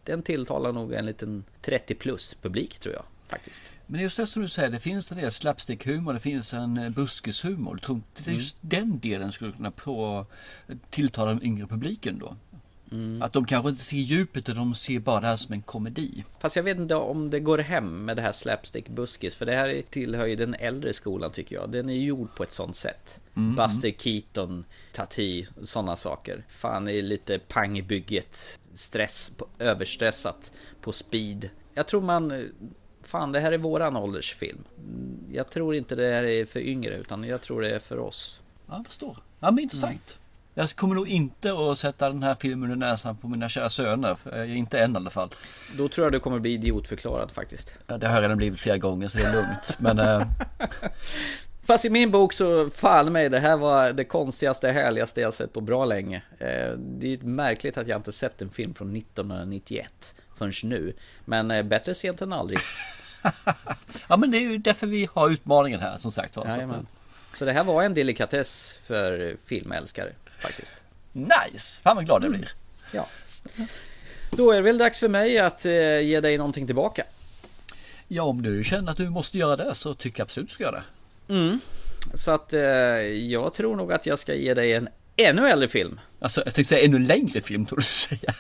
den 0.05 0.23
tilltalar 0.23 0.73
nog 0.73 0.93
en 0.93 1.07
liten 1.07 1.45
30 1.63 1.95
plus 1.95 2.35
publik 2.35 2.79
tror 2.79 2.95
jag 2.95 3.05
faktiskt. 3.29 3.63
Men 3.87 4.01
just 4.01 4.17
det 4.17 4.27
som 4.27 4.43
du 4.43 4.49
säger, 4.49 4.71
det 4.71 4.81
finns 4.81 5.13
en 5.13 5.19
del 5.19 5.31
slapstick-humor, 5.31 6.13
det 6.13 6.21
finns 6.21 6.55
en 6.55 6.77
eh, 6.77 6.91
buskishumor. 6.91 7.77
Tror 7.77 7.97
inte 7.97 8.33
just 8.33 8.59
den 8.61 8.99
delen 8.99 9.33
skulle 9.33 9.53
kunna 9.53 9.71
på 9.71 10.27
tilltala 10.91 11.31
den 11.31 11.43
yngre 11.43 11.67
publiken 11.67 12.19
då. 12.19 12.37
Att 13.21 13.33
de 13.33 13.47
kanske 13.47 13.71
inte 13.71 13.83
ser 13.83 13.97
djupet 13.97 14.49
utan 14.49 14.57
de 14.57 14.75
ser 14.75 14.99
bara 14.99 15.21
det 15.21 15.27
här 15.27 15.37
som 15.37 15.53
en 15.53 15.63
komedi. 15.63 16.25
Fast 16.39 16.57
jag 16.57 16.63
vet 16.63 16.77
inte 16.79 16.95
om 16.95 17.31
det 17.31 17.41
går 17.41 17.59
hem 17.59 18.05
med 18.05 18.17
det 18.17 18.23
här 18.23 18.33
slapstick 18.33 18.89
buskis 18.89 19.37
för 19.37 19.47
det 19.47 19.53
här 19.53 19.83
tillhör 19.91 20.27
ju 20.27 20.37
den 20.37 20.55
äldre 20.55 20.93
skolan 20.93 21.33
tycker 21.33 21.57
jag. 21.57 21.71
Den 21.71 21.89
är 21.89 21.95
gjord 21.95 22.35
på 22.37 22.43
ett 22.43 22.53
sånt 22.53 22.77
sätt. 22.77 23.21
Mm, 23.37 23.55
Buster 23.55 23.91
Keaton, 23.91 24.65
Tati, 24.93 25.47
sådana 25.63 25.97
saker. 25.97 26.45
Fan, 26.49 26.85
det 26.85 26.93
är 26.93 27.03
lite 27.03 27.39
pang 27.39 27.79
i 27.79 27.83
bygget. 27.83 28.61
Stress, 28.75 29.33
överstressat 29.59 30.53
på 30.81 30.93
speed. 30.93 31.51
Jag 31.75 31.87
tror 31.87 32.01
man... 32.01 32.51
Fan, 33.03 33.33
det 33.33 33.41
här 33.41 33.53
är 33.53 33.59
våran 33.59 33.97
åldersfilm. 33.97 34.65
Jag 35.33 35.51
tror 35.51 35.75
inte 35.75 35.95
det 35.95 36.13
här 36.13 36.25
är 36.25 36.45
för 36.45 36.61
yngre 36.61 36.95
utan 36.95 37.25
jag 37.25 37.41
tror 37.41 37.63
det 37.63 37.71
är 37.71 37.79
för 37.79 37.99
oss. 37.99 38.41
Ja, 38.67 38.77
jag 38.77 38.87
förstår. 38.87 39.19
Ja, 39.41 39.51
men 39.51 39.63
intressant. 39.63 40.19
Jag 40.59 40.71
kommer 40.71 40.95
nog 40.95 41.09
inte 41.09 41.53
att 41.53 41.79
sätta 41.79 42.09
den 42.09 42.23
här 42.23 42.37
filmen 42.41 42.71
under 42.71 42.87
näsan 42.89 43.17
på 43.17 43.29
mina 43.29 43.49
kära 43.49 43.71
söner. 43.71 44.45
Inte 44.45 44.79
än 44.79 44.93
i 44.93 44.97
alla 44.97 45.11
fall. 45.11 45.29
Då 45.77 45.89
tror 45.89 46.05
jag 46.05 46.13
du 46.13 46.21
kommer 46.21 46.39
bli 46.39 46.53
idiotförklarad 46.53 47.31
faktiskt. 47.31 47.73
Ja, 47.87 47.99
det 47.99 48.09
har 48.09 48.15
jag 48.15 48.23
redan 48.23 48.37
blivit 48.37 48.61
flera 48.61 48.79
gånger 48.79 49.09
så 49.09 49.19
det 49.19 49.25
är 49.25 49.33
lugnt. 49.33 49.77
Men 49.79 49.99
eh, 49.99 50.29
Fast 51.67 51.85
i 51.85 51.91
min 51.91 52.11
bok 52.11 52.33
så 52.33 52.71
fan 52.71 53.13
mig, 53.13 53.29
det 53.29 53.39
här 53.39 53.57
var 53.57 53.93
det 53.93 54.05
konstigaste, 54.05 54.69
härligaste 54.69 55.21
jag 55.21 55.35
sett 55.35 55.53
på 55.53 55.61
bra 55.61 55.85
länge. 55.85 56.23
Eh, 56.39 56.73
Det 56.79 57.13
är 57.13 57.19
märkligt 57.27 57.79
att 57.79 57.89
jag 57.89 57.99
inte 57.99 58.13
sett 58.13 58.43
en 58.43 58.51
film 58.51 58.75
från 58.75 58.97
1991 58.97 60.15
förrän 60.37 60.53
nu. 60.63 60.93
Men 61.25 61.51
eh, 61.51 61.63
bättre 61.63 61.95
sent 61.95 62.23
än 62.23 62.33
aldrig. 62.33 62.59
ja, 64.09 64.17
men 64.17 64.31
det 64.31 64.39
är 64.39 64.43
ju 64.51 64.59
därför 64.59 64.87
vi 64.87 65.09
har 65.13 65.31
utmaningen 65.31 65.81
här 65.81 65.97
som 65.97 66.11
sagt 66.13 66.37
var. 66.37 66.49
Så. 66.49 66.87
Så 67.35 67.45
det 67.45 67.53
här 67.53 67.65
var 67.65 67.83
en 67.83 67.95
delikatess 67.95 68.79
för 68.87 69.37
filmälskare 69.45 70.13
faktiskt. 70.41 70.73
Nice! 71.13 71.81
Fan 71.83 71.97
vad 71.97 72.07
glad 72.07 72.25
jag 72.25 72.31
blir. 72.31 72.49
Ja. 72.93 73.09
Då 74.31 74.51
är 74.51 74.57
det 74.57 74.63
väl 74.63 74.79
dags 74.79 74.99
för 74.99 75.09
mig 75.09 75.39
att 75.39 75.65
eh, 75.67 76.01
ge 76.01 76.21
dig 76.21 76.39
någonting 76.39 76.67
tillbaka. 76.67 77.05
Ja, 78.09 78.23
om 78.23 78.43
du 78.43 78.65
känner 78.65 78.93
att 78.93 78.97
du 78.99 79.11
måste 79.11 79.39
göra 79.39 79.57
det 79.57 79.75
så 79.75 79.95
tycker 79.95 80.21
jag 80.21 80.25
absolut 80.25 80.49
du 80.49 80.55
ska 80.55 80.63
göra 80.65 80.83
det. 81.29 81.35
Mm. 81.35 81.61
Så 82.15 82.31
att 82.31 82.53
eh, 82.53 82.61
jag 82.61 83.53
tror 83.55 83.77
nog 83.77 83.93
att 83.93 84.07
jag 84.07 84.19
ska 84.19 84.35
ge 84.35 84.55
dig 84.55 84.73
en 84.73 84.89
ännu 85.17 85.49
äldre 85.49 85.69
film. 85.69 86.01
Alltså 86.21 86.43
jag 86.45 86.55
tänkte 86.55 86.69
säga 86.75 86.85
ännu 86.85 86.99
längre 86.99 87.41
film 87.41 87.67
tror 87.67 87.79
du 87.79 87.85
säga. 87.85 88.35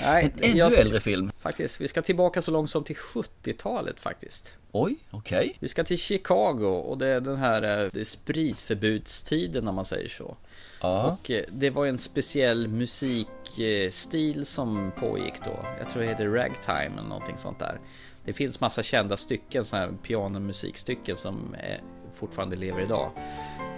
Nej, 0.00 0.32
en 0.40 0.50
ännu 0.60 0.70
ska- 0.70 0.80
äldre 0.80 1.00
film. 1.00 1.32
Faktiskt, 1.40 1.80
vi 1.80 1.88
ska 1.88 2.02
tillbaka 2.02 2.42
så 2.42 2.50
långt 2.50 2.70
som 2.70 2.84
till 2.84 2.96
70-talet 2.96 4.00
faktiskt. 4.00 4.56
Oj, 4.72 4.96
okej. 5.10 5.56
Vi 5.60 5.68
ska 5.68 5.84
till 5.84 5.98
Chicago 5.98 6.66
och 6.86 6.98
det 6.98 7.06
är 7.06 7.20
den 7.20 7.36
här 7.36 7.62
eh, 7.84 7.90
det 7.92 8.00
är 8.00 8.04
spritförbudstiden 8.04 9.68
om 9.68 9.74
man 9.74 9.84
säger 9.84 10.08
så. 10.08 10.36
Ja. 10.80 11.10
Och 11.10 11.30
eh, 11.30 11.44
det 11.48 11.70
var 11.70 11.86
en 11.86 11.98
speciell 11.98 12.68
musikstil 12.68 14.46
som 14.46 14.92
pågick 14.96 15.34
då. 15.44 15.64
Jag 15.78 15.90
tror 15.90 16.02
det 16.02 16.08
heter 16.08 16.28
ragtime 16.28 16.98
eller 16.98 17.08
någonting 17.08 17.36
sånt 17.36 17.58
där. 17.58 17.80
Det 18.24 18.32
finns 18.32 18.60
massa 18.60 18.82
kända 18.82 19.16
stycken, 19.16 19.64
sådana 19.64 19.86
här 19.86 19.92
pianomusikstycken 20.02 21.16
som 21.16 21.54
eh, 21.54 21.80
fortfarande 22.14 22.56
lever 22.56 22.82
idag. 22.82 23.10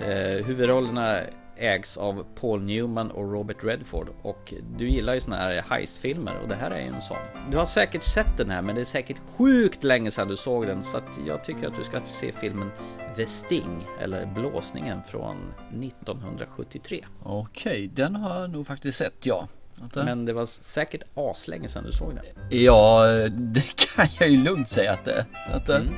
Eh, 0.00 0.46
huvudrollerna 0.46 1.20
ägs 1.58 1.96
av 1.96 2.26
Paul 2.34 2.62
Newman 2.62 3.10
och 3.10 3.32
Robert 3.32 3.64
Redford 3.64 4.08
och 4.22 4.54
du 4.76 4.88
gillar 4.88 5.14
ju 5.14 5.20
såna 5.20 5.36
här 5.36 5.64
heistfilmer 5.68 6.34
och 6.42 6.48
det 6.48 6.54
här 6.54 6.70
är 6.70 6.80
ju 6.80 6.86
en 6.86 7.02
sån. 7.02 7.16
Du 7.50 7.56
har 7.56 7.66
säkert 7.66 8.02
sett 8.02 8.36
den 8.36 8.50
här 8.50 8.62
men 8.62 8.74
det 8.74 8.80
är 8.80 8.84
säkert 8.84 9.16
sjukt 9.36 9.84
länge 9.84 10.10
sedan 10.10 10.28
du 10.28 10.36
såg 10.36 10.66
den 10.66 10.82
så 10.82 10.96
att 10.96 11.20
jag 11.26 11.44
tycker 11.44 11.66
att 11.66 11.76
du 11.76 11.84
ska 11.84 12.00
se 12.10 12.32
filmen 12.32 12.70
The 13.16 13.26
Sting 13.26 13.86
eller 14.00 14.26
Blåsningen 14.26 14.98
från 15.08 15.36
1973. 15.82 17.04
Okej, 17.22 17.90
den 17.94 18.16
har 18.16 18.40
jag 18.40 18.50
nog 18.50 18.66
faktiskt 18.66 18.98
sett 18.98 19.26
ja. 19.26 19.48
Men 19.94 20.24
det 20.24 20.32
var 20.32 20.46
säkert 20.46 21.02
aslänge 21.14 21.68
sedan 21.68 21.84
du 21.84 21.92
såg 21.92 22.14
den. 22.14 22.24
Ja, 22.58 23.06
det 23.30 23.76
kan 23.76 24.06
jag 24.20 24.28
ju 24.28 24.36
lugnt 24.44 24.68
säga 24.68 24.92
att 24.92 25.04
det 25.04 25.12
är. 25.12 25.76
Mm. 25.76 25.94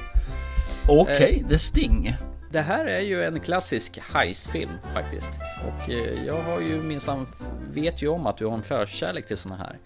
Okej, 0.89 1.43
Eh, 1.45 1.49
The 1.49 1.59
Sting. 1.59 2.17
Det 2.53 2.61
här 2.61 2.87
är 2.87 3.01
ju 3.01 3.25
en 3.25 3.41
klassisk 3.41 3.99
heistfilm 4.13 4.71
faktiskt. 4.95 5.31
Och 5.67 5.91
eh, 5.91 6.27
jag 6.27 6.43
har 6.43 6.61
ju 6.61 6.83
minsann, 6.83 7.27
vet 7.73 8.03
ju 8.03 8.09
om 8.09 8.27
att 8.27 8.37
du 8.37 8.47
har 8.47 8.55
en 8.55 8.63
förkärlek 8.63 9.27
till 9.27 9.37
såna 9.37 9.57
här. 9.57 9.79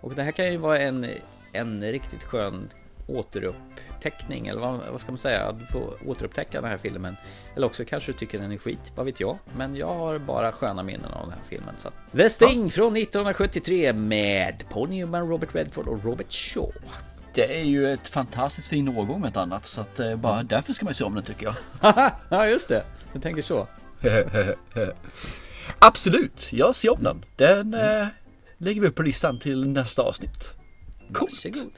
Och 0.00 0.14
det 0.14 0.22
här 0.22 0.32
kan 0.32 0.52
ju 0.52 0.56
vara 0.56 0.78
en, 0.78 1.06
en 1.52 1.82
riktigt 1.82 2.22
skön 2.22 2.68
återupptäckning, 3.06 4.46
eller 4.46 4.60
vad, 4.60 4.80
vad 4.92 5.00
ska 5.00 5.12
man 5.12 5.18
säga? 5.18 5.40
Att 5.40 5.70
får 5.72 5.96
återupptäcka 6.06 6.60
den 6.60 6.70
här 6.70 6.78
filmen. 6.78 7.16
Eller 7.56 7.66
också 7.66 7.84
kanske 7.84 8.12
du 8.12 8.18
tycker 8.18 8.38
den 8.38 8.52
är 8.52 8.58
skit, 8.58 8.92
vad 8.94 9.06
vet 9.06 9.20
jag? 9.20 9.38
Men 9.56 9.76
jag 9.76 9.94
har 9.94 10.18
bara 10.18 10.52
sköna 10.52 10.82
minnen 10.82 11.12
av 11.12 11.22
den 11.22 11.30
här 11.30 11.44
filmen. 11.48 11.74
Så. 11.78 11.90
The 12.16 12.30
Sting 12.30 12.70
från 12.70 12.96
1973 12.96 13.92
med 13.92 14.64
Paul 14.70 14.88
Newman, 14.88 15.28
Robert 15.28 15.54
Redford 15.54 15.88
och 15.88 16.04
Robert 16.04 16.32
Shaw. 16.32 16.72
Det 17.36 17.60
är 17.60 17.64
ju 17.64 17.92
ett 17.92 18.08
fantastiskt 18.08 18.68
fin 18.68 18.88
årgång 18.88 19.20
med 19.20 19.30
ett 19.30 19.36
annat 19.36 19.66
så 19.66 19.80
att 19.80 20.00
eh, 20.00 20.16
bara 20.16 20.42
därför 20.42 20.72
ska 20.72 20.84
man 20.84 20.90
ju 20.90 20.94
se 20.94 21.04
om 21.04 21.14
den 21.14 21.24
tycker 21.24 21.46
jag. 21.46 21.54
ja 22.30 22.46
just 22.46 22.68
det, 22.68 22.84
du 23.12 23.20
tänker 23.20 23.42
så. 23.42 23.68
Absolut, 25.78 26.52
jag 26.52 26.74
ser 26.74 26.92
om 26.92 27.02
den. 27.02 27.24
Den 27.36 27.74
eh, 27.74 28.06
lägger 28.58 28.80
vi 28.80 28.86
upp 28.88 28.94
på 28.94 29.02
listan 29.02 29.38
till 29.38 29.68
nästa 29.68 30.02
avsnitt. 30.02 30.54
Coolt. 31.12 31.32
Varsågod. 31.32 31.72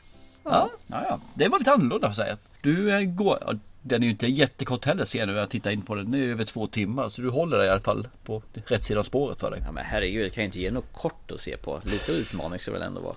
Ja, 0.44 0.70
ja, 0.86 1.04
ja. 1.09 1.20
Det 1.34 1.48
var 1.48 1.59
lite 1.59 1.72
annorlunda 1.72 2.06
jag 2.06 2.16
säga. 2.16 2.36
Du 2.62 2.90
eh, 2.90 3.00
går, 3.00 3.61
den 3.89 4.03
är 4.03 4.07
ju 4.07 4.11
inte 4.12 4.26
jättekort 4.26 4.84
heller 4.84 5.05
ser 5.05 5.18
jag 5.18 5.26
nu 5.26 5.32
när 5.32 5.41
jag 5.41 5.51
tittar 5.51 5.70
in 5.70 5.82
på 5.82 5.95
den. 5.95 6.11
Den 6.11 6.20
är 6.22 6.26
över 6.26 6.45
två 6.45 6.66
timmar 6.66 7.09
så 7.09 7.22
du 7.22 7.30
håller 7.30 7.59
dig 7.59 7.66
i 7.66 7.70
alla 7.70 7.80
fall 7.80 8.09
på 8.24 8.43
rätt 8.66 8.84
sida 8.84 9.01
av 9.01 9.05
spåret 9.05 9.41
för 9.41 9.51
dig. 9.51 9.61
Ja 9.66 9.72
men 9.72 9.84
herregud, 9.84 10.24
jag 10.24 10.32
kan 10.32 10.43
ju 10.43 10.47
inte 10.47 10.59
ge 10.59 10.70
något 10.70 10.93
kort 10.93 11.30
att 11.30 11.41
se 11.41 11.57
på. 11.57 11.80
Lite 11.84 12.12
utmaning 12.12 12.59
ska 12.59 12.70
det 12.70 12.78
väl 12.78 12.86
ändå 12.86 13.01
vara. 13.01 13.16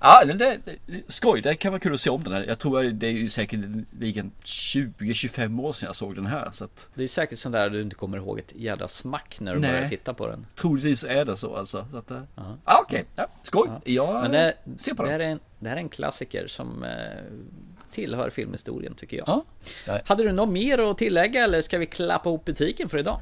Ja, 0.00 0.24
det, 0.24 0.34
det, 0.34 0.58
skoj, 1.08 1.40
det 1.40 1.54
kan 1.54 1.72
vara 1.72 1.80
kul 1.80 1.94
att 1.94 2.00
se 2.00 2.10
om 2.10 2.22
den 2.24 2.32
här. 2.32 2.44
Jag 2.44 2.58
tror 2.58 2.82
det 2.82 3.06
är 3.06 3.10
ju 3.10 3.28
säkert 3.28 3.60
20-25 4.44 5.60
år 5.62 5.72
sedan 5.72 5.86
jag 5.86 5.96
såg 5.96 6.14
den 6.14 6.26
här. 6.26 6.48
Så 6.52 6.64
att 6.64 6.88
Det 6.94 7.02
är 7.02 7.08
säkert 7.08 7.38
sånt 7.38 7.52
där 7.52 7.70
du 7.70 7.80
inte 7.82 7.96
kommer 7.96 8.16
ihåg 8.18 8.38
ett 8.38 8.52
jädra 8.54 8.88
smack 8.88 9.36
när 9.40 9.54
du 9.54 9.60
Nej. 9.60 9.72
börjar 9.72 9.88
titta 9.88 10.14
på 10.14 10.26
den. 10.26 10.46
troligtvis 10.54 11.04
är 11.04 11.24
det 11.24 11.36
så 11.36 11.56
alltså. 11.56 11.86
Så 11.90 11.96
att, 11.96 12.10
eh, 12.10 12.22
ja, 12.64 12.80
okej, 12.86 13.04
ja, 13.16 13.26
skoj. 13.42 13.70
Jag 13.84 14.22
Men 14.22 14.32
det, 14.32 14.54
ser 14.76 14.94
på 14.94 15.02
det, 15.02 15.08
den. 15.08 15.20
här 15.20 15.26
är 15.28 15.32
en, 15.32 15.40
det 15.58 15.68
här 15.68 15.76
är 15.76 15.80
en 15.80 15.88
klassiker 15.88 16.46
som 16.46 16.84
eh, 16.84 16.90
tillhör 17.92 18.30
filmhistorien 18.30 18.94
tycker 18.94 19.16
jag. 19.16 19.28
Ja. 19.28 19.44
Ja. 19.86 19.98
Hade 20.04 20.22
du 20.22 20.32
något 20.32 20.48
mer 20.48 20.78
att 20.90 20.98
tillägga 20.98 21.44
eller 21.44 21.60
ska 21.62 21.78
vi 21.78 21.86
klappa 21.86 22.28
ihop 22.28 22.44
butiken 22.44 22.88
för 22.88 22.98
idag? 22.98 23.20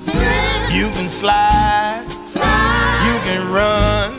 Slip, 0.00 0.72
you 0.72 0.88
can 0.96 1.06
slide, 1.06 2.06
slide, 2.24 3.00
you 3.06 3.20
can 3.28 3.52
run, 3.52 4.15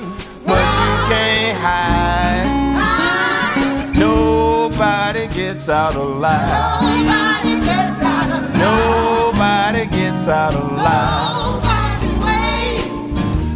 gets 5.67 5.79
out 5.79 5.95
alive. 5.97 6.81
Nobody 6.81 7.59
gets 7.65 8.01
out 8.01 8.31
of 8.31 8.55
Nobody 8.55 9.85
gets 9.87 10.27
out 10.29 10.55
alive. 10.55 11.61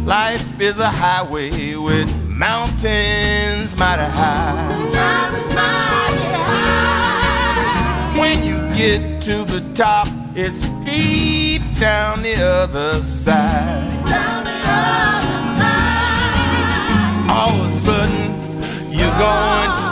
Life 0.06 0.60
is 0.60 0.78
a 0.78 0.90
highway 0.90 1.74
with 1.74 2.14
mountains 2.28 3.74
mighty 3.78 4.02
high. 4.02 4.52
Mountains 4.92 5.54
mighty 5.54 6.28
high. 6.50 8.18
When 8.18 8.44
you 8.44 8.58
get 8.76 9.22
to 9.22 9.44
the 9.44 9.62
top, 9.74 10.08
it's 10.34 10.68
deep 10.84 11.62
down 11.80 12.22
the 12.22 12.36
other 12.44 13.02
side. 13.02 13.88
Down 14.04 14.44
the 14.44 14.50
other 14.50 15.40
side. 15.56 17.30
All 17.30 17.48
of 17.48 17.68
a 17.68 17.72
sudden, 17.72 18.92
you're 18.92 19.18
going 19.18 19.70
too 19.78 19.80
fast. 19.80 19.91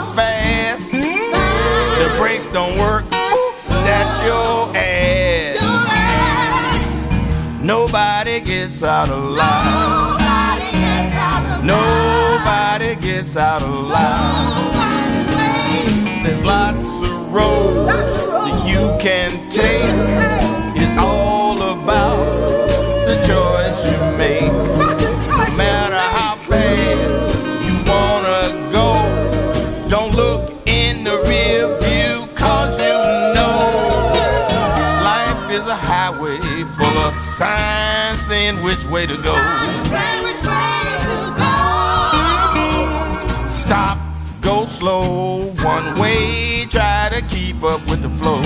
brakes 2.31 2.47
don't 2.53 2.77
work. 2.79 3.03
That's 3.09 4.25
your 4.25 4.71
ass. 4.73 5.59
Nobody 7.61 8.39
gets 8.39 8.83
out 8.83 9.09
alive. 9.09 10.19
Nobody 11.63 12.95
gets 12.95 13.35
out 13.35 13.61
alive. 13.63 14.73
There's 16.23 16.43
lots 16.43 16.87
of 17.03 17.33
roads 17.33 17.87
that 17.87 18.65
you 18.65 18.95
can 19.01 19.31
take. 19.49 20.81
It's 20.81 20.95
all 20.97 21.57
about 21.61 22.67
the 23.07 23.15
choice 23.27 23.91
you 23.91 23.99
make. 24.17 24.80
Signs 37.41 38.21
saying 38.27 38.61
which 38.63 38.83
way 38.93 39.07
to 39.07 39.17
go. 39.17 39.35
Say 39.93 40.11
which 40.25 40.41
way 40.45 40.77
to 41.07 41.15
go. 41.37 41.49
slow, 44.67 45.51
one 45.63 45.87
way, 45.99 46.65
try 46.69 47.09
to 47.11 47.21
keep 47.33 47.63
up 47.63 47.81
with 47.89 48.01
the 48.01 48.09
flow. 48.19 48.41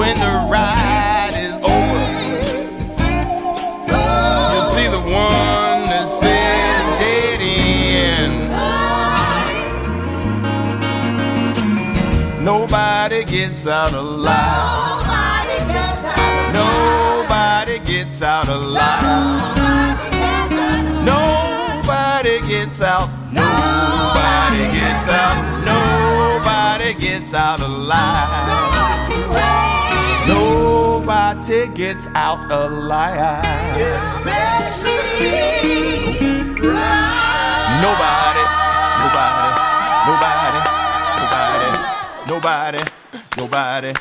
When 0.00 0.14
the 0.26 0.34
ride 0.54 1.36
is 1.46 1.54
over, 1.74 2.04
you'll 4.52 4.70
see 4.76 4.88
the 4.96 5.02
one 5.28 5.80
that 5.92 6.08
says 6.20 6.84
dead 7.02 7.40
end. 8.20 8.34
Nobody 12.44 13.24
gets 13.24 13.66
out 13.66 13.92
alive. 13.92 14.81
Gets 27.32 27.40
out 27.40 27.60
alive. 27.62 29.08
Nobody 30.28 31.68
gets 31.68 32.06
out 32.08 32.52
alive. 32.52 33.42
Nobody, 37.80 38.44
nobody, 39.00 39.48
nobody, 40.06 40.60
nobody, 41.16 41.70
nobody, 42.28 42.80
nobody, 43.38 43.92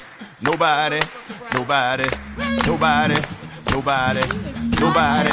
nobody, 0.44 1.00
nobody, 1.48 2.08
nobody, 2.68 3.16
nobody, 3.72 4.24
nobody, 4.78 5.32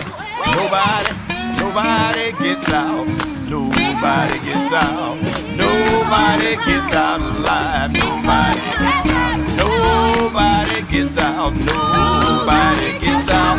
nobody, 0.55 1.11
nobody 1.59 2.33
gets 2.45 2.73
out. 2.73 3.78
Nobody 4.01 4.39
gets 4.47 4.73
out. 4.73 5.17
Nobody 5.57 6.55
gets 6.65 6.95
out 6.95 7.21
alive. 7.21 7.93
Nobody 7.95 8.61
gets 8.79 9.11
out. 9.11 9.41
Nobody 9.59 10.83
gets 10.93 11.19
out. 11.19 11.53
Nobody 11.67 12.99
gets 13.01 13.29
out. 13.29 13.59